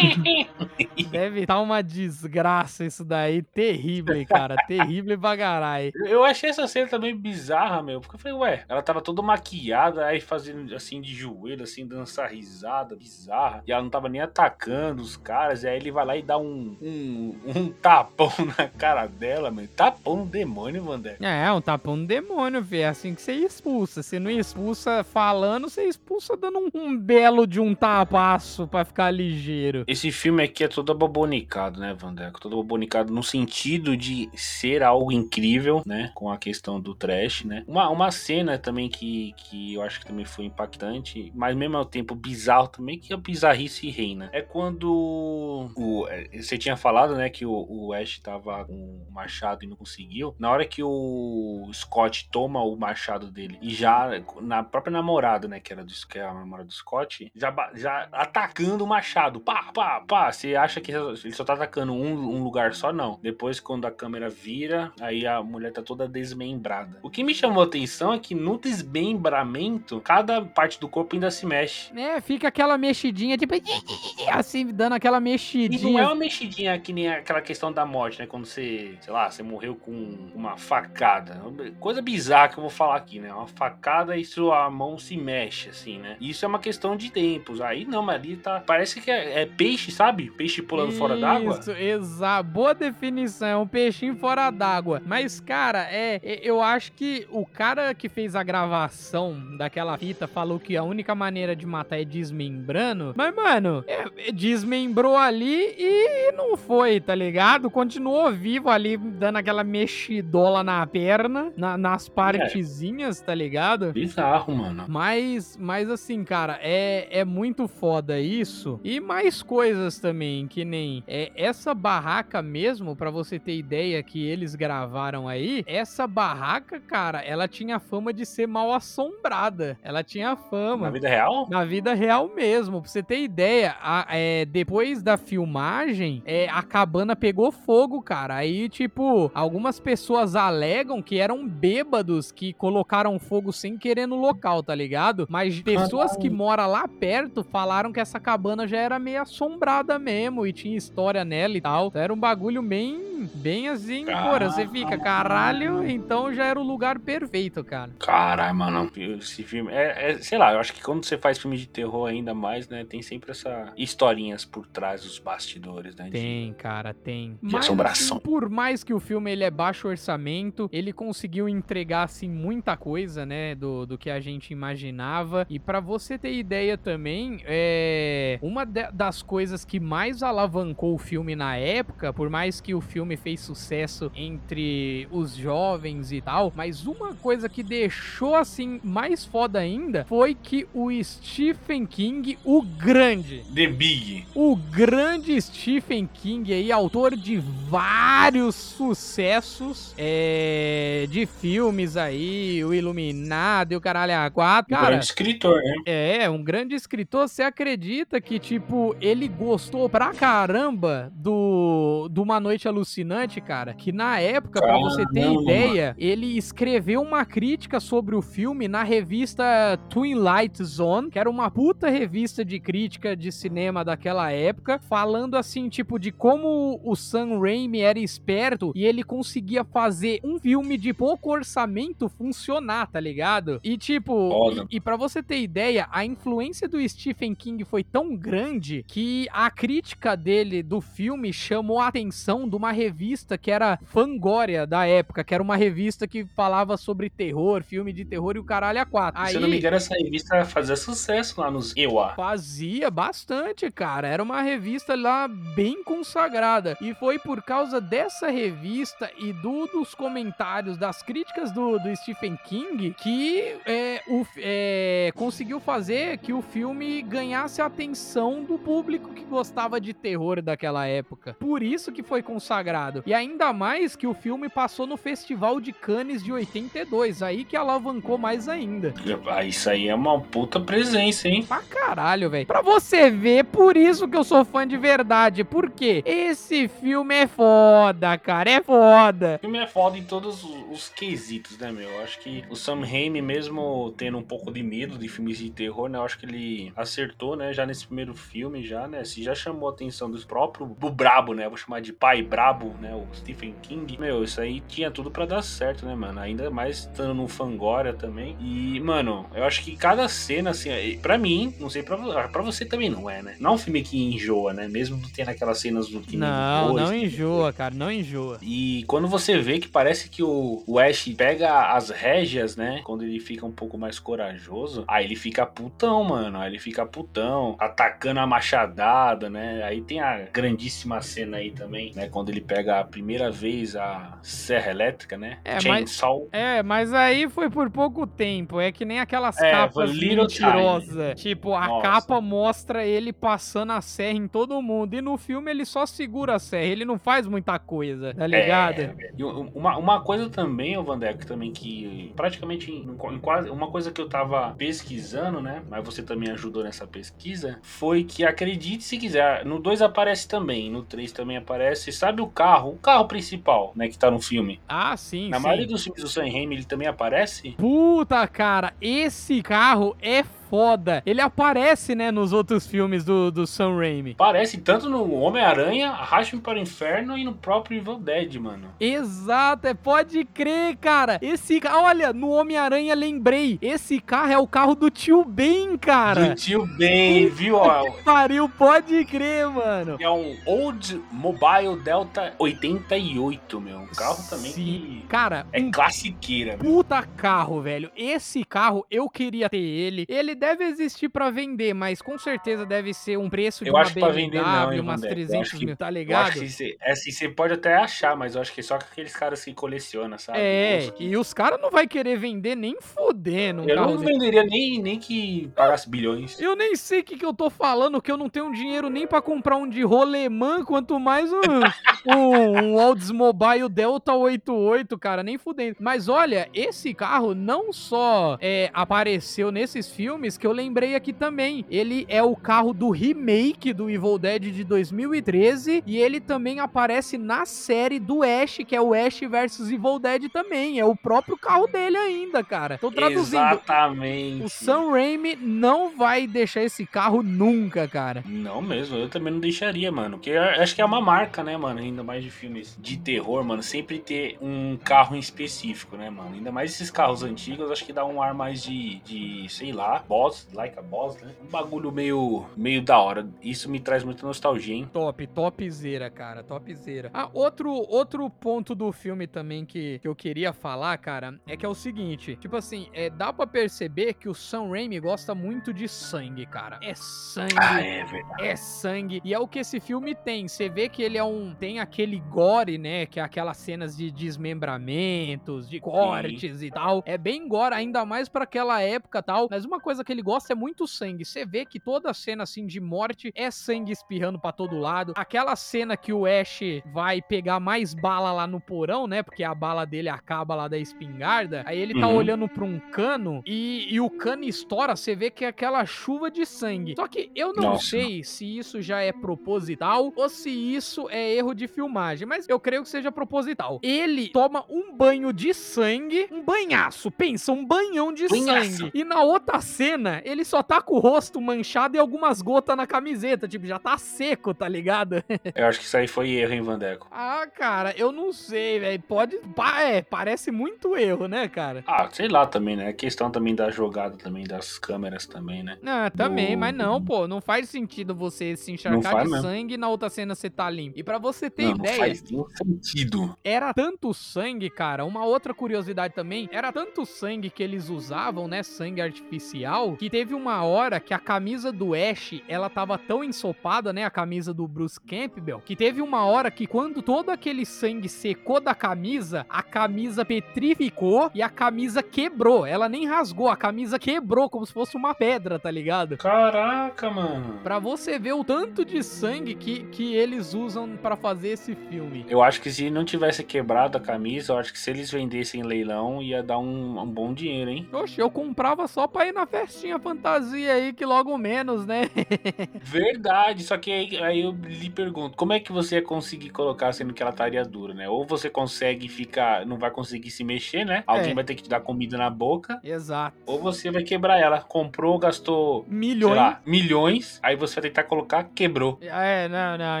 Deve 1.08 1.42
estar 1.42 1.60
uma 1.60 1.80
desgraça 1.80 2.84
isso 2.84 3.04
daí. 3.04 3.42
Terrível, 3.42 4.16
cara. 4.26 4.56
Terrível 4.66 5.16
pra 5.16 5.36
caralho. 5.36 5.92
Eu 5.94 6.24
achei 6.24 6.50
essa 6.50 6.66
cena 6.66 6.88
também 6.88 7.16
bizarra, 7.16 7.80
meu. 7.84 8.00
Porque 8.00 8.16
eu 8.16 8.18
falei, 8.18 8.36
ué, 8.36 8.64
ela 8.68 8.82
tava 8.82 9.00
toda 9.00 9.22
maquiada, 9.22 10.06
aí 10.06 10.20
fazendo 10.20 10.74
assim 10.74 11.00
de 11.00 11.14
joelho, 11.14 11.62
assim, 11.62 11.88
essa 12.02 12.26
risada 12.26 12.96
bizarra. 12.96 13.62
E 13.64 13.70
ela 13.70 13.80
não 13.80 13.90
tava 13.90 14.08
nem 14.08 14.22
atacando 14.22 15.00
os 15.02 15.16
caras. 15.16 15.62
E 15.62 15.68
aí 15.68 15.76
ele 15.76 15.92
vai 15.92 16.04
lá 16.04 16.16
e 16.16 16.22
dá 16.22 16.36
um, 16.36 16.76
um, 16.82 17.36
um 17.46 17.68
tapão 17.68 18.32
na 18.58 18.66
cara 18.70 19.06
dela, 19.06 19.52
meu. 19.52 19.68
Tapão 19.68 20.16
no 20.16 20.26
demônio, 20.26 20.82
Vandé. 20.82 21.16
É, 21.20 21.52
um 21.52 21.60
tapão 21.60 21.94
no 21.96 22.08
demônio, 22.08 22.60
velho. 22.60 22.82
É 22.82 22.88
assim 22.88 23.14
que 23.14 23.22
você 23.22 23.35
expulsa. 23.36 24.02
Você 24.02 24.18
não 24.18 24.30
expulsa 24.30 25.04
falando, 25.04 25.68
você 25.68 25.84
expulsa 25.84 26.36
dando 26.36 26.58
um, 26.58 26.70
um 26.74 26.96
belo 26.96 27.46
de 27.46 27.60
um 27.60 27.74
tapaço 27.74 28.66
pra 28.66 28.84
ficar 28.84 29.10
ligeiro. 29.10 29.84
Esse 29.86 30.10
filme 30.10 30.42
aqui 30.42 30.64
é 30.64 30.68
todo 30.68 30.92
abobonicado, 30.92 31.80
né, 31.80 31.94
Vandeco? 31.94 32.40
Todo 32.40 32.54
abobonicado 32.54 33.12
no 33.12 33.22
sentido 33.22 33.96
de 33.96 34.28
ser 34.34 34.82
algo 34.82 35.12
incrível, 35.12 35.82
né? 35.86 36.10
Com 36.14 36.30
a 36.30 36.36
questão 36.36 36.80
do 36.80 36.94
trash, 36.94 37.44
né? 37.44 37.64
Uma, 37.66 37.88
uma 37.88 38.10
cena 38.10 38.58
também 38.58 38.88
que, 38.88 39.34
que 39.36 39.74
eu 39.74 39.82
acho 39.82 40.00
que 40.00 40.06
também 40.06 40.24
foi 40.24 40.44
impactante, 40.44 41.32
mas 41.34 41.56
mesmo 41.56 41.76
ao 41.76 41.84
tempo 41.84 42.14
bizarro 42.14 42.68
também, 42.68 42.98
que 42.98 43.12
a 43.12 43.16
bizarrice 43.16 43.88
reina. 43.90 44.28
É 44.32 44.42
quando 44.42 45.70
o, 45.76 46.06
é, 46.08 46.28
você 46.40 46.58
tinha 46.58 46.76
falado, 46.76 47.14
né, 47.14 47.30
que 47.30 47.46
o, 47.46 47.66
o 47.68 47.92
Ash 47.92 48.18
tava 48.18 48.64
com 48.64 49.06
o 49.08 49.12
machado 49.12 49.64
e 49.64 49.66
não 49.66 49.76
conseguiu. 49.76 50.34
Na 50.38 50.50
hora 50.50 50.66
que 50.66 50.82
o 50.82 51.70
Scott 51.72 52.28
toma 52.30 52.62
o 52.62 52.76
machado 52.76 53.15
dele 53.24 53.58
e 53.62 53.70
já 53.74 54.10
na 54.40 54.62
própria 54.62 54.92
namorada, 54.92 55.48
né, 55.48 55.60
que 55.60 55.72
era 55.72 55.84
do, 55.84 55.92
que 56.08 56.18
é 56.18 56.22
a 56.22 56.34
namorada 56.34 56.68
do 56.68 56.72
Scott, 56.72 57.30
já, 57.34 57.54
já 57.74 58.08
atacando 58.12 58.84
o 58.84 58.86
machado, 58.86 59.40
pá, 59.40 59.70
pá, 59.72 60.00
pá. 60.00 60.32
Você 60.32 60.54
acha 60.54 60.80
que 60.80 60.92
ele 60.92 61.32
só 61.32 61.44
tá 61.44 61.54
atacando 61.54 61.92
um, 61.92 62.36
um 62.36 62.42
lugar 62.42 62.74
só? 62.74 62.92
Não. 62.92 63.18
Depois, 63.22 63.60
quando 63.60 63.86
a 63.86 63.90
câmera 63.90 64.28
vira, 64.28 64.92
aí 65.00 65.26
a 65.26 65.42
mulher 65.42 65.72
tá 65.72 65.82
toda 65.82 66.08
desmembrada. 66.08 66.98
O 67.02 67.10
que 67.10 67.24
me 67.24 67.34
chamou 67.34 67.62
a 67.62 67.66
atenção 67.66 68.12
é 68.12 68.18
que 68.18 68.34
no 68.34 68.58
desmembramento, 68.58 70.00
cada 70.00 70.42
parte 70.42 70.78
do 70.78 70.88
corpo 70.88 71.14
ainda 71.14 71.30
se 71.30 71.46
mexe. 71.46 71.96
É, 71.98 72.20
fica 72.20 72.48
aquela 72.48 72.76
mexidinha, 72.76 73.36
tipo, 73.36 73.54
assim, 74.30 74.66
dando 74.66 74.94
aquela 74.94 75.16
E 75.16 75.20
não 75.20 75.26
é 75.26 75.28
mexidinha. 75.30 76.02
uma 76.04 76.14
mexidinha 76.14 76.78
que 76.78 76.92
nem 76.92 77.08
aquela 77.08 77.40
questão 77.40 77.72
da 77.72 77.84
morte, 77.86 78.18
né? 78.18 78.26
Quando 78.26 78.46
você, 78.46 78.96
sei 79.00 79.12
lá, 79.12 79.30
você 79.30 79.42
morreu 79.42 79.74
com 79.74 79.92
uma 80.34 80.56
facada. 80.56 81.40
Coisa 81.80 82.02
bizarra 82.02 82.48
que 82.48 82.58
eu 82.58 82.62
vou 82.62 82.70
falar 82.70 82.96
aqui, 83.06 83.20
né? 83.20 83.32
Uma 83.32 83.46
facada 83.46 84.16
e 84.16 84.24
sua 84.24 84.68
mão 84.68 84.98
se 84.98 85.16
mexe, 85.16 85.68
assim, 85.68 85.98
né? 85.98 86.16
Isso 86.20 86.44
é 86.44 86.48
uma 86.48 86.58
questão 86.58 86.96
de 86.96 87.10
tempos. 87.10 87.60
Aí 87.60 87.84
não, 87.84 88.02
mas 88.02 88.16
ali 88.16 88.36
tá. 88.36 88.62
Parece 88.66 89.00
que 89.00 89.10
é, 89.10 89.42
é 89.42 89.46
peixe, 89.46 89.92
sabe? 89.92 90.30
Peixe 90.32 90.60
pulando 90.60 90.90
fora 90.92 91.16
d'água. 91.16 91.58
Isso, 91.60 91.70
exato. 91.70 92.48
Boa 92.50 92.74
definição, 92.74 93.46
é 93.48 93.56
um 93.56 93.66
peixinho 93.66 94.16
fora 94.16 94.50
d'água. 94.50 95.00
Mas, 95.06 95.38
cara, 95.38 95.86
é, 95.90 96.20
é- 96.22 96.40
eu 96.42 96.60
acho 96.60 96.92
que 96.92 97.26
o 97.30 97.46
cara 97.46 97.94
que 97.94 98.08
fez 98.08 98.34
a 98.34 98.42
gravação 98.42 99.56
daquela 99.56 99.96
fita 99.96 100.26
falou 100.26 100.58
que 100.58 100.76
a 100.76 100.82
única 100.82 101.14
maneira 101.14 101.54
de 101.54 101.64
matar 101.64 102.00
é 102.00 102.04
desmembrando. 102.04 103.14
Mas, 103.16 103.34
mano, 103.34 103.84
é- 103.86 104.28
é- 104.28 104.32
desmembrou 104.32 105.16
ali 105.16 105.74
e 105.78 106.32
não 106.32 106.56
foi, 106.56 107.00
tá 107.00 107.14
ligado? 107.14 107.70
Continuou 107.70 108.32
vivo 108.32 108.68
ali, 108.68 108.96
dando 108.96 109.36
aquela 109.36 109.62
mexidola 109.62 110.64
na 110.64 110.84
perna, 110.86 111.52
na- 111.56 111.76
nas 111.78 112.08
partezinhas, 112.08 112.95
tá 113.24 113.34
ligado? 113.34 113.92
Bizarro, 113.92 114.54
mano. 114.54 114.84
Mas, 114.88 115.56
mas 115.60 115.88
assim, 115.90 116.24
cara, 116.24 116.58
é, 116.62 117.08
é 117.10 117.24
muito 117.24 117.66
foda 117.68 118.18
isso. 118.20 118.80
E 118.84 119.00
mais 119.00 119.42
coisas 119.42 119.98
também, 119.98 120.46
que 120.46 120.64
nem 120.64 121.02
é, 121.06 121.30
essa 121.34 121.74
barraca 121.74 122.40
mesmo, 122.42 122.94
pra 122.96 123.10
você 123.10 123.38
ter 123.38 123.56
ideia 123.56 124.02
que 124.02 124.24
eles 124.26 124.54
gravaram 124.54 125.28
aí, 125.28 125.62
essa 125.66 126.06
barraca, 126.06 126.80
cara, 126.80 127.20
ela 127.20 127.46
tinha 127.48 127.78
fama 127.78 128.12
de 128.12 128.24
ser 128.26 128.46
mal 128.46 128.72
assombrada. 128.72 129.78
Ela 129.82 130.02
tinha 130.02 130.36
fama. 130.36 130.86
Na 130.86 130.90
vida 130.90 131.08
real? 131.08 131.46
Na 131.50 131.64
vida 131.64 131.94
real 131.94 132.30
mesmo, 132.34 132.80
pra 132.80 132.90
você 132.90 133.02
ter 133.02 133.20
ideia, 133.22 133.76
a- 133.80 134.06
é, 134.10 134.44
depois 134.44 135.02
da 135.02 135.16
filmagem, 135.16 136.22
é, 136.26 136.48
a 136.48 136.62
cabana 136.62 137.14
pegou 137.16 137.50
fogo, 137.52 138.02
cara. 138.02 138.34
Aí, 138.36 138.68
tipo, 138.68 139.30
algumas 139.34 139.78
pessoas 139.80 140.34
alegam 140.36 141.02
que 141.02 141.18
eram 141.18 141.46
bêbados 141.46 142.30
que 142.32 142.52
tocaram 142.86 143.18
fogo 143.18 143.52
sem 143.52 143.76
querer 143.76 144.06
no 144.06 144.14
local, 144.14 144.62
tá 144.62 144.72
ligado? 144.72 145.26
Mas 145.28 145.60
pessoas 145.60 146.16
que 146.16 146.30
moram 146.30 146.68
lá 146.68 146.86
perto 146.86 147.42
falaram 147.42 147.92
que 147.92 147.98
essa 147.98 148.20
cabana 148.20 148.66
já 148.66 148.78
era 148.78 148.96
meio 148.98 149.22
assombrada 149.22 149.98
mesmo 149.98 150.46
e 150.46 150.52
tinha 150.52 150.76
história 150.76 151.24
nela 151.24 151.56
e 151.56 151.60
tal. 151.60 151.88
Então 151.88 152.00
era 152.00 152.14
um 152.14 152.18
bagulho 152.18 152.62
bem, 152.62 153.28
bem 153.34 153.68
assim, 153.68 154.04
porra, 154.06 154.50
você 154.50 154.68
fica, 154.68 154.96
caralho, 154.96 155.84
então 155.88 156.32
já 156.32 156.44
era 156.44 156.60
o 156.60 156.62
lugar 156.62 157.00
perfeito, 157.00 157.64
cara. 157.64 157.90
Caralho, 157.98 158.54
mano, 158.54 158.90
esse 159.18 159.42
filme, 159.42 159.72
é, 159.72 160.12
é, 160.12 160.18
sei 160.18 160.38
lá, 160.38 160.52
eu 160.52 160.60
acho 160.60 160.72
que 160.72 160.82
quando 160.82 161.04
você 161.04 161.18
faz 161.18 161.38
filme 161.38 161.56
de 161.56 161.66
terror 161.66 162.08
ainda 162.08 162.32
mais, 162.32 162.68
né, 162.68 162.84
tem 162.84 163.02
sempre 163.02 163.32
essa 163.32 163.72
historinhas 163.76 164.44
por 164.44 164.64
trás 164.66 165.02
dos 165.02 165.18
bastidores, 165.18 165.96
né? 165.96 166.08
Tem, 166.10 166.52
cara, 166.54 166.94
tem. 166.94 167.36
De 167.42 167.52
Mas, 167.52 167.64
assombração. 167.64 168.18
Assim, 168.18 168.24
por 168.24 168.48
mais 168.48 168.84
que 168.84 168.94
o 168.94 169.00
filme 169.00 169.32
ele 169.32 169.42
é 169.42 169.50
baixo 169.50 169.88
orçamento, 169.88 170.68
ele 170.72 170.92
conseguiu 170.92 171.48
entregar, 171.48 172.04
assim, 172.04 172.28
muita 172.28 172.75
coisa, 172.76 173.24
né, 173.24 173.54
do, 173.54 173.86
do 173.86 173.98
que 173.98 174.10
a 174.10 174.20
gente 174.20 174.52
imaginava. 174.52 175.46
E 175.48 175.58
para 175.58 175.80
você 175.80 176.18
ter 176.18 176.32
ideia 176.32 176.76
também, 176.76 177.40
é... 177.44 178.38
uma 178.42 178.64
das 178.64 179.22
coisas 179.22 179.64
que 179.64 179.80
mais 179.80 180.22
alavancou 180.22 180.94
o 180.94 180.98
filme 180.98 181.34
na 181.34 181.56
época, 181.56 182.12
por 182.12 182.28
mais 182.28 182.60
que 182.60 182.74
o 182.74 182.80
filme 182.80 183.16
fez 183.16 183.40
sucesso 183.40 184.10
entre 184.14 185.08
os 185.10 185.34
jovens 185.34 186.12
e 186.12 186.20
tal, 186.20 186.52
mas 186.54 186.86
uma 186.86 187.14
coisa 187.14 187.48
que 187.48 187.62
deixou, 187.62 188.34
assim, 188.34 188.80
mais 188.82 189.24
foda 189.24 189.58
ainda, 189.58 190.04
foi 190.04 190.34
que 190.34 190.66
o 190.74 190.90
Stephen 191.02 191.86
King, 191.86 192.38
o 192.44 192.62
grande... 192.62 193.44
The 193.54 193.66
Big. 193.68 194.24
O 194.34 194.56
grande 194.56 195.40
Stephen 195.40 196.08
King 196.12 196.52
aí, 196.52 196.72
autor 196.72 197.16
de 197.16 197.36
vários 197.68 198.54
sucessos 198.54 199.94
é, 199.96 201.06
de 201.10 201.26
filmes 201.26 201.96
aí, 201.96 202.64
o 202.66 202.74
Iluminado 202.74 203.72
e 203.72 203.76
o 203.76 203.80
Caralho 203.80 204.12
A4. 204.12 204.66
Cara, 204.68 204.82
um 204.82 204.86
grande 204.86 205.04
escritor, 205.04 205.62
né? 205.62 205.74
É, 205.86 206.30
um 206.30 206.42
grande 206.42 206.74
escritor. 206.74 207.28
Você 207.28 207.42
acredita 207.42 208.20
que, 208.20 208.38
tipo, 208.38 208.94
ele 209.00 209.28
gostou 209.28 209.88
pra 209.88 210.12
caramba 210.12 211.12
do, 211.14 212.08
do 212.10 212.22
Uma 212.22 212.40
Noite 212.40 212.68
Alucinante, 212.68 213.40
cara? 213.40 213.74
Que 213.74 213.92
na 213.92 214.20
época, 214.20 214.60
para 214.60 214.78
você 214.78 215.06
ter 215.06 215.32
ideia, 215.32 215.94
ele 215.98 216.36
escreveu 216.36 217.00
uma 217.00 217.24
crítica 217.24 217.80
sobre 217.80 218.14
o 218.14 218.22
filme 218.22 218.68
na 218.68 218.82
revista 218.82 219.78
Twilight 219.88 220.62
Zone, 220.62 221.10
que 221.10 221.18
era 221.18 221.30
uma 221.30 221.50
puta 221.50 221.88
revista 221.88 222.44
de 222.44 222.58
crítica 222.58 223.16
de 223.16 223.30
cinema 223.30 223.84
daquela 223.84 224.30
época, 224.30 224.78
falando 224.88 225.36
assim, 225.36 225.68
tipo, 225.68 225.98
de 225.98 226.10
como 226.10 226.80
o 226.82 226.96
Sam 226.96 227.38
Raimi 227.38 227.80
era 227.80 227.98
esperto 227.98 228.72
e 228.74 228.84
ele 228.84 229.02
conseguia 229.02 229.64
fazer 229.64 230.20
um 230.24 230.38
filme 230.38 230.76
de 230.76 230.92
pouco 230.92 231.30
orçamento 231.30 232.08
funcionar, 232.08 232.55
tá 232.86 233.00
ligado? 233.00 233.60
E 233.62 233.76
tipo, 233.76 234.50
e, 234.70 234.76
e 234.76 234.80
para 234.80 234.96
você 234.96 235.22
ter 235.22 235.40
ideia, 235.40 235.88
a 235.90 236.04
influência 236.04 236.68
do 236.68 236.86
Stephen 236.88 237.34
King 237.34 237.64
foi 237.64 237.82
tão 237.82 238.16
grande 238.16 238.84
que 238.86 239.28
a 239.32 239.50
crítica 239.50 240.16
dele 240.16 240.62
do 240.62 240.80
filme 240.80 241.32
chamou 241.32 241.78
a 241.80 241.88
atenção 241.88 242.48
de 242.48 242.56
uma 242.56 242.72
revista 242.72 243.38
que 243.38 243.50
era 243.50 243.78
Fangoria 243.84 244.66
da 244.66 244.86
época, 244.86 245.24
que 245.24 245.34
era 245.34 245.42
uma 245.42 245.56
revista 245.56 246.06
que 246.06 246.24
falava 246.24 246.76
sobre 246.76 247.10
terror, 247.10 247.62
filme 247.62 247.92
de 247.92 248.04
terror 248.04 248.36
e 248.36 248.38
o 248.38 248.44
caralho 248.44 248.80
a 248.80 248.86
quatro. 248.86 249.20
Aí, 249.20 249.32
Se 249.32 249.38
não 249.38 249.48
me 249.48 249.58
engano, 249.58 249.76
essa 249.76 249.94
revista 249.94 250.44
fazia 250.44 250.76
sucesso 250.76 251.40
lá 251.40 251.50
nos 251.50 251.76
EWA. 251.76 252.14
Fazia 252.14 252.90
bastante, 252.90 253.70
cara. 253.70 254.08
Era 254.08 254.22
uma 254.22 254.42
revista 254.42 254.94
lá 254.94 255.28
bem 255.28 255.82
consagrada. 255.82 256.76
E 256.80 256.94
foi 256.94 257.18
por 257.18 257.42
causa 257.42 257.80
dessa 257.80 258.28
revista 258.28 259.10
e 259.18 259.32
do, 259.32 259.66
dos 259.66 259.94
comentários, 259.94 260.76
das 260.78 261.02
críticas 261.02 261.52
do, 261.52 261.78
do 261.78 261.94
Stephen 261.96 262.38
King, 262.46 262.94
que 262.94 263.56
é, 263.66 264.02
o, 264.06 264.24
é, 264.38 265.10
conseguiu 265.16 265.58
fazer 265.58 266.18
que 266.18 266.32
o 266.32 266.40
filme 266.40 267.02
ganhasse 267.02 267.60
a 267.60 267.66
atenção 267.66 268.44
do 268.44 268.56
público 268.56 269.12
que 269.12 269.24
gostava 269.24 269.80
de 269.80 269.92
terror 269.92 270.40
daquela 270.40 270.86
época. 270.86 271.36
Por 271.40 271.60
isso 271.60 271.90
que 271.90 272.04
foi 272.04 272.22
consagrado. 272.22 273.02
E 273.04 273.12
ainda 273.12 273.52
mais 273.52 273.96
que 273.96 274.06
o 274.06 274.14
filme 274.14 274.48
passou 274.48 274.86
no 274.86 274.96
Festival 274.96 275.60
de 275.60 275.72
Cannes 275.72 276.22
de 276.22 276.32
82, 276.32 277.20
aí 277.20 277.44
que 277.44 277.56
alavancou 277.56 278.16
mais 278.16 278.48
ainda. 278.48 278.94
Ah, 279.26 279.44
isso 279.44 279.68
aí 279.68 279.88
é 279.88 279.94
uma 279.94 280.20
puta 280.20 280.60
presença, 280.60 281.28
hein? 281.28 281.42
Pra 281.42 281.62
caralho, 281.62 282.30
velho. 282.30 282.46
Pra 282.46 282.62
você 282.62 283.10
ver, 283.10 283.44
por 283.46 283.76
isso 283.76 284.06
que 284.06 284.16
eu 284.16 284.24
sou 284.24 284.44
fã 284.44 284.66
de 284.66 284.76
verdade. 284.76 285.42
Por 285.42 285.68
quê? 285.70 286.02
Esse 286.06 286.68
filme 286.68 287.14
é 287.14 287.26
foda, 287.26 288.16
cara. 288.18 288.50
É 288.50 288.62
foda. 288.62 289.36
O 289.36 289.40
filme 289.40 289.58
é 289.58 289.66
foda 289.66 289.98
em 289.98 290.04
todos 290.04 290.44
os 290.70 290.88
quesitos, 290.88 291.58
né, 291.58 291.72
meu? 291.72 291.88
Eu 291.90 292.02
acho 292.02 292.20
que 292.20 292.35
o 292.50 292.56
Sam 292.56 292.80
Raimi, 292.80 293.22
mesmo 293.22 293.92
tendo 293.96 294.18
um 294.18 294.22
pouco 294.22 294.52
de 294.52 294.62
medo 294.62 294.98
de 294.98 295.08
filmes 295.08 295.38
de 295.38 295.50
terror, 295.50 295.88
né? 295.88 295.98
Eu 295.98 296.02
acho 296.02 296.18
que 296.18 296.26
ele 296.26 296.72
acertou, 296.76 297.36
né? 297.36 297.52
Já 297.52 297.66
nesse 297.66 297.86
primeiro 297.86 298.14
filme, 298.14 298.64
já, 298.64 298.86
né? 298.86 299.04
Se 299.04 299.22
já 299.22 299.34
chamou 299.34 299.68
a 299.68 299.72
atenção 299.72 300.10
dos 300.10 300.24
próprios, 300.24 300.68
do 300.78 300.90
brabo, 300.90 301.34
né? 301.34 301.48
Vou 301.48 301.56
chamar 301.56 301.80
de 301.80 301.92
pai 301.92 302.22
brabo, 302.22 302.74
né? 302.80 302.94
O 302.94 303.06
Stephen 303.14 303.54
King. 303.62 303.98
Meu, 303.98 304.24
isso 304.24 304.40
aí 304.40 304.60
tinha 304.60 304.90
tudo 304.90 305.10
para 305.10 305.26
dar 305.26 305.42
certo, 305.42 305.86
né, 305.86 305.94
mano? 305.94 306.20
Ainda 306.20 306.50
mais 306.50 306.80
estando 306.80 307.14
no 307.14 307.28
Fangoria 307.28 307.92
também. 307.92 308.36
E, 308.40 308.80
mano, 308.80 309.26
eu 309.34 309.44
acho 309.44 309.62
que 309.62 309.76
cada 309.76 310.08
cena, 310.08 310.50
assim, 310.50 310.70
para 311.00 311.16
mim, 311.18 311.54
não 311.58 311.70
sei, 311.70 311.82
pra, 311.82 311.96
pra 312.28 312.42
você 312.42 312.64
também 312.64 312.88
não 312.88 313.08
é, 313.08 313.22
né? 313.22 313.36
Não 313.38 313.52
é 313.52 313.54
um 313.54 313.58
filme 313.58 313.82
que 313.82 314.02
enjoa, 314.02 314.52
né? 314.52 314.68
Mesmo 314.68 315.00
tendo 315.14 315.30
aquelas 315.30 315.58
cenas 315.58 315.88
do 315.88 316.00
que 316.00 316.16
Não, 316.16 316.74
não 316.74 316.94
enjoa, 316.94 317.52
cara, 317.52 317.74
não 317.74 317.90
enjoa. 317.90 318.38
E 318.42 318.84
quando 318.86 319.08
você 319.08 319.38
vê 319.38 319.58
que 319.58 319.68
parece 319.68 320.08
que 320.08 320.22
o, 320.22 320.62
o 320.66 320.78
Ash 320.78 321.08
pega 321.16 321.72
as 321.72 321.90
régias, 322.16 322.56
né? 322.56 322.80
Quando 322.84 323.04
ele 323.04 323.20
fica 323.20 323.44
um 323.44 323.52
pouco 323.52 323.76
mais 323.76 323.98
corajoso, 323.98 324.84
aí 324.88 325.04
ele 325.04 325.16
fica 325.16 325.44
putão, 325.44 326.02
mano. 326.04 326.38
Aí 326.38 326.50
ele 326.50 326.58
fica 326.58 326.86
putão, 326.86 327.56
atacando 327.58 328.20
a 328.20 328.26
machadada, 328.26 329.28
né? 329.28 329.62
Aí 329.62 329.80
tem 329.80 330.00
a 330.00 330.26
grandíssima 330.32 331.00
cena 331.00 331.38
aí 331.38 331.50
também, 331.50 331.92
né? 331.94 332.08
Quando 332.08 332.30
ele 332.30 332.40
pega 332.40 332.80
a 332.80 332.84
primeira 332.84 333.30
vez 333.30 333.76
a 333.76 334.18
serra 334.22 334.70
elétrica, 334.70 335.16
né? 335.16 335.38
É, 335.44 335.60
Chainsaw. 335.60 336.28
Mas, 336.32 336.40
é, 336.40 336.62
mas 336.62 336.94
aí 336.94 337.28
foi 337.28 337.50
por 337.50 337.70
pouco 337.70 338.06
tempo. 338.06 338.60
É 338.60 338.72
que 338.72 338.84
nem 338.84 339.00
aquelas 339.00 339.38
é, 339.38 339.50
capas 339.50 339.96
mentirosas. 339.96 341.20
Tipo, 341.20 341.54
a 341.54 341.68
Nossa. 341.68 341.82
capa 341.82 342.20
mostra 342.20 342.84
ele 342.84 343.12
passando 343.12 343.72
a 343.72 343.80
serra 343.80 344.16
em 344.16 344.28
todo 344.28 344.60
mundo. 344.62 344.94
E 344.94 345.00
no 345.00 345.16
filme 345.16 345.50
ele 345.50 345.64
só 345.64 345.84
segura 345.84 346.36
a 346.36 346.38
serra. 346.38 346.64
Ele 346.64 346.84
não 346.84 346.98
faz 346.98 347.26
muita 347.26 347.58
coisa, 347.58 348.14
tá 348.14 348.26
ligado? 348.26 348.80
É, 348.80 349.12
e 349.16 349.24
uma, 349.24 349.76
uma 349.76 350.00
coisa 350.00 350.28
também, 350.30 350.76
o 350.76 350.82
Vandeco, 350.82 351.26
também 351.26 351.52
que 351.52 352.05
praticamente 352.14 352.70
em, 352.70 352.82
em 352.82 353.18
quase 353.20 353.50
uma 353.50 353.70
coisa 353.70 353.90
que 353.92 354.00
eu 354.00 354.08
tava 354.08 354.54
pesquisando, 354.56 355.40
né? 355.40 355.62
Mas 355.68 355.84
você 355.84 356.02
também 356.02 356.30
ajudou 356.30 356.62
nessa 356.62 356.86
pesquisa, 356.86 357.58
foi 357.62 358.04
que 358.04 358.24
acredite 358.24 358.84
se 358.84 358.98
quiser, 358.98 359.44
no 359.44 359.58
2 359.60 359.82
aparece 359.82 360.28
também, 360.28 360.70
no 360.70 360.84
3 360.84 361.12
também 361.12 361.36
aparece. 361.36 361.92
Sabe 361.92 362.22
o 362.22 362.28
carro, 362.30 362.70
o 362.72 362.78
carro 362.78 363.06
principal, 363.08 363.72
né, 363.76 363.88
que 363.88 363.98
tá 363.98 364.10
no 364.10 364.20
filme? 364.20 364.60
Ah, 364.68 364.96
sim, 364.96 365.28
Na 365.28 365.36
sim. 365.38 365.42
maioria 365.44 365.66
dos 365.66 365.82
filmes 365.82 366.02
do 366.02 366.08
Sam 366.08 366.22
Raimi 366.22 366.56
ele 366.56 366.64
também 366.64 366.88
aparece? 366.88 367.52
Puta, 367.52 368.26
cara, 368.28 368.74
esse 368.80 369.42
carro 369.42 369.96
é 370.00 370.22
foda. 370.48 371.02
Ele 371.04 371.20
aparece, 371.20 371.94
né, 371.94 372.10
nos 372.10 372.32
outros 372.32 372.66
filmes 372.66 373.04
do, 373.04 373.30
do 373.30 373.46
Sam 373.46 373.76
Raimi. 373.76 374.12
Aparece 374.12 374.58
tanto 374.58 374.88
no 374.88 375.12
Homem-Aranha, 375.14 375.90
Arraste-me 375.90 376.40
para 376.40 376.58
o 376.58 376.62
Inferno 376.62 377.16
e 377.18 377.24
no 377.24 377.34
próprio 377.34 377.78
Evil 377.78 377.98
Dead, 377.98 378.36
mano. 378.36 378.68
Exato, 378.78 379.66
é, 379.66 379.74
pode 379.74 380.24
crer, 380.24 380.76
cara. 380.76 381.18
Esse, 381.20 381.60
olha, 381.68 382.12
no 382.12 382.30
Homem-Aranha 382.30 382.94
lembrei, 382.94 383.58
esse 383.60 384.00
carro 384.00 384.32
é 384.32 384.38
o 384.38 384.46
carro 384.46 384.74
do 384.74 384.90
tio 384.90 385.24
Ben, 385.24 385.76
cara. 385.76 386.28
Do 386.28 386.34
tio 386.34 386.66
Ben, 386.76 387.28
viu? 387.28 387.56
Ó. 387.56 387.90
Pariu, 388.04 388.48
pode 388.48 389.04
crer, 389.04 389.48
mano. 389.48 389.96
É 390.00 390.08
um 390.08 390.36
Old 390.46 391.00
Mobile 391.10 391.76
Delta 391.82 392.34
88, 392.38 393.60
meu. 393.60 393.78
Um 393.78 393.86
carro 393.86 394.22
também 394.28 394.52
Sim. 394.52 394.62
que 394.62 395.06
cara, 395.08 395.46
é 395.52 395.60
um 395.60 395.70
classiqueira. 395.70 396.56
Puta 396.56 397.02
carro, 397.02 397.60
velho. 397.60 397.90
Esse 397.96 398.44
carro 398.44 398.86
eu 398.90 399.08
queria 399.08 399.48
ter 399.48 399.58
ele. 399.58 400.04
Ele 400.08 400.34
deve 400.36 400.64
existir 400.64 401.08
para 401.08 401.30
vender, 401.30 401.74
mas 401.74 402.00
com 402.00 402.18
certeza 402.18 402.64
deve 402.64 402.94
ser 402.94 403.18
um 403.18 403.28
preço 403.28 403.64
de 403.64 403.70
eu 403.70 403.74
uma 403.74 403.82
acho 403.82 403.94
BMW, 403.94 404.12
vender, 404.12 404.42
não, 404.42 404.80
umas 404.82 405.00
300 405.00 405.52
mil, 405.54 405.68
que, 405.68 405.76
tá 405.76 405.90
ligado? 405.90 406.28
Acho 406.28 406.40
que 406.40 406.76
é 406.80 406.92
assim, 406.92 407.10
você 407.10 407.28
pode 407.28 407.54
até 407.54 407.74
achar, 407.74 408.16
mas 408.16 408.34
eu 408.34 408.40
acho 408.40 408.52
que 408.52 408.60
é 408.60 408.62
só 408.62 408.76
aqueles 408.76 409.14
caras 409.14 409.44
que 409.44 409.52
colecionam, 409.52 410.18
sabe? 410.18 410.38
É, 410.38 410.92
e 410.98 411.16
os 411.16 411.32
caras 411.32 411.60
não 411.60 411.70
vai 411.70 411.86
querer 411.86 412.16
vender 412.16 412.54
nem 412.54 412.76
fodendo. 412.80 413.68
Eu 413.68 413.76
não 413.76 413.98
venderia 413.98 414.44
nem, 414.44 414.80
nem 414.80 414.98
que 414.98 415.50
pagasse 415.54 415.88
bilhões. 415.88 416.38
Eu 416.40 416.54
nem 416.54 416.76
sei 416.76 417.00
o 417.00 417.04
que, 417.04 417.16
que 417.16 417.24
eu 417.24 417.34
tô 417.34 417.50
falando, 417.50 418.00
que 418.00 418.10
eu 418.10 418.16
não 418.16 418.28
tenho 418.28 418.52
dinheiro 418.52 418.90
nem 418.90 419.06
para 419.06 419.22
comprar 419.22 419.56
um 419.56 419.68
de 419.68 419.82
rolemã, 419.82 420.64
quanto 420.64 420.98
mais 420.98 421.32
um, 421.32 421.40
um, 422.06 422.58
um 422.64 422.74
Oldsmobile 422.74 423.68
Delta 423.68 424.14
88, 424.14 424.98
cara, 424.98 425.22
nem 425.22 425.38
fudendo. 425.38 425.76
Mas 425.80 426.08
olha, 426.08 426.48
esse 426.52 426.94
carro 426.94 427.34
não 427.34 427.72
só 427.72 428.38
é, 428.40 428.70
apareceu 428.72 429.50
nesses 429.50 429.90
filmes, 429.90 430.25
filmes 430.26 430.38
que 430.38 430.46
eu 430.46 430.52
lembrei 430.52 430.94
aqui 430.94 431.12
também. 431.12 431.64
Ele 431.70 432.04
é 432.08 432.22
o 432.22 432.34
carro 432.34 432.72
do 432.72 432.90
remake 432.90 433.72
do 433.72 433.88
Evil 433.88 434.18
Dead 434.18 434.42
de 434.52 434.64
2013 434.64 435.84
e 435.86 435.96
ele 435.98 436.20
também 436.20 436.58
aparece 436.58 437.16
na 437.16 437.46
série 437.46 437.98
do 437.98 438.22
Ash, 438.22 438.58
que 438.66 438.74
é 438.74 438.80
o 438.80 438.92
Ash 438.92 439.20
vs 439.20 439.70
Evil 439.70 439.98
Dead 439.98 440.28
também. 440.30 440.80
É 440.80 440.84
o 440.84 440.96
próprio 440.96 441.36
carro 441.36 441.66
dele 441.66 441.96
ainda, 441.96 442.42
cara. 442.42 442.78
Tô 442.78 442.90
traduzindo. 442.90 443.36
Exatamente. 443.36 444.44
O 444.44 444.48
Sam 444.48 444.90
Raimi 444.90 445.36
não 445.36 445.96
vai 445.96 446.26
deixar 446.26 446.62
esse 446.62 446.84
carro 446.84 447.22
nunca, 447.22 447.86
cara. 447.86 448.24
Não 448.26 448.60
mesmo, 448.60 448.96
eu 448.96 449.08
também 449.08 449.32
não 449.32 449.40
deixaria, 449.40 449.92
mano. 449.92 450.16
Porque 450.16 450.32
acho 450.32 450.74
que 450.74 450.82
é 450.82 450.84
uma 450.84 451.00
marca, 451.00 451.44
né, 451.44 451.56
mano? 451.56 451.80
Ainda 451.80 452.02
mais 452.02 452.24
de 452.24 452.30
filmes 452.30 452.76
de 452.80 452.96
terror, 452.96 453.44
mano. 453.44 453.62
Sempre 453.62 453.98
ter 453.98 454.36
um 454.40 454.76
carro 454.82 455.14
em 455.14 455.20
específico, 455.20 455.96
né, 455.96 456.10
mano? 456.10 456.34
Ainda 456.34 456.50
mais 456.50 456.72
esses 456.72 456.90
carros 456.90 457.22
antigos, 457.22 457.70
acho 457.70 457.84
que 457.84 457.92
dá 457.92 458.04
um 458.04 458.20
ar 458.20 458.34
mais 458.34 458.62
de, 458.62 458.96
de 459.04 459.46
sei 459.48 459.72
lá, 459.72 460.04
boss, 460.16 460.48
like 460.54 460.78
a 460.78 460.82
boss, 460.82 461.20
né? 461.20 461.34
Um 461.42 461.50
bagulho 461.50 461.92
meio, 461.92 462.46
meio 462.56 462.82
da 462.82 462.98
hora. 462.98 463.28
Isso 463.42 463.70
me 463.70 463.78
traz 463.78 464.02
muita 464.02 464.26
nostalgia, 464.26 464.74
hein? 464.74 464.88
Top, 464.92 465.26
topzera, 465.26 466.08
cara, 466.08 466.42
topzera. 466.42 467.10
Ah, 467.12 467.28
outro, 467.34 467.70
outro 467.70 468.28
ponto 468.30 468.74
do 468.74 468.90
filme 468.92 469.26
também 469.26 469.66
que, 469.66 469.98
que 469.98 470.08
eu 470.08 470.14
queria 470.14 470.54
falar, 470.54 470.96
cara, 470.96 471.38
é 471.46 471.56
que 471.56 471.66
é 471.66 471.68
o 471.68 471.74
seguinte, 471.74 472.36
tipo 472.36 472.56
assim, 472.56 472.88
é, 472.94 473.10
dá 473.10 473.32
pra 473.32 473.46
perceber 473.46 474.14
que 474.14 474.28
o 474.28 474.34
Sam 474.34 474.70
Raimi 474.70 474.98
gosta 474.98 475.34
muito 475.34 475.72
de 475.72 475.86
sangue, 475.86 476.46
cara. 476.46 476.78
É 476.82 476.94
sangue. 476.94 477.54
Ah, 477.58 477.80
é 477.80 478.04
verdade. 478.04 478.46
É 478.46 478.56
sangue. 478.56 479.20
E 479.22 479.34
é 479.34 479.38
o 479.38 479.46
que 479.46 479.58
esse 479.58 479.80
filme 479.80 480.14
tem. 480.14 480.48
Você 480.48 480.68
vê 480.68 480.88
que 480.88 481.02
ele 481.02 481.18
é 481.18 481.24
um. 481.24 481.54
Tem 481.54 481.78
aquele 481.78 482.18
gore, 482.20 482.78
né? 482.78 483.04
Que 483.04 483.20
é 483.20 483.22
aquelas 483.22 483.58
cenas 483.58 483.96
de 483.96 484.10
desmembramentos, 484.10 485.68
de 485.68 485.80
cortes 485.80 486.58
Sim. 486.58 486.66
e 486.66 486.70
tal. 486.70 487.02
É 487.04 487.18
bem 487.18 487.46
gore, 487.46 487.74
ainda 487.74 488.04
mais 488.04 488.28
para 488.28 488.44
aquela 488.44 488.80
época 488.80 489.22
tal. 489.22 489.48
Mas 489.50 489.64
uma 489.64 489.80
coisa 489.80 490.04
que 490.06 490.12
ele 490.12 490.22
gosta 490.22 490.52
é 490.52 490.56
muito 490.56 490.86
sangue. 490.86 491.24
Você 491.24 491.44
vê 491.44 491.66
que 491.66 491.80
toda 491.80 492.14
cena 492.14 492.44
assim 492.44 492.66
de 492.66 492.80
morte 492.80 493.32
é 493.34 493.50
sangue 493.50 493.92
espirrando 493.92 494.38
para 494.38 494.52
todo 494.52 494.78
lado. 494.78 495.12
Aquela 495.16 495.56
cena 495.56 495.96
que 495.96 496.12
o 496.12 496.24
Ash 496.24 496.60
vai 496.86 497.20
pegar 497.20 497.58
mais 497.58 497.92
bala 497.92 498.32
lá 498.32 498.46
no 498.46 498.60
porão, 498.60 499.06
né? 499.06 499.22
Porque 499.22 499.42
a 499.42 499.54
bala 499.54 499.84
dele 499.84 500.08
acaba 500.08 500.54
lá 500.54 500.68
da 500.68 500.78
espingarda. 500.78 501.62
Aí 501.66 501.78
ele 501.78 501.98
tá 501.98 502.06
uhum. 502.06 502.16
olhando 502.16 502.48
pra 502.48 502.64
um 502.64 502.78
cano 502.78 503.42
e, 503.44 503.86
e, 503.90 504.00
o 504.00 504.08
cano 504.08 504.44
estoura. 504.44 504.94
Você 504.94 505.14
vê 505.14 505.30
que 505.30 505.44
é 505.44 505.48
aquela 505.48 505.84
chuva 505.84 506.30
de 506.30 506.46
sangue. 506.46 506.94
Só 506.96 507.08
que 507.08 507.30
eu 507.34 507.52
não 507.52 507.72
Nossa. 507.72 507.86
sei 507.86 508.22
se 508.22 508.56
isso 508.56 508.80
já 508.80 509.00
é 509.00 509.12
proposital 509.12 510.12
ou 510.14 510.28
se 510.28 510.50
isso 510.50 511.08
é 511.10 511.34
erro 511.34 511.52
de 511.52 511.66
filmagem. 511.66 512.26
Mas 512.26 512.48
eu 512.48 512.60
creio 512.60 512.82
que 512.84 512.88
seja 512.88 513.10
proposital. 513.10 513.80
Ele 513.82 514.28
toma 514.28 514.64
um 514.68 514.96
banho 514.96 515.32
de 515.32 515.52
sangue, 515.52 516.28
um 516.30 516.42
banhaço. 516.42 517.10
Pensa, 517.10 517.50
um 517.50 517.64
banhão 517.64 518.12
de 518.12 518.28
Banhaço. 518.28 518.76
sangue. 518.76 518.90
E 518.94 519.02
na 519.02 519.22
outra 519.22 519.60
cena, 519.60 519.95
ele 520.24 520.44
só 520.44 520.62
tá 520.62 520.80
com 520.80 520.94
o 520.94 520.98
rosto 520.98 521.40
manchado 521.40 521.96
e 521.96 521.98
algumas 521.98 522.42
gotas 522.42 522.76
na 522.76 522.86
camiseta. 522.86 523.48
Tipo, 523.48 523.66
já 523.66 523.78
tá 523.78 523.96
seco, 523.98 524.54
tá 524.54 524.68
ligado? 524.68 525.22
Eu 525.54 525.66
acho 525.66 525.78
que 525.78 525.84
isso 525.84 525.96
aí 525.96 526.08
foi 526.08 526.30
erro, 526.30 526.52
hein, 526.52 526.62
Vandeco? 526.62 527.08
Ah, 527.10 527.46
cara, 527.46 527.94
eu 527.96 528.12
não 528.12 528.32
sei, 528.32 528.78
velho. 528.78 529.02
Pode. 529.02 529.38
É, 529.80 530.02
parece 530.02 530.50
muito 530.50 530.96
erro, 530.96 531.26
né, 531.26 531.48
cara? 531.48 531.84
Ah, 531.86 532.08
sei 532.10 532.28
lá 532.28 532.46
também, 532.46 532.76
né? 532.76 532.88
A 532.88 532.92
questão 532.92 533.30
também 533.30 533.54
da 533.54 533.70
jogada 533.70 534.16
também, 534.16 534.44
das 534.44 534.78
câmeras 534.78 535.26
também, 535.26 535.62
né? 535.62 535.78
Ah, 535.84 536.10
também, 536.10 536.54
Do... 536.54 536.58
mas 536.58 536.74
não, 536.74 537.02
pô. 537.02 537.26
Não 537.26 537.40
faz 537.40 537.68
sentido 537.68 538.14
você 538.14 538.56
se 538.56 538.72
encharcar 538.72 539.24
de 539.24 539.30
mesmo. 539.30 539.42
sangue 539.42 539.74
e 539.74 539.76
na 539.76 539.88
outra 539.88 540.08
cena 540.08 540.34
você 540.34 540.50
tá 540.50 540.68
limpo. 540.68 540.98
E 540.98 541.02
pra 541.02 541.18
você 541.18 541.48
ter 541.50 541.64
não, 541.64 541.76
ideia. 541.76 541.92
Não 541.92 541.98
faz 541.98 542.22
nenhum 542.22 542.46
sentido. 542.48 543.36
Era 543.42 543.72
tanto 543.72 544.12
sangue, 544.12 544.70
cara. 544.70 545.04
Uma 545.04 545.24
outra 545.24 545.54
curiosidade 545.54 546.14
também. 546.14 546.48
Era 546.52 546.72
tanto 546.72 547.04
sangue 547.06 547.50
que 547.50 547.62
eles 547.62 547.88
usavam, 547.88 548.48
né? 548.48 548.62
Sangue 548.62 549.00
artificial. 549.00 549.85
Que 549.94 550.10
teve 550.10 550.34
uma 550.34 550.64
hora 550.64 550.98
que 550.98 551.14
a 551.14 551.18
camisa 551.18 551.70
do 551.70 551.94
Ash, 551.94 552.42
ela 552.48 552.68
tava 552.68 552.98
tão 552.98 553.22
ensopada, 553.22 553.92
né? 553.92 554.04
A 554.04 554.10
camisa 554.10 554.52
do 554.52 554.66
Bruce 554.66 555.00
Campbell. 555.00 555.62
Que 555.64 555.76
teve 555.76 556.00
uma 556.02 556.24
hora 556.24 556.50
que 556.50 556.66
quando 556.66 557.02
todo 557.02 557.30
aquele 557.30 557.64
sangue 557.64 558.08
secou 558.08 558.60
da 558.60 558.74
camisa, 558.74 559.46
a 559.48 559.62
camisa 559.62 560.24
petrificou 560.24 561.30
e 561.34 561.42
a 561.42 561.48
camisa 561.48 562.02
quebrou. 562.02 562.66
Ela 562.66 562.88
nem 562.88 563.06
rasgou, 563.06 563.48
a 563.48 563.56
camisa 563.56 563.98
quebrou 563.98 564.48
como 564.48 564.66
se 564.66 564.72
fosse 564.72 564.96
uma 564.96 565.14
pedra, 565.14 565.58
tá 565.58 565.70
ligado? 565.70 566.16
Caraca, 566.16 567.10
mano. 567.10 567.60
Pra 567.62 567.78
você 567.78 568.18
ver 568.18 568.32
o 568.32 568.44
tanto 568.44 568.84
de 568.84 569.02
sangue 569.02 569.54
que, 569.54 569.84
que 569.84 570.14
eles 570.14 570.54
usam 570.54 570.96
para 570.96 571.16
fazer 571.16 571.48
esse 571.48 571.74
filme. 571.74 572.24
Eu 572.28 572.42
acho 572.42 572.60
que 572.60 572.70
se 572.70 572.90
não 572.90 573.04
tivesse 573.04 573.44
quebrado 573.44 573.98
a 573.98 574.00
camisa, 574.00 574.52
eu 574.52 574.58
acho 574.58 574.72
que 574.72 574.78
se 574.78 574.90
eles 574.90 575.10
vendessem 575.10 575.62
leilão, 575.62 576.22
ia 576.22 576.42
dar 576.42 576.58
um, 576.58 576.98
um 577.00 577.06
bom 577.06 577.32
dinheiro, 577.32 577.70
hein? 577.70 577.88
Oxe, 577.92 578.20
eu 578.20 578.30
comprava 578.30 578.86
só 578.88 579.06
pra 579.06 579.26
ir 579.26 579.32
na 579.32 579.46
festinha 579.76 579.98
fantasia 579.98 580.72
aí, 580.72 580.92
que 580.92 581.04
logo 581.04 581.36
menos, 581.36 581.86
né? 581.86 582.08
Verdade, 582.80 583.62
só 583.62 583.76
que 583.76 583.92
aí, 583.92 584.22
aí 584.22 584.40
eu 584.40 584.52
lhe 584.52 584.88
pergunto, 584.88 585.36
como 585.36 585.52
é 585.52 585.60
que 585.60 585.70
você 585.70 585.96
ia 585.96 586.02
conseguir 586.02 586.48
colocar 586.48 586.92
sendo 586.92 587.12
que 587.12 587.22
ela 587.22 587.30
estaria 587.30 587.62
dura, 587.62 587.92
né? 587.92 588.08
Ou 588.08 588.26
você 588.26 588.48
consegue 588.48 589.08
ficar, 589.08 589.66
não 589.66 589.76
vai 589.76 589.90
conseguir 589.90 590.30
se 590.30 590.42
mexer, 590.42 590.84
né? 590.84 591.04
Alguém 591.06 591.32
é. 591.32 591.34
vai 591.34 591.44
ter 591.44 591.54
que 591.54 591.62
te 591.62 591.68
dar 591.68 591.80
comida 591.80 592.16
na 592.16 592.30
boca. 592.30 592.80
Exato. 592.82 593.36
Ou 593.44 593.60
você 593.60 593.90
vai 593.90 594.02
quebrar 594.02 594.38
ela. 594.38 594.60
Comprou, 594.60 595.18
gastou 595.18 595.84
milhões, 595.88 596.36
lá, 596.36 596.60
milhões, 596.64 597.38
aí 597.42 597.54
você 597.54 597.80
vai 597.80 597.90
tentar 597.90 598.04
colocar, 598.04 598.44
quebrou. 598.54 598.98
É, 599.02 599.46
não, 599.48 599.76
não. 599.76 600.00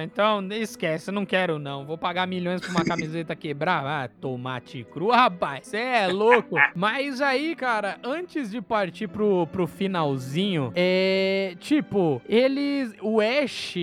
Então 0.00 0.48
esquece, 0.52 1.10
eu 1.10 1.14
não 1.14 1.26
quero 1.26 1.58
não. 1.58 1.84
Vou 1.84 1.98
pagar 1.98 2.26
milhões 2.26 2.62
pra 2.62 2.70
uma 2.70 2.84
camiseta 2.84 3.36
quebrar. 3.36 3.84
Ah, 3.84 4.08
tomate 4.08 4.84
cru, 4.90 5.10
rapaz. 5.10 5.66
Você 5.66 5.76
é 5.76 6.06
louco. 6.06 6.56
Mas 6.74 7.20
aí, 7.20 7.54
cara, 7.54 7.98
antes 8.02 8.50
de 8.50 8.62
partir 8.62 9.08
pro, 9.08 9.46
pro 9.48 9.65
finalzinho, 9.66 10.72
é. 10.74 11.54
Tipo, 11.58 12.20
eles. 12.28 12.94
O 13.00 13.20
Ash 13.20 13.74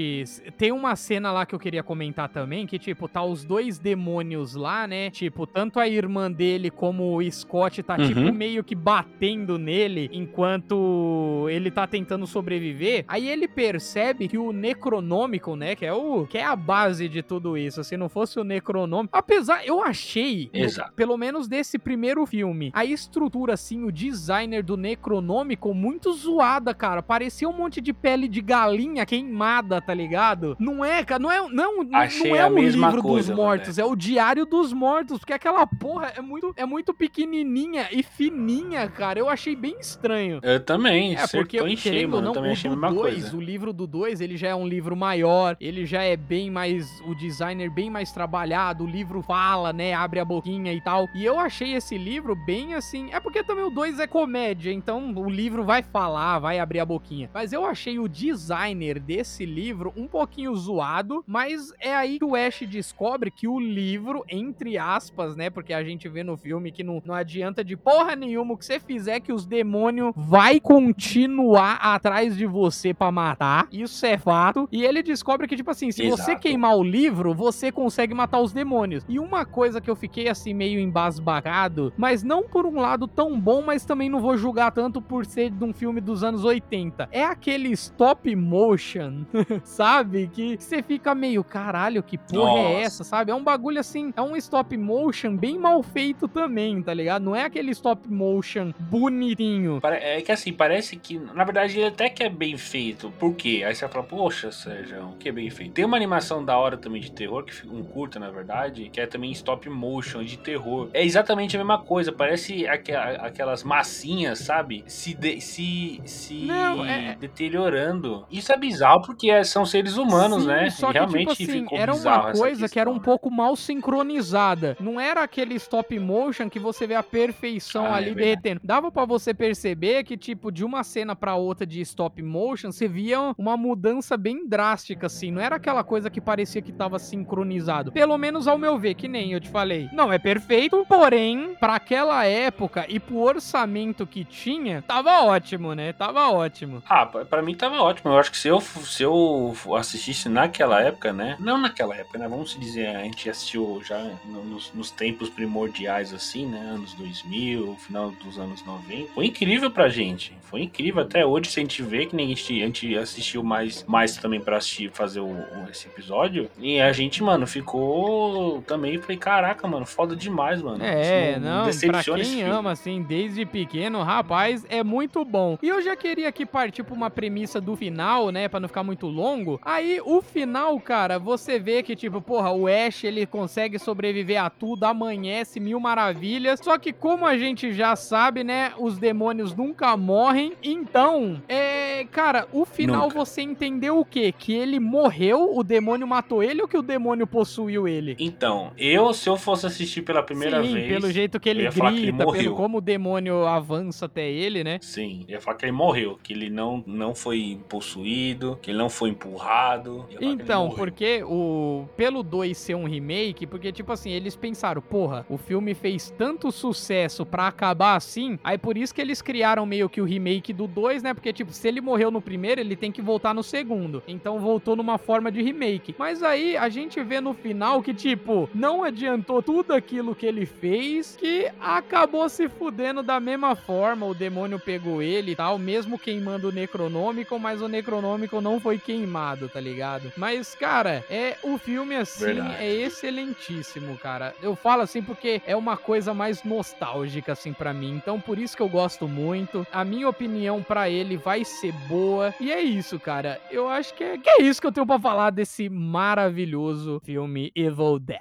tem 0.57 0.71
uma 0.71 0.95
cena 0.95 1.31
lá 1.31 1.45
que 1.45 1.55
eu 1.55 1.59
queria 1.59 1.83
comentar 1.83 2.29
também, 2.29 2.65
que, 2.65 2.79
tipo, 2.79 3.07
tá 3.07 3.23
os 3.23 3.43
dois 3.43 3.79
demônios 3.79 4.55
lá, 4.55 4.87
né? 4.87 5.09
Tipo, 5.09 5.45
tanto 5.45 5.79
a 5.79 5.87
irmã 5.87 6.31
dele 6.31 6.69
como 6.69 7.17
o 7.17 7.31
Scott 7.31 7.81
tá, 7.83 7.97
tipo, 7.97 8.19
uhum. 8.19 8.25
tipo, 8.25 8.37
meio 8.37 8.63
que 8.63 8.75
batendo 8.75 9.57
nele 9.57 10.09
enquanto 10.11 11.47
ele 11.49 11.71
tá 11.71 11.87
tentando 11.87 12.25
sobreviver. 12.27 13.05
Aí 13.07 13.27
ele 13.29 13.47
percebe 13.47 14.27
que 14.27 14.37
o 14.37 14.51
Necronômico, 14.51 15.55
né? 15.55 15.75
Que 15.75 15.85
é 15.85 15.93
o. 15.93 16.25
que 16.27 16.37
é 16.37 16.45
a 16.45 16.55
base 16.55 17.07
de 17.07 17.21
tudo 17.21 17.57
isso. 17.57 17.83
Se 17.83 17.97
não 17.97 18.09
fosse 18.09 18.39
o 18.39 18.43
Necronômico. 18.43 19.15
Apesar, 19.17 19.65
eu 19.65 19.81
achei, 19.81 20.49
pelo 20.95 21.17
menos 21.17 21.47
desse 21.47 21.77
primeiro 21.77 22.25
filme, 22.25 22.71
a 22.73 22.85
estrutura, 22.85 23.53
assim, 23.53 23.83
o 23.83 23.91
designer 23.91 24.63
do 24.63 24.77
Necronômico 24.77 25.72
muito 25.73 26.11
zoada, 26.13 26.73
cara. 26.73 27.01
Parecia 27.01 27.47
um 27.47 27.53
monte 27.53 27.81
de 27.81 27.93
pele 27.93 28.27
de 28.27 28.41
galinha 28.41 29.05
queimada, 29.05 29.81
tá 29.81 29.93
ligado? 29.93 30.55
Não 30.59 30.83
é, 30.83 31.03
cara. 31.03 31.21
Não 31.21 31.31
é, 31.31 31.49
não, 31.49 31.87
achei 31.93 32.31
não 32.31 32.37
é 32.37 32.49
o 32.49 32.57
livro 32.57 33.01
coisa, 33.01 33.27
dos 33.29 33.37
mortos, 33.37 33.77
é 33.77 33.85
o 33.85 33.95
diário 33.95 34.45
dos 34.45 34.73
mortos. 34.73 35.19
Porque 35.19 35.33
aquela 35.33 35.65
porra 35.67 36.13
é 36.15 36.21
muito, 36.21 36.53
é 36.55 36.65
muito 36.65 36.93
pequenininha 36.93 37.87
e 37.91 38.01
fininha, 38.01 38.87
cara. 38.87 39.19
Eu 39.19 39.29
achei 39.29 39.55
bem 39.55 39.77
estranho. 39.79 40.39
Eu 40.41 40.59
também. 40.59 41.15
É, 41.15 41.27
porque 41.27 41.59
eu 41.59 41.67
enchei, 41.67 42.05
mano. 42.07 42.21
Não, 42.21 42.29
eu 42.29 42.33
também 42.33 42.51
achei 42.51 42.69
a 42.69 42.73
mesma 42.73 42.91
dois, 42.91 43.13
coisa. 43.13 43.37
O 43.37 43.41
livro 43.41 43.73
do 43.73 43.85
2, 43.85 44.21
ele 44.21 44.37
já 44.37 44.49
é 44.49 44.55
um 44.55 44.67
livro 44.67 44.95
maior. 44.95 45.55
Ele 45.59 45.85
já 45.85 46.03
é 46.03 46.15
bem 46.15 46.49
mais. 46.49 47.01
O 47.05 47.13
designer 47.15 47.69
bem 47.69 47.89
mais 47.89 48.11
trabalhado. 48.11 48.83
O 48.83 48.87
livro 48.87 49.21
fala, 49.21 49.71
né? 49.71 49.93
Abre 49.93 50.19
a 50.19 50.25
boquinha 50.25 50.73
e 50.73 50.81
tal. 50.81 51.07
E 51.13 51.23
eu 51.23 51.39
achei 51.39 51.73
esse 51.73 51.97
livro 51.97 52.35
bem 52.35 52.73
assim. 52.73 53.09
É 53.11 53.19
porque 53.19 53.43
também 53.43 53.63
o 53.63 53.69
2 53.69 53.99
é 53.99 54.07
comédia. 54.07 54.71
Então 54.71 55.13
o 55.15 55.29
livro 55.29 55.52
vai 55.61 55.83
falar, 55.83 56.39
vai 56.39 56.57
abrir 56.57 56.79
a 56.79 56.85
boquinha. 56.85 57.29
Mas 57.33 57.51
eu 57.51 57.65
achei 57.65 57.99
o 57.99 58.07
designer 58.07 58.99
desse 58.99 59.45
livro 59.45 59.93
um 59.95 60.07
pouquinho 60.07 60.55
zoado. 60.55 61.23
Mas 61.27 61.73
é 61.79 61.93
aí 61.93 62.17
que 62.17 62.25
o 62.25 62.35
Ash 62.35 62.63
descobre 62.67 63.29
que 63.29 63.47
o 63.47 63.59
livro, 63.59 64.23
entre 64.29 64.77
aspas, 64.77 65.35
né? 65.35 65.49
Porque 65.49 65.73
a 65.73 65.83
gente 65.83 66.07
vê 66.07 66.23
no 66.23 66.37
filme 66.37 66.71
que 66.71 66.83
não, 66.83 67.01
não 67.05 67.13
adianta 67.13 67.63
de 67.63 67.75
porra 67.75 68.15
nenhuma 68.15 68.53
o 68.53 68.57
que 68.57 68.65
você 68.65 68.79
fizer 68.79 69.19
que 69.19 69.33
os 69.33 69.45
demônios 69.45 70.13
vai 70.15 70.59
continuar 70.59 71.75
atrás 71.75 72.35
de 72.37 72.45
você 72.45 72.93
para 72.93 73.11
matar. 73.11 73.67
Isso 73.71 74.05
é 74.05 74.17
fato. 74.17 74.67
E 74.71 74.83
ele 74.83 75.03
descobre 75.03 75.47
que, 75.47 75.55
tipo 75.55 75.69
assim, 75.69 75.91
se 75.91 76.03
Exato. 76.03 76.23
você 76.23 76.35
queimar 76.35 76.77
o 76.77 76.83
livro, 76.83 77.33
você 77.33 77.71
consegue 77.71 78.13
matar 78.13 78.39
os 78.39 78.53
demônios. 78.53 79.03
E 79.09 79.19
uma 79.19 79.45
coisa 79.45 79.81
que 79.81 79.89
eu 79.89 79.95
fiquei 79.95 80.29
assim 80.29 80.53
meio 80.53 80.79
embasbacado, 80.79 81.91
mas 81.97 82.23
não 82.23 82.43
por 82.43 82.65
um 82.65 82.79
lado 82.79 83.07
tão 83.07 83.39
bom, 83.39 83.61
mas 83.61 83.85
também 83.85 84.09
não 84.09 84.21
vou 84.21 84.37
julgar 84.37 84.71
tanto 84.71 85.01
por 85.01 85.25
ser 85.25 85.42
de 85.49 85.63
um 85.63 85.73
filme 85.73 86.01
dos 86.01 86.23
anos 86.23 86.43
80. 86.43 87.09
É 87.11 87.23
aquele 87.23 87.69
stop 87.71 88.35
motion, 88.35 89.25
sabe? 89.63 90.29
Que 90.33 90.57
você 90.59 90.81
fica 90.81 91.13
meio, 91.15 91.43
caralho, 91.43 92.03
que 92.03 92.17
porra 92.17 92.59
é 92.59 92.63
Nossa. 92.63 92.69
é 92.69 92.81
essa, 92.81 93.03
sabe? 93.03 93.31
É 93.31 93.35
um 93.35 93.43
bagulho 93.43 93.79
assim, 93.79 94.13
é 94.15 94.21
um 94.21 94.35
stop 94.35 94.75
motion 94.77 95.35
bem 95.35 95.57
mal 95.57 95.81
feito 95.83 96.27
também, 96.27 96.81
tá 96.81 96.93
ligado? 96.93 97.23
Não 97.23 97.35
é 97.35 97.43
aquele 97.43 97.71
stop 97.71 98.09
motion 98.09 98.73
bonitinho. 98.79 99.79
É 99.83 100.21
que 100.21 100.31
assim, 100.31 100.53
parece 100.53 100.95
que, 100.95 101.17
na 101.17 101.43
verdade, 101.43 101.77
ele 101.79 101.87
até 101.87 102.09
que 102.09 102.23
é 102.23 102.29
bem 102.29 102.57
feito. 102.57 103.11
Por 103.19 103.35
quê? 103.35 103.63
Aí 103.65 103.75
você 103.75 103.87
fala, 103.87 104.03
poxa, 104.03 104.51
Sérgio, 104.51 105.15
que 105.19 105.29
é 105.29 105.31
bem 105.31 105.49
feito. 105.49 105.73
Tem 105.73 105.85
uma 105.85 105.97
animação 105.97 106.43
da 106.43 106.57
hora 106.57 106.77
também 106.77 107.01
de 107.01 107.11
terror, 107.11 107.43
que 107.43 107.53
fica 107.53 107.73
um 107.73 107.83
curta, 107.83 108.19
na 108.19 108.29
verdade, 108.29 108.89
que 108.89 108.99
é 108.99 109.05
também 109.05 109.31
stop 109.31 109.69
motion 109.69 110.23
de 110.23 110.37
terror. 110.37 110.89
É 110.93 111.03
exatamente 111.03 111.55
a 111.55 111.59
mesma 111.59 111.79
coisa, 111.79 112.11
parece 112.11 112.67
aquelas 112.67 113.63
massinhas, 113.63 114.39
sabe? 114.39 114.83
Se 114.87 115.13
de 115.13 115.32
se, 115.39 116.01
se 116.05 116.45
não, 116.45 116.85
é... 116.85 117.15
deteriorando. 117.15 118.25
Isso 118.31 118.51
é 118.51 118.57
bizarro 118.57 119.01
porque 119.01 119.29
é, 119.29 119.43
são 119.43 119.65
seres 119.65 119.97
humanos, 119.97 120.43
Sim, 120.43 120.47
né? 120.47 120.69
Só 120.69 120.87
que, 120.87 120.93
realmente 120.93 121.35
tipo 121.35 121.51
assim, 121.51 121.65
era 121.71 121.93
uma 121.93 122.31
coisa 122.31 122.69
que 122.69 122.79
era 122.79 122.89
um 122.89 122.99
pouco 122.99 123.29
mal 123.29 123.55
sincronizada. 123.55 124.77
Não 124.79 124.99
era 124.99 125.23
aquele 125.23 125.55
stop 125.55 125.97
motion 125.99 126.49
que 126.49 126.59
você 126.59 126.87
vê 126.87 126.95
a 126.95 127.03
perfeição 127.03 127.85
ah, 127.85 127.95
ali 127.95 128.11
é 128.11 128.13
derretendo. 128.13 128.61
Dava 128.63 128.91
para 128.91 129.05
você 129.05 129.33
perceber 129.33 130.03
que, 130.03 130.17
tipo, 130.17 130.51
de 130.51 130.63
uma 130.63 130.83
cena 130.83 131.15
para 131.15 131.35
outra 131.35 131.65
de 131.65 131.81
stop 131.81 132.21
motion, 132.21 132.71
você 132.71 132.87
via 132.87 133.19
uma 133.37 133.57
mudança 133.57 134.17
bem 134.17 134.47
drástica, 134.47 135.07
assim. 135.07 135.31
Não 135.31 135.41
era 135.41 135.55
aquela 135.55 135.83
coisa 135.83 136.09
que 136.09 136.21
parecia 136.21 136.61
que 136.61 136.71
tava 136.71 136.99
sincronizado. 136.99 137.91
Pelo 137.91 138.17
menos 138.17 138.47
ao 138.47 138.57
meu 138.57 138.77
ver, 138.77 138.95
que 138.95 139.07
nem 139.07 139.33
eu 139.33 139.39
te 139.39 139.49
falei. 139.49 139.89
Não 139.93 140.11
é 140.11 140.17
perfeito, 140.17 140.85
porém, 140.87 141.55
para 141.59 141.75
aquela 141.75 142.25
época 142.25 142.85
e 142.87 142.99
pro 142.99 143.19
orçamento 143.19 144.05
que 144.05 144.23
tinha, 144.23 144.81
tava 144.81 145.22
ótimo, 145.23 145.73
né? 145.73 145.93
Tava 145.93 146.29
ótimo. 146.29 146.83
Ah, 146.87 147.05
para 147.05 147.41
mim 147.41 147.55
tava 147.55 147.81
ótimo. 147.81 148.11
Eu 148.11 148.17
acho 148.17 148.31
que 148.31 148.37
se 148.37 148.47
eu, 148.47 148.61
se 148.61 149.03
eu 149.03 149.55
assistisse 149.75 150.29
naquela 150.29 150.81
época, 150.81 151.11
né? 151.13 151.35
Não 151.39 151.57
naquela 151.57 151.95
época, 151.95 152.17
né? 152.17 152.27
Vamos 152.27 152.57
dizer, 152.59 152.87
a 152.87 153.03
gente 153.03 153.29
assistiu 153.29 153.81
já 153.85 153.99
nos, 154.25 154.71
nos 154.73 154.91
tempos 154.91 155.29
primordiais, 155.29 156.13
assim, 156.13 156.45
né? 156.45 156.59
Anos 156.59 156.93
2000, 156.93 157.75
final 157.77 158.11
dos 158.11 158.37
anos 158.37 158.63
90. 158.65 159.13
Foi 159.13 159.25
incrível 159.25 159.71
pra 159.71 159.89
gente. 159.89 160.35
Foi 160.41 160.61
incrível. 160.61 161.01
Até 161.01 161.25
hoje, 161.25 161.49
se 161.49 161.59
a 161.59 161.63
gente 161.63 161.81
vê 161.81 162.05
que 162.05 162.15
nem 162.15 162.31
a 162.31 162.35
gente, 162.35 162.95
assistiu 162.97 163.43
mais, 163.43 163.83
mais 163.87 164.17
também 164.17 164.39
pra 164.39 164.57
assistir, 164.57 164.91
fazer 164.91 165.19
o, 165.19 165.25
o, 165.25 165.67
esse 165.69 165.87
episódio. 165.87 166.49
E 166.57 166.79
a 166.79 166.91
gente, 166.91 167.23
mano, 167.23 167.45
ficou 167.47 168.61
também. 168.63 168.99
Falei, 168.99 169.17
caraca, 169.17 169.67
mano, 169.67 169.85
foda 169.85 170.15
demais, 170.15 170.61
mano. 170.61 170.83
É, 170.83 171.39
não, 171.39 171.65
não 171.65 171.79
pra 171.87 172.03
quem 172.03 172.43
ama, 172.43 172.71
assim, 172.71 173.01
desde 173.01 173.45
pequeno, 173.45 174.01
rapaz, 174.01 174.65
é 174.69 174.83
muito 174.83 175.12
bom. 175.25 175.57
E 175.61 175.67
eu 175.67 175.81
já 175.81 175.95
queria 175.95 176.29
aqui 176.29 176.45
partir 176.45 176.83
pra 176.83 176.95
uma 176.95 177.09
premissa 177.09 177.59
do 177.59 177.75
final, 177.75 178.31
né? 178.31 178.47
Pra 178.47 178.59
não 178.59 178.67
ficar 178.67 178.83
muito 178.83 179.07
longo. 179.07 179.59
Aí, 179.63 179.99
o 180.03 180.21
final, 180.21 180.79
cara, 180.79 181.19
você 181.19 181.59
vê 181.59 181.83
que, 181.83 181.95
tipo, 181.95 182.21
porra, 182.21 182.51
o 182.51 182.67
Ash, 182.67 183.03
ele 183.03 183.25
consegue 183.25 183.77
sobreviver 183.77 184.41
a 184.41 184.49
tudo, 184.49 184.85
amanhece, 184.85 185.59
mil 185.59 185.79
maravilhas. 185.79 186.59
Só 186.63 186.77
que, 186.77 186.93
como 186.93 187.25
a 187.25 187.37
gente 187.37 187.73
já 187.73 187.95
sabe, 187.95 188.43
né? 188.43 188.73
Os 188.79 188.97
demônios 188.97 189.55
nunca 189.55 189.95
morrem. 189.97 190.53
Então, 190.63 191.41
é. 191.47 192.05
Cara, 192.11 192.47
o 192.51 192.65
final 192.65 193.03
nunca. 193.03 193.15
você 193.15 193.41
entendeu 193.41 193.99
o 193.99 194.05
quê? 194.05 194.33
Que 194.37 194.53
ele 194.53 194.79
morreu, 194.79 195.55
o 195.55 195.63
demônio 195.63 196.07
matou 196.07 196.41
ele 196.43 196.61
ou 196.61 196.67
que 196.67 196.77
o 196.77 196.81
demônio 196.81 197.27
possuiu 197.27 197.87
ele? 197.87 198.15
Então, 198.19 198.71
eu, 198.77 199.13
se 199.13 199.29
eu 199.29 199.37
fosse 199.37 199.65
assistir 199.65 200.01
pela 200.01 200.23
primeira 200.23 200.63
Sim, 200.63 200.73
vez. 200.73 200.87
Pelo 200.87 201.11
jeito 201.11 201.39
que 201.39 201.49
ele 201.49 201.69
grita, 201.69 202.25
que 202.25 202.37
ele 202.37 202.49
pelo 202.49 202.55
como 202.55 202.77
o 202.77 202.81
demônio 202.81 203.45
avança 203.45 204.05
até 204.05 204.29
ele, 204.29 204.63
né? 204.63 204.79
Sim, 204.81 205.02
ia 205.27 205.41
falar 205.41 205.57
que 205.57 205.65
ele 205.65 205.71
morreu, 205.71 206.19
que 206.21 206.33
ele 206.33 206.49
não, 206.49 206.83
não 206.85 207.15
foi 207.15 207.59
possuído, 207.69 208.57
que 208.61 208.71
ele 208.71 208.77
não 208.77 208.89
foi 208.89 209.09
empurrado. 209.09 210.05
Então, 210.19 210.69
porque 210.71 211.23
o. 211.23 211.85
Pelo 211.95 212.23
2 212.23 212.57
ser 212.57 212.75
um 212.75 212.85
remake, 212.85 213.45
porque, 213.45 213.71
tipo 213.71 213.91
assim, 213.91 214.11
eles 214.11 214.35
pensaram, 214.35 214.81
porra, 214.81 215.25
o 215.29 215.37
filme 215.37 215.73
fez 215.73 216.13
tanto 216.17 216.51
sucesso 216.51 217.25
para 217.25 217.47
acabar 217.47 217.95
assim, 217.95 218.39
aí 218.43 218.57
por 218.57 218.77
isso 218.77 218.93
que 218.93 219.01
eles 219.01 219.21
criaram 219.21 219.65
meio 219.65 219.89
que 219.89 220.01
o 220.01 220.05
remake 220.05 220.53
do 220.53 220.67
2, 220.67 221.03
né? 221.03 221.13
Porque, 221.13 221.33
tipo, 221.33 221.51
se 221.51 221.67
ele 221.67 221.81
morreu 221.81 222.11
no 222.11 222.21
primeiro, 222.21 222.61
ele 222.61 222.75
tem 222.75 222.91
que 222.91 223.01
voltar 223.01 223.33
no 223.33 223.43
segundo. 223.43 224.03
Então 224.07 224.39
voltou 224.39 224.75
numa 224.75 224.97
forma 224.97 225.31
de 225.31 225.41
remake. 225.41 225.95
Mas 225.97 226.21
aí 226.23 226.55
a 226.57 226.69
gente 226.69 227.01
vê 227.03 227.19
no 227.19 227.33
final 227.33 227.81
que, 227.81 227.93
tipo, 227.93 228.49
não 228.53 228.83
adiantou 228.83 229.41
tudo 229.41 229.73
aquilo 229.73 230.15
que 230.15 230.25
ele 230.25 230.45
fez, 230.45 231.15
que 231.15 231.49
acabou 231.59 232.27
se 232.29 232.47
fudendo 232.47 233.01
da 233.01 233.19
mesma 233.19 233.55
forma. 233.55 234.05
O 234.05 234.13
demônio 234.13 234.59
pegou 234.59 234.92
ele 235.01 235.31
e 235.31 235.35
tal, 235.35 235.57
mesmo 235.57 235.97
queimando 235.97 236.49
o 236.49 236.51
Necronômico, 236.51 237.39
mas 237.39 237.61
o 237.61 237.67
Necronômico 237.67 238.41
não 238.41 238.59
foi 238.59 238.77
queimado, 238.77 239.49
tá 239.49 239.59
ligado? 239.59 240.11
Mas, 240.17 240.55
cara, 240.55 241.03
é 241.09 241.37
o 241.43 241.57
filme 241.57 241.95
assim 241.95 242.25
Verdade. 242.25 242.55
é 242.63 242.71
excelentíssimo, 242.71 243.97
cara. 243.97 244.33
Eu 244.41 244.55
falo 244.55 244.81
assim 244.81 245.01
porque 245.01 245.41
é 245.45 245.55
uma 245.55 245.77
coisa 245.77 246.13
mais 246.13 246.43
nostálgica 246.43 247.31
assim 247.31 247.53
para 247.53 247.73
mim. 247.73 247.95
Então, 247.95 248.19
por 248.19 248.37
isso 248.37 248.55
que 248.55 248.61
eu 248.61 248.69
gosto 248.69 249.07
muito. 249.07 249.65
A 249.71 249.83
minha 249.83 250.07
opinião 250.07 250.61
para 250.61 250.89
ele 250.89 251.17
vai 251.17 251.43
ser 251.45 251.71
boa. 251.87 252.33
E 252.39 252.51
é 252.51 252.61
isso, 252.61 252.99
cara. 252.99 253.39
Eu 253.49 253.67
acho 253.67 253.93
que 253.93 254.03
é, 254.03 254.17
que 254.17 254.29
é 254.29 254.41
isso 254.41 254.61
que 254.61 254.67
eu 254.67 254.71
tenho 254.71 254.85
para 254.85 254.99
falar 254.99 255.29
desse 255.29 255.69
maravilhoso 255.69 257.01
filme 257.03 257.51
Evil 257.55 257.99
Dead. 257.99 258.19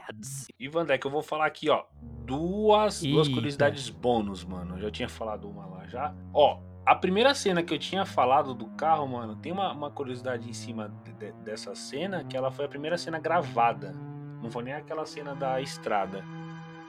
Ivan 0.59 0.85
Deck, 0.85 1.05
eu 1.05 1.11
vou 1.11 1.23
falar 1.23 1.47
aqui, 1.47 1.69
ó, 1.69 1.85
duas, 2.25 3.03
duas 3.03 3.29
curiosidades 3.29 3.91
bônus, 3.91 4.45
mano. 4.45 4.77
Eu 4.77 4.83
já 4.83 4.91
tinha 4.91 5.09
falado 5.09 5.49
uma 5.49 5.67
lá 5.67 5.87
já. 5.87 6.15
Ó, 6.33 6.59
a 6.85 6.95
primeira 6.95 7.35
cena 7.35 7.63
que 7.63 7.73
eu 7.73 7.79
tinha 7.79 8.05
falado 8.05 8.55
do 8.55 8.67
carro, 8.67 9.07
mano, 9.07 9.37
tem 9.37 9.53
uma, 9.53 9.73
uma 9.73 9.91
curiosidade 9.91 10.49
em 10.49 10.53
cima 10.53 10.93
de, 11.05 11.13
de, 11.13 11.33
dessa 11.45 11.75
cena, 11.75 12.25
que 12.25 12.37
ela 12.37 12.51
foi 12.51 12.65
a 12.65 12.69
primeira 12.69 12.99
cena 12.99 13.19
gravada. 13.19 13.95
Não 14.43 14.51
foi 14.51 14.65
nem 14.65 14.75
aquela 14.75 15.07
cena 15.07 15.35
da 15.35 15.61
estrada. 15.61 16.25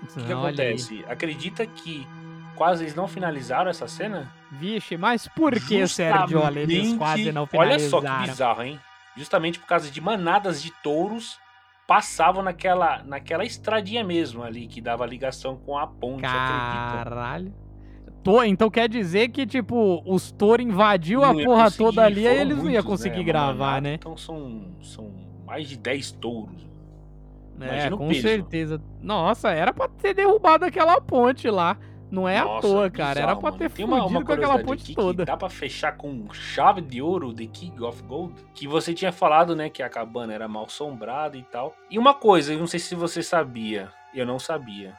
O 0.02 0.08
que, 0.08 0.24
que 0.26 0.34
acontece? 0.34 0.96
Aí. 0.96 1.12
Acredita 1.12 1.66
que 1.66 2.08
quase 2.56 2.84
eles 2.84 2.96
não 2.96 3.08
finalizaram 3.08 3.70
essa 3.70 3.88
cena? 3.88 4.32
Vixe, 4.52 4.98
mas 4.98 5.28
por 5.28 5.54
que, 5.54 5.88
Sérgio? 5.88 6.40
Olha, 6.40 6.62
eles 6.62 6.94
quase 6.98 7.32
não 7.32 7.46
finalizaram. 7.46 7.82
Olha 7.82 7.90
só 7.90 8.02
que 8.02 8.30
bizarro, 8.30 8.64
hein? 8.64 8.80
Justamente 9.16 9.60
por 9.60 9.68
causa 9.68 9.92
de 9.92 10.02
manadas 10.02 10.62
de 10.62 10.72
touros 10.82 11.38
passavam 11.88 12.42
naquela, 12.42 13.04
naquela 13.04 13.44
estradinha 13.44 14.04
mesmo 14.04 14.44
ali, 14.44 14.68
que 14.68 14.82
dava 14.82 15.06
ligação 15.06 15.56
com 15.56 15.78
a 15.78 15.86
ponte, 15.86 16.22
Caralho. 16.24 17.50
Acredita? 17.50 17.63
Então 18.46 18.70
quer 18.70 18.88
dizer 18.88 19.30
que, 19.30 19.46
tipo, 19.46 20.02
os 20.06 20.32
touros 20.32 20.66
invadiu 20.66 21.22
não 21.22 21.30
a 21.30 21.44
porra 21.44 21.72
toda 21.72 22.04
ali 22.04 22.22
e 22.22 22.28
eles 22.28 22.58
não 22.58 22.70
iam 22.70 22.84
conseguir 22.84 23.18
né, 23.18 23.24
gravar, 23.24 23.82
né? 23.82 23.96
Então 23.96 24.16
são, 24.16 24.68
são 24.82 25.12
mais 25.46 25.68
de 25.68 25.78
10 25.78 26.12
touros. 26.14 26.64
É, 27.60 27.90
com 27.90 28.14
certeza. 28.14 28.82
Nossa, 29.02 29.52
era 29.52 29.74
pra 29.74 29.88
ter 29.88 30.14
derrubado 30.14 30.66
aquela 30.66 31.00
ponte 31.00 31.50
lá. 31.50 31.78
Não 32.10 32.30
é 32.30 32.42
Nossa, 32.42 32.58
à 32.58 32.62
toa, 32.62 32.92
cara. 32.92 33.14
Bizarro, 33.16 33.32
era 33.32 33.36
pra 33.40 33.70
ter 33.70 33.84
uma, 33.84 34.06
uma 34.06 34.24
com 34.24 34.34
aquela 34.34 34.60
ponte 34.60 34.94
toda. 34.94 35.26
dá 35.26 35.36
pra 35.36 35.50
fechar 35.50 35.98
com 35.98 36.32
chave 36.32 36.80
de 36.80 37.02
ouro 37.02 37.34
The 37.34 37.48
King 37.48 37.84
of 37.84 38.04
Gold. 38.04 38.36
Que 38.54 38.68
você 38.68 38.94
tinha 38.94 39.12
falado, 39.12 39.56
né, 39.56 39.68
que 39.68 39.82
a 39.82 39.90
cabana 39.90 40.32
era 40.32 40.48
mal 40.48 40.66
assombrada 40.66 41.36
e 41.36 41.44
tal. 41.44 41.76
E 41.90 41.98
uma 41.98 42.14
coisa, 42.14 42.54
eu 42.54 42.60
não 42.60 42.68
sei 42.68 42.80
se 42.80 42.94
você 42.94 43.24
sabia. 43.24 43.90
Eu 44.14 44.28
não 44.28 44.38
sabia. 44.38 44.96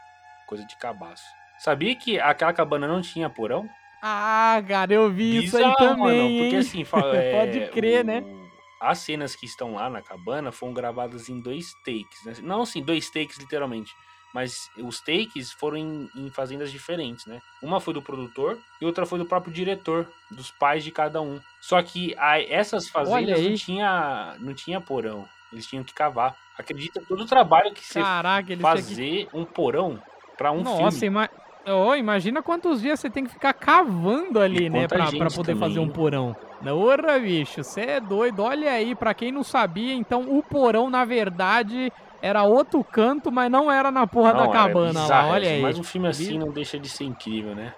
Coisa 0.46 0.66
de 0.66 0.76
cabaço. 0.76 1.24
Sabia 1.64 1.96
que 1.96 2.20
aquela 2.20 2.52
cabana 2.52 2.86
não 2.86 3.00
tinha 3.00 3.30
porão? 3.30 3.66
Ah, 4.02 4.62
cara, 4.68 4.92
eu 4.92 5.10
vi 5.10 5.40
Bizarro, 5.40 5.46
isso 5.46 5.56
aí 5.56 5.74
também. 5.76 6.22
Mano, 6.22 6.42
porque 6.42 6.56
assim, 6.56 6.84
fala, 6.84 7.16
é, 7.16 7.32
pode 7.32 7.68
crer, 7.68 8.04
o, 8.04 8.06
né? 8.06 8.22
As 8.78 8.98
cenas 8.98 9.34
que 9.34 9.46
estão 9.46 9.76
lá 9.76 9.88
na 9.88 10.02
cabana 10.02 10.52
foram 10.52 10.74
gravadas 10.74 11.30
em 11.30 11.40
dois 11.40 11.72
takes, 11.82 12.22
né? 12.26 12.34
Não 12.42 12.60
assim, 12.60 12.82
dois 12.82 13.08
takes 13.08 13.38
literalmente 13.38 13.90
mas 14.34 14.68
os 14.76 15.00
takes 15.00 15.52
foram 15.52 15.76
em, 15.76 16.10
em, 16.16 16.28
fazendas 16.28 16.72
diferentes, 16.72 17.24
né? 17.24 17.40
Uma 17.62 17.78
foi 17.78 17.94
do 17.94 18.02
produtor 18.02 18.58
e 18.80 18.84
outra 18.84 19.06
foi 19.06 19.16
do 19.16 19.24
próprio 19.24 19.54
diretor, 19.54 20.10
dos 20.28 20.50
pais 20.50 20.82
de 20.82 20.90
cada 20.90 21.22
um. 21.22 21.40
Só 21.60 21.80
que 21.80 22.16
a, 22.18 22.42
essas 22.42 22.88
fazendas 22.88 23.40
não 23.40 23.54
tinha, 23.54 24.36
não 24.40 24.52
tinha 24.52 24.80
porão, 24.80 25.24
eles 25.52 25.68
tinham 25.68 25.84
que 25.84 25.94
cavar. 25.94 26.36
Acredita 26.58 27.00
todo 27.06 27.22
o 27.22 27.26
trabalho 27.26 27.72
que 27.72 27.84
você 27.84 28.00
Caraca, 28.00 28.56
fazer 28.56 29.26
que... 29.26 29.28
um 29.32 29.44
porão 29.44 30.02
para 30.36 30.50
um 30.50 30.64
Nossa, 30.64 30.98
filme. 30.98 31.06
Ima... 31.06 31.30
Oh, 31.66 31.94
imagina 31.94 32.42
quantos 32.42 32.82
dias 32.82 33.00
você 33.00 33.08
tem 33.08 33.24
que 33.24 33.30
ficar 33.30 33.54
cavando 33.54 34.38
ali, 34.38 34.66
e 34.66 34.70
né, 34.70 34.86
pra, 34.86 35.10
pra 35.10 35.30
poder 35.30 35.54
também. 35.54 35.68
fazer 35.68 35.80
um 35.80 35.88
porão. 35.88 36.36
Ora, 36.66 37.18
bicho, 37.18 37.62
você 37.62 37.80
é 37.82 38.00
doido. 38.00 38.42
Olha 38.42 38.70
aí, 38.70 38.94
pra 38.94 39.14
quem 39.14 39.32
não 39.32 39.42
sabia, 39.42 39.94
então 39.94 40.36
o 40.36 40.42
porão, 40.42 40.90
na 40.90 41.04
verdade, 41.04 41.92
era 42.20 42.42
outro 42.42 42.82
canto, 42.84 43.30
mas 43.30 43.50
não 43.50 43.70
era 43.70 43.90
na 43.90 44.06
porra 44.06 44.32
não, 44.32 44.46
da 44.46 44.52
cabana 44.52 45.06
lá, 45.06 45.26
olha 45.26 45.50
aí. 45.50 45.62
Mas 45.62 45.78
um 45.78 45.82
filme 45.82 46.08
assim 46.08 46.38
não 46.38 46.50
deixa 46.50 46.78
de 46.78 46.88
ser 46.88 47.04
incrível, 47.04 47.54
né? 47.54 47.72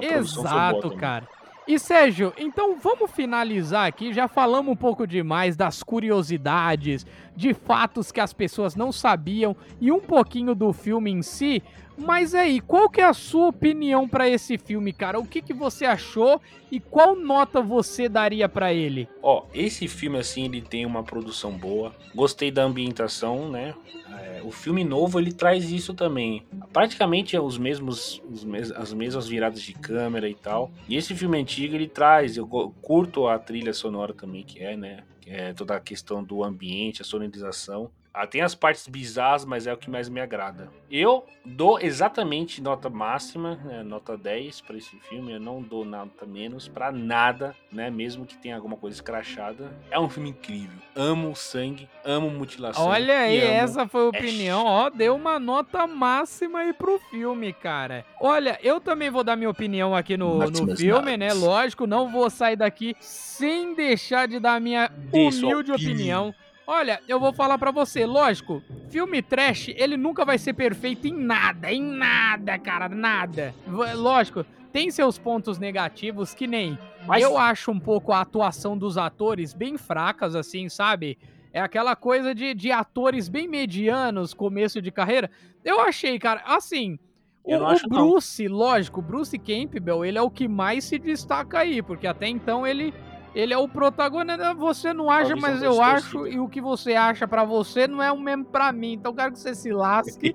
Exato, 0.00 0.90
cara. 0.96 1.26
E 1.70 1.78
Sérgio, 1.78 2.32
então 2.36 2.76
vamos 2.80 3.12
finalizar 3.12 3.86
aqui. 3.86 4.12
Já 4.12 4.26
falamos 4.26 4.72
um 4.72 4.76
pouco 4.76 5.06
demais 5.06 5.56
das 5.56 5.84
curiosidades, 5.84 7.06
de 7.36 7.54
fatos 7.54 8.10
que 8.10 8.18
as 8.18 8.32
pessoas 8.32 8.74
não 8.74 8.90
sabiam 8.90 9.56
e 9.80 9.92
um 9.92 10.00
pouquinho 10.00 10.52
do 10.52 10.72
filme 10.72 11.12
em 11.12 11.22
si. 11.22 11.62
Mas 11.96 12.34
aí, 12.34 12.60
qual 12.60 12.90
que 12.90 13.00
é 13.00 13.04
a 13.04 13.12
sua 13.12 13.46
opinião 13.46 14.08
para 14.08 14.28
esse 14.28 14.58
filme, 14.58 14.92
cara? 14.92 15.20
O 15.20 15.24
que, 15.24 15.40
que 15.40 15.54
você 15.54 15.84
achou 15.84 16.40
e 16.72 16.80
qual 16.80 17.14
nota 17.14 17.62
você 17.62 18.08
daria 18.08 18.48
para 18.48 18.74
ele? 18.74 19.08
Ó, 19.22 19.44
esse 19.54 19.86
filme 19.86 20.18
assim, 20.18 20.46
ele 20.46 20.62
tem 20.62 20.84
uma 20.84 21.04
produção 21.04 21.52
boa. 21.52 21.94
Gostei 22.12 22.50
da 22.50 22.64
ambientação, 22.64 23.48
né? 23.48 23.74
É, 24.20 24.42
o 24.42 24.50
filme 24.50 24.84
novo 24.84 25.18
ele 25.18 25.32
traz 25.32 25.70
isso 25.70 25.94
também. 25.94 26.44
Praticamente 26.72 27.36
é 27.36 27.40
os 27.40 27.58
mesmos, 27.58 28.22
os 28.30 28.44
mes 28.44 28.70
as 28.72 28.92
mesmas 28.92 29.26
viradas 29.26 29.62
de 29.62 29.72
câmera 29.72 30.28
e 30.28 30.34
tal. 30.34 30.70
E 30.88 30.96
esse 30.96 31.14
filme 31.14 31.38
antigo 31.38 31.74
ele 31.74 31.88
traz, 31.88 32.36
eu 32.36 32.46
curto 32.82 33.26
a 33.26 33.38
trilha 33.38 33.72
sonora 33.72 34.12
também 34.14 34.44
que 34.44 34.62
é, 34.62 34.76
né? 34.76 35.04
é, 35.30 35.52
toda 35.52 35.76
a 35.76 35.80
questão 35.80 36.24
do 36.24 36.42
ambiente, 36.42 37.02
a 37.02 37.04
sonorização. 37.04 37.90
Ah, 38.12 38.26
tem 38.26 38.40
as 38.40 38.56
partes 38.56 38.88
bizarras, 38.88 39.44
mas 39.44 39.66
é 39.68 39.72
o 39.72 39.76
que 39.76 39.88
mais 39.88 40.08
me 40.08 40.20
agrada. 40.20 40.68
Eu 40.90 41.24
dou 41.44 41.78
exatamente 41.78 42.60
nota 42.60 42.90
máxima, 42.90 43.54
né, 43.64 43.84
nota 43.84 44.18
10 44.18 44.62
para 44.62 44.76
esse 44.76 44.98
filme. 45.08 45.32
Eu 45.32 45.40
não 45.40 45.62
dou 45.62 45.84
nota 45.84 46.26
menos 46.26 46.66
para 46.66 46.90
nada, 46.90 47.54
né? 47.70 47.88
Mesmo 47.88 48.26
que 48.26 48.36
tenha 48.36 48.56
alguma 48.56 48.76
coisa 48.76 48.96
escrachada. 48.96 49.72
É 49.92 49.98
um 50.00 50.08
filme 50.08 50.30
incrível. 50.30 50.76
Amo 50.96 51.36
sangue, 51.36 51.88
amo 52.04 52.28
mutilação. 52.30 52.84
Olha 52.84 53.20
aí, 53.20 53.38
essa 53.38 53.86
foi 53.86 54.02
a 54.02 54.08
opinião. 54.08 54.64
Ó, 54.66 54.90
deu 54.90 55.14
uma 55.14 55.38
nota 55.38 55.86
máxima 55.86 56.60
aí 56.60 56.72
pro 56.72 56.98
filme, 57.10 57.52
cara. 57.52 58.04
Olha, 58.20 58.58
eu 58.60 58.80
também 58.80 59.08
vou 59.08 59.22
dar 59.22 59.36
minha 59.36 59.50
opinião 59.50 59.94
aqui 59.94 60.16
no, 60.16 60.38
no 60.50 60.76
filme, 60.76 61.16
né? 61.16 61.32
Lógico, 61.32 61.86
não 61.86 62.10
vou 62.10 62.28
sair 62.28 62.56
daqui 62.56 62.96
sem 62.98 63.72
deixar 63.74 64.26
de 64.26 64.40
dar 64.40 64.60
minha 64.60 64.90
humilde 65.12 65.70
opinião. 65.70 66.34
Olha, 66.72 67.00
eu 67.08 67.18
vou 67.18 67.32
falar 67.32 67.58
para 67.58 67.72
você, 67.72 68.06
lógico, 68.06 68.62
filme 68.88 69.20
trash, 69.20 69.70
ele 69.74 69.96
nunca 69.96 70.24
vai 70.24 70.38
ser 70.38 70.52
perfeito 70.52 71.08
em 71.08 71.12
nada, 71.12 71.72
em 71.72 71.82
nada, 71.82 72.56
cara, 72.60 72.88
nada. 72.88 73.52
Lógico, 73.96 74.46
tem 74.72 74.88
seus 74.88 75.18
pontos 75.18 75.58
negativos 75.58 76.32
que 76.32 76.46
nem 76.46 76.78
Mas... 77.04 77.24
eu 77.24 77.36
acho 77.36 77.72
um 77.72 77.80
pouco 77.80 78.12
a 78.12 78.20
atuação 78.20 78.78
dos 78.78 78.96
atores 78.96 79.52
bem 79.52 79.76
fracas 79.76 80.36
assim, 80.36 80.68
sabe? 80.68 81.18
É 81.52 81.60
aquela 81.60 81.96
coisa 81.96 82.32
de, 82.32 82.54
de 82.54 82.70
atores 82.70 83.28
bem 83.28 83.48
medianos, 83.48 84.32
começo 84.32 84.80
de 84.80 84.92
carreira. 84.92 85.28
Eu 85.64 85.80
achei, 85.80 86.20
cara, 86.20 86.40
assim, 86.46 87.00
o, 87.42 87.56
o, 87.56 87.88
Bruce, 87.88 88.48
não. 88.48 88.56
lógico, 88.56 89.02
Bruce 89.02 89.36
Campbell, 89.36 90.04
ele 90.04 90.18
é 90.18 90.22
o 90.22 90.30
que 90.30 90.46
mais 90.46 90.84
se 90.84 91.00
destaca 91.00 91.58
aí, 91.58 91.82
porque 91.82 92.06
até 92.06 92.28
então 92.28 92.64
ele 92.64 92.94
ele 93.34 93.52
é 93.54 93.58
o 93.58 93.68
protagonista. 93.68 94.54
Você 94.54 94.92
não 94.92 95.10
acha, 95.10 95.36
mas 95.36 95.62
eu 95.62 95.80
acho. 95.82 96.26
E 96.26 96.38
o 96.38 96.48
que 96.48 96.60
você 96.60 96.94
acha 96.94 97.26
para 97.26 97.44
você 97.44 97.86
não 97.86 98.02
é 98.02 98.10
o 98.10 98.18
mesmo 98.18 98.44
para 98.44 98.72
mim. 98.72 98.94
Então 98.94 99.12
eu 99.12 99.16
quero 99.16 99.32
que 99.32 99.38
você 99.38 99.54
se 99.54 99.70
lasque. 99.72 100.34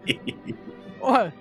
Porra, 0.99 1.33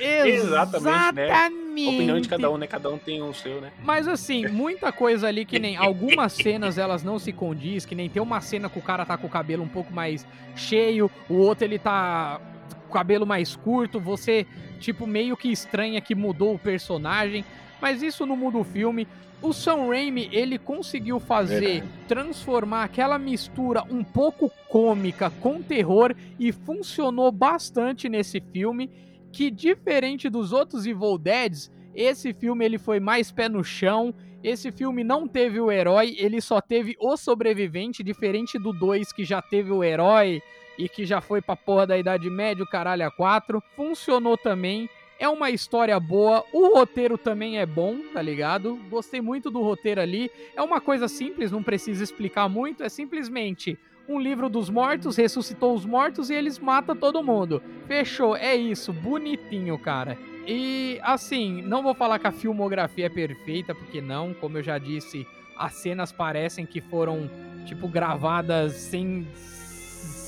exatamente, 0.00 1.14
né? 1.14 1.88
opinião 1.88 2.20
de 2.20 2.28
cada 2.28 2.50
um, 2.50 2.56
né? 2.56 2.66
Cada 2.66 2.90
um 2.90 2.98
tem 2.98 3.22
o 3.22 3.32
seu, 3.32 3.60
né? 3.60 3.72
Mas 3.82 4.08
assim, 4.08 4.46
muita 4.48 4.92
coisa 4.92 5.28
ali 5.28 5.44
que 5.44 5.58
nem 5.58 5.76
algumas 5.78 6.32
cenas 6.32 6.78
elas 6.78 7.02
não 7.02 7.18
se 7.18 7.32
condiz, 7.32 7.84
que 7.84 7.94
nem 7.94 8.08
tem 8.08 8.22
uma 8.22 8.40
cena 8.40 8.68
que 8.68 8.78
o 8.78 8.82
cara 8.82 9.04
tá 9.04 9.16
com 9.16 9.26
o 9.26 9.30
cabelo 9.30 9.62
um 9.62 9.68
pouco 9.68 9.92
mais 9.92 10.26
cheio, 10.54 11.10
o 11.28 11.34
outro 11.34 11.64
ele 11.64 11.78
tá 11.78 12.40
com 12.84 12.90
o 12.90 12.92
cabelo 12.92 13.26
mais 13.26 13.56
curto, 13.56 14.00
você 14.00 14.46
tipo 14.78 15.06
meio 15.06 15.36
que 15.36 15.50
estranha 15.50 16.00
que 16.00 16.14
mudou 16.14 16.54
o 16.54 16.58
personagem, 16.58 17.44
mas 17.80 18.02
isso 18.02 18.26
não 18.26 18.36
muda 18.36 18.58
o 18.58 18.64
filme. 18.64 19.06
O 19.42 19.52
Sam 19.52 19.88
Raimi, 19.88 20.28
ele 20.30 20.56
conseguiu 20.56 21.18
fazer, 21.18 21.82
transformar 22.06 22.84
aquela 22.84 23.18
mistura 23.18 23.82
um 23.90 24.04
pouco 24.04 24.48
cômica 24.68 25.30
com 25.40 25.60
terror 25.60 26.14
e 26.38 26.52
funcionou 26.52 27.32
bastante 27.32 28.08
nesse 28.08 28.40
filme, 28.40 28.88
que 29.32 29.50
diferente 29.50 30.28
dos 30.28 30.52
outros 30.52 30.86
Evil 30.86 31.18
Deads, 31.18 31.72
esse 31.92 32.32
filme 32.32 32.64
ele 32.64 32.78
foi 32.78 33.00
mais 33.00 33.32
pé 33.32 33.48
no 33.48 33.64
chão, 33.64 34.14
esse 34.44 34.70
filme 34.70 35.02
não 35.02 35.26
teve 35.26 35.60
o 35.60 35.72
herói, 35.72 36.14
ele 36.18 36.40
só 36.40 36.60
teve 36.60 36.96
o 37.00 37.16
sobrevivente, 37.16 38.02
diferente 38.02 38.58
do 38.60 38.72
2 38.72 39.12
que 39.12 39.24
já 39.24 39.42
teve 39.42 39.72
o 39.72 39.82
herói 39.82 40.40
e 40.78 40.88
que 40.88 41.04
já 41.04 41.20
foi 41.20 41.42
pra 41.42 41.56
porra 41.56 41.86
da 41.86 41.98
Idade 41.98 42.30
Média, 42.30 42.62
o 42.62 42.66
caralho 42.66 43.06
a 43.06 43.10
4. 43.10 43.62
Funcionou 43.76 44.36
também. 44.36 44.88
É 45.22 45.28
uma 45.28 45.50
história 45.50 46.00
boa, 46.00 46.44
o 46.52 46.76
roteiro 46.76 47.16
também 47.16 47.60
é 47.60 47.64
bom, 47.64 47.96
tá 48.12 48.20
ligado? 48.20 48.74
Gostei 48.90 49.20
muito 49.20 49.52
do 49.52 49.62
roteiro 49.62 50.00
ali. 50.00 50.28
É 50.56 50.60
uma 50.60 50.80
coisa 50.80 51.06
simples, 51.06 51.52
não 51.52 51.62
precisa 51.62 52.02
explicar 52.02 52.48
muito, 52.48 52.82
é 52.82 52.88
simplesmente 52.88 53.78
um 54.08 54.18
livro 54.18 54.48
dos 54.48 54.68
mortos, 54.68 55.16
ressuscitou 55.16 55.76
os 55.76 55.86
mortos 55.86 56.28
e 56.28 56.34
eles 56.34 56.58
matam 56.58 56.96
todo 56.96 57.22
mundo. 57.22 57.62
Fechou, 57.86 58.34
é 58.34 58.56
isso, 58.56 58.92
bonitinho, 58.92 59.78
cara. 59.78 60.18
E 60.44 60.98
assim, 61.04 61.62
não 61.62 61.84
vou 61.84 61.94
falar 61.94 62.18
que 62.18 62.26
a 62.26 62.32
filmografia 62.32 63.06
é 63.06 63.08
perfeita, 63.08 63.76
porque 63.76 64.00
não, 64.00 64.34
como 64.34 64.58
eu 64.58 64.62
já 64.64 64.76
disse, 64.76 65.24
as 65.56 65.74
cenas 65.74 66.10
parecem 66.10 66.66
que 66.66 66.80
foram 66.80 67.30
tipo 67.64 67.86
gravadas 67.86 68.72
sem 68.72 69.24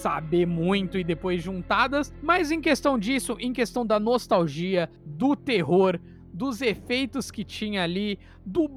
saber 0.04 0.46
muito 0.46 0.98
e 0.98 1.02
depois 1.02 1.42
juntadas, 1.42 2.12
mas 2.22 2.50
em 2.50 2.60
questão 2.60 2.98
disso, 2.98 3.38
em 3.40 3.54
questão 3.54 3.86
da 3.86 3.98
nostalgia, 3.98 4.90
do 5.02 5.34
terror, 5.34 5.98
dos 6.30 6.60
efeitos 6.60 7.30
que 7.30 7.42
tinha 7.42 7.82
ali, 7.82 8.18
do, 8.44 8.68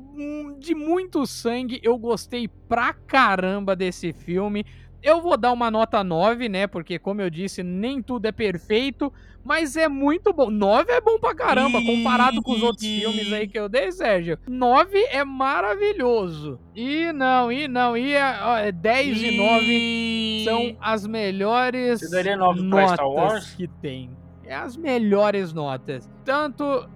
de 0.57 0.73
muito 0.73 1.27
sangue, 1.27 1.81
eu 1.83 1.97
gostei 1.97 2.47
pra 2.47 2.93
caramba 2.93 3.75
desse 3.75 4.13
filme. 4.13 4.65
Eu 5.01 5.21
vou 5.21 5.37
dar 5.37 5.51
uma 5.51 5.69
nota 5.69 6.03
9, 6.03 6.49
né? 6.49 6.67
Porque, 6.67 6.97
como 6.97 7.21
eu 7.21 7.29
disse, 7.29 7.63
nem 7.63 8.01
tudo 8.01 8.25
é 8.25 8.31
perfeito, 8.31 9.13
mas 9.43 9.77
é 9.77 9.87
muito 9.87 10.33
bom. 10.33 10.49
9 10.49 10.91
é 10.91 10.99
bom 10.99 11.19
pra 11.19 11.33
caramba, 11.33 11.81
comparado 11.81 12.41
com 12.41 12.51
os 12.51 12.63
outros 12.63 12.85
filmes 12.85 13.31
aí 13.31 13.47
que 13.47 13.57
eu 13.57 13.69
dei, 13.69 13.91
Sérgio. 13.91 14.37
9 14.47 14.97
é 15.09 15.23
maravilhoso. 15.23 16.59
E 16.75 17.11
não, 17.13 17.51
e 17.51 17.67
não, 17.67 17.95
e 17.95 18.13
é, 18.13 18.71
10 18.71 19.23
e 19.23 19.37
9 19.37 20.43
são 20.43 20.77
as 20.81 21.07
melhores 21.07 22.01
Você 22.01 22.11
daria 22.11 22.35
9 22.35 22.61
notas 22.61 23.51
que 23.51 23.67
tem. 23.67 24.09
É 24.43 24.55
as 24.55 24.75
melhores 24.75 25.53
notas. 25.53 26.09
Tanto 26.23 26.89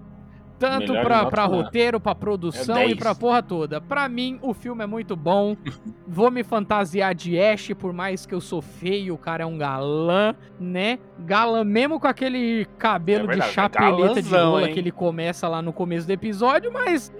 tanto 0.61 0.93
pra, 0.93 1.25
pra 1.25 1.45
roteiro, 1.45 1.99
pra 1.99 2.13
produção 2.13 2.77
é 2.77 2.87
e 2.87 2.95
pra 2.95 3.15
porra 3.15 3.41
toda. 3.41 3.81
Pra 3.81 4.07
mim, 4.07 4.37
o 4.41 4.53
filme 4.53 4.83
é 4.83 4.87
muito 4.87 5.15
bom. 5.15 5.57
Vou 6.07 6.29
me 6.29 6.43
fantasiar 6.43 7.15
de 7.15 7.39
Ash, 7.39 7.73
por 7.77 7.91
mais 7.91 8.25
que 8.25 8.35
eu 8.35 8.41
sou 8.41 8.61
feio, 8.61 9.15
o 9.15 9.17
cara 9.17 9.43
é 9.43 9.45
um 9.45 9.57
galã, 9.57 10.35
né? 10.59 10.99
Galã 11.19 11.63
mesmo 11.63 11.99
com 11.99 12.07
aquele 12.07 12.65
cabelo 12.77 13.25
é 13.25 13.27
verdade, 13.27 13.49
de 13.49 13.55
chapeleta 13.55 14.19
é 14.19 14.21
de 14.21 14.29
rola 14.29 14.69
que 14.69 14.79
ele 14.79 14.91
começa 14.91 15.47
lá 15.47 15.61
no 15.61 15.73
começo 15.73 16.05
do 16.05 16.11
episódio, 16.11 16.71
mas 16.71 17.11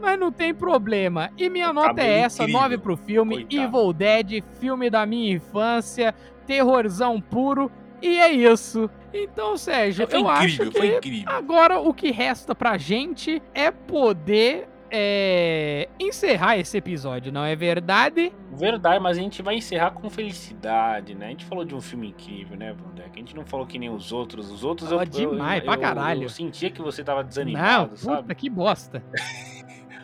mas 0.00 0.18
não 0.18 0.32
tem 0.32 0.52
problema. 0.52 1.30
E 1.38 1.48
minha 1.48 1.72
nota 1.72 2.00
é 2.00 2.18
essa, 2.18 2.42
incrível. 2.42 2.62
9 2.62 2.78
pro 2.78 2.96
filme, 2.96 3.46
Coitado. 3.46 3.62
Evil 3.62 3.92
Dead, 3.92 4.44
filme 4.58 4.90
da 4.90 5.06
minha 5.06 5.36
infância, 5.36 6.12
terrorzão 6.44 7.20
puro. 7.20 7.70
E 8.02 8.18
é 8.18 8.32
isso. 8.32 8.90
Então, 9.14 9.56
Sérgio, 9.56 10.06
foi 10.08 10.18
eu 10.18 10.22
incrível, 10.22 10.68
acho 10.68 11.00
que 11.00 11.24
agora 11.26 11.78
o 11.78 11.94
que 11.94 12.10
resta 12.10 12.54
pra 12.54 12.76
gente 12.76 13.40
é 13.54 13.70
poder 13.70 14.68
é, 14.94 15.88
encerrar 15.98 16.58
esse 16.58 16.76
episódio, 16.76 17.32
não 17.32 17.42
é 17.42 17.56
verdade? 17.56 18.30
Verdade, 18.52 19.00
mas 19.00 19.16
a 19.16 19.20
gente 19.20 19.40
vai 19.40 19.54
encerrar 19.54 19.92
com 19.92 20.10
felicidade, 20.10 21.14
né? 21.14 21.26
A 21.26 21.30
gente 21.30 21.46
falou 21.46 21.64
de 21.64 21.74
um 21.74 21.80
filme 21.80 22.08
incrível, 22.08 22.58
né, 22.58 22.74
Brundeck? 22.74 23.10
A 23.14 23.18
gente 23.18 23.34
não 23.34 23.46
falou 23.46 23.66
que 23.66 23.78
nem 23.78 23.88
os 23.88 24.12
outros. 24.12 24.50
Os 24.50 24.62
outros 24.62 24.90
eu, 24.90 25.02
demais, 25.06 25.60
eu, 25.60 25.64
pra 25.64 25.78
caralho. 25.78 26.20
Eu, 26.20 26.24
eu, 26.24 26.28
sentia 26.28 26.70
que 26.70 26.82
você 26.82 27.02
tava 27.02 27.24
desanimado, 27.24 27.92
não, 27.92 27.96
sabe? 27.96 28.22
Puta, 28.22 28.34
que 28.34 28.50
bosta. 28.50 29.02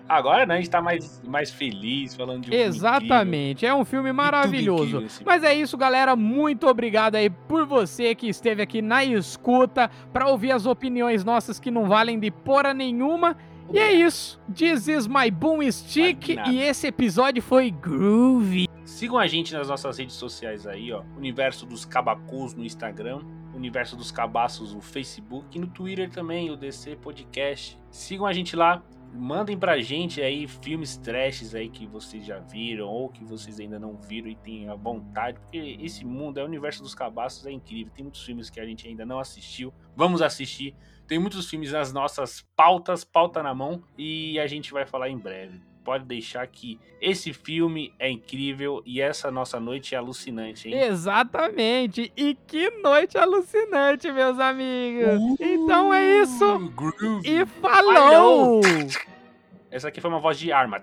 Agora, 0.09 0.47
né, 0.47 0.55
a 0.55 0.57
gente 0.57 0.71
tá 0.71 0.81
mais, 0.81 1.23
mais 1.27 1.51
feliz 1.51 2.15
falando 2.15 2.45
de 2.45 2.51
um 2.51 2.55
Exatamente, 2.55 3.67
é 3.67 3.75
um 3.75 3.85
filme 3.85 4.13
maravilhoso. 4.13 5.05
Mas 5.25 5.45
é 5.45 5.55
isso, 5.55 5.77
galera. 5.77 6.17
Muito 6.17 6.67
obrigado 6.67 7.17
aí 7.17 7.29
por 7.29 7.67
você 7.67 8.15
que 8.15 8.27
esteve 8.29 8.63
aqui 8.63 8.81
na 8.81 9.05
escuta 9.05 9.91
para 10.13 10.29
ouvir 10.29 10.53
as 10.53 10.65
opiniões 10.65 11.25
nossas 11.25 11.61
que 11.61 11.71
não 11.71 11.87
valem 11.87 12.19
de 12.19 12.31
porra 12.31 12.73
nenhuma. 12.73 13.37
E 13.71 13.79
é 13.79 13.93
isso. 13.93 14.41
This 14.55 14.89
is 14.89 15.07
my 15.07 15.31
boom 15.31 15.71
stick 15.71 16.29
e 16.29 16.59
esse 16.59 16.87
episódio 16.87 17.43
foi 17.43 17.71
groovy. 17.71 18.67
Sigam 18.87 19.19
a 19.19 19.27
gente 19.27 19.53
nas 19.53 19.69
nossas 19.69 19.99
redes 19.99 20.15
sociais 20.15 20.67
aí, 20.67 20.91
ó. 20.91 21.03
Universo 21.19 21.67
dos 21.67 21.85
Cabacus 21.85 22.55
no 22.55 22.65
Instagram, 22.65 23.21
Universo 23.55 23.95
dos 23.95 24.11
Cabaços 24.11 24.73
no 24.73 24.81
Facebook 24.81 25.47
e 25.55 25.61
no 25.61 25.67
Twitter 25.67 26.09
também, 26.09 26.51
o 26.51 26.57
DC 26.57 26.97
Podcast. 26.97 27.79
Sigam 27.91 28.25
a 28.27 28.33
gente 28.33 28.57
lá. 28.57 28.83
Mandem 29.13 29.59
pra 29.59 29.81
gente 29.81 30.21
aí 30.21 30.47
filmes 30.47 30.97
trashes 30.97 31.55
aí 31.55 31.69
que 31.69 31.87
vocês 31.87 32.25
já 32.25 32.39
viram 32.39 32.87
ou 32.87 33.09
que 33.09 33.25
vocês 33.25 33.59
ainda 33.59 33.79
não 33.79 33.97
viram 33.97 34.29
e 34.29 34.37
têm 34.37 34.69
a 34.69 34.75
vontade, 34.75 35.41
porque 35.41 35.77
esse 35.81 36.05
mundo, 36.05 36.39
é 36.39 36.43
o 36.43 36.47
universo 36.47 36.83
dos 36.83 36.95
cabaços, 36.95 37.47
é 37.47 37.51
incrível. 37.51 37.93
Tem 37.95 38.05
muitos 38.05 38.25
filmes 38.25 38.51
que 38.51 38.61
a 38.61 38.65
gente 38.65 38.87
ainda 38.87 39.05
não 39.05 39.19
assistiu. 39.19 39.73
Vamos 39.97 40.23
assistir. 40.23 40.75
Tem 41.07 41.19
muitos 41.19 41.49
filmes 41.49 41.73
nas 41.73 41.93
nossas 41.93 42.47
pautas, 42.55 43.03
pauta 43.05 43.43
na 43.43 43.55
mão, 43.55 43.83
e 43.97 44.39
a 44.39 44.47
gente 44.47 44.73
vai 44.73 44.85
falar 44.85 45.09
em 45.09 45.19
breve 45.19 45.68
pode 45.89 46.05
deixar 46.05 46.47
que 46.47 46.79
esse 47.01 47.33
filme 47.33 47.95
é 47.99 48.11
incrível 48.11 48.83
e 48.85 49.01
essa 49.01 49.31
nossa 49.31 49.59
noite 49.59 49.95
é 49.95 49.99
alucinante, 49.99 50.69
hein? 50.69 50.83
Exatamente! 50.83 52.13
E 52.15 52.37
que 52.47 52.69
noite 52.83 53.17
alucinante, 53.17 54.13
meus 54.13 54.39
amigos! 54.39 55.19
Uh, 55.19 55.37
então 55.41 55.95
é 55.95 56.21
isso! 56.21 56.59
Groovy. 56.77 57.23
E 57.25 57.47
falou! 57.47 58.61
Essa 59.71 59.89
aqui 59.89 59.99
foi 59.99 60.11
uma 60.11 60.21
voz 60.21 60.39
de 60.39 60.53
arma. 60.53 60.79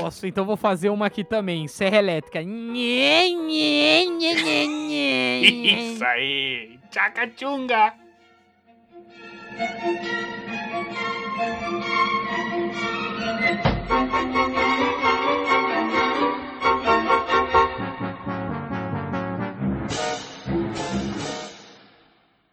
Nossa, 0.00 0.28
então 0.28 0.44
vou 0.44 0.56
fazer 0.56 0.88
uma 0.88 1.06
aqui 1.06 1.24
também, 1.24 1.66
serra 1.66 1.96
elétrica. 1.96 2.40
Isso 2.40 2.48
aí! 6.04 6.78
Tchacachunga! 6.92 7.92
Thank 13.24 13.64
you. 17.12 17.23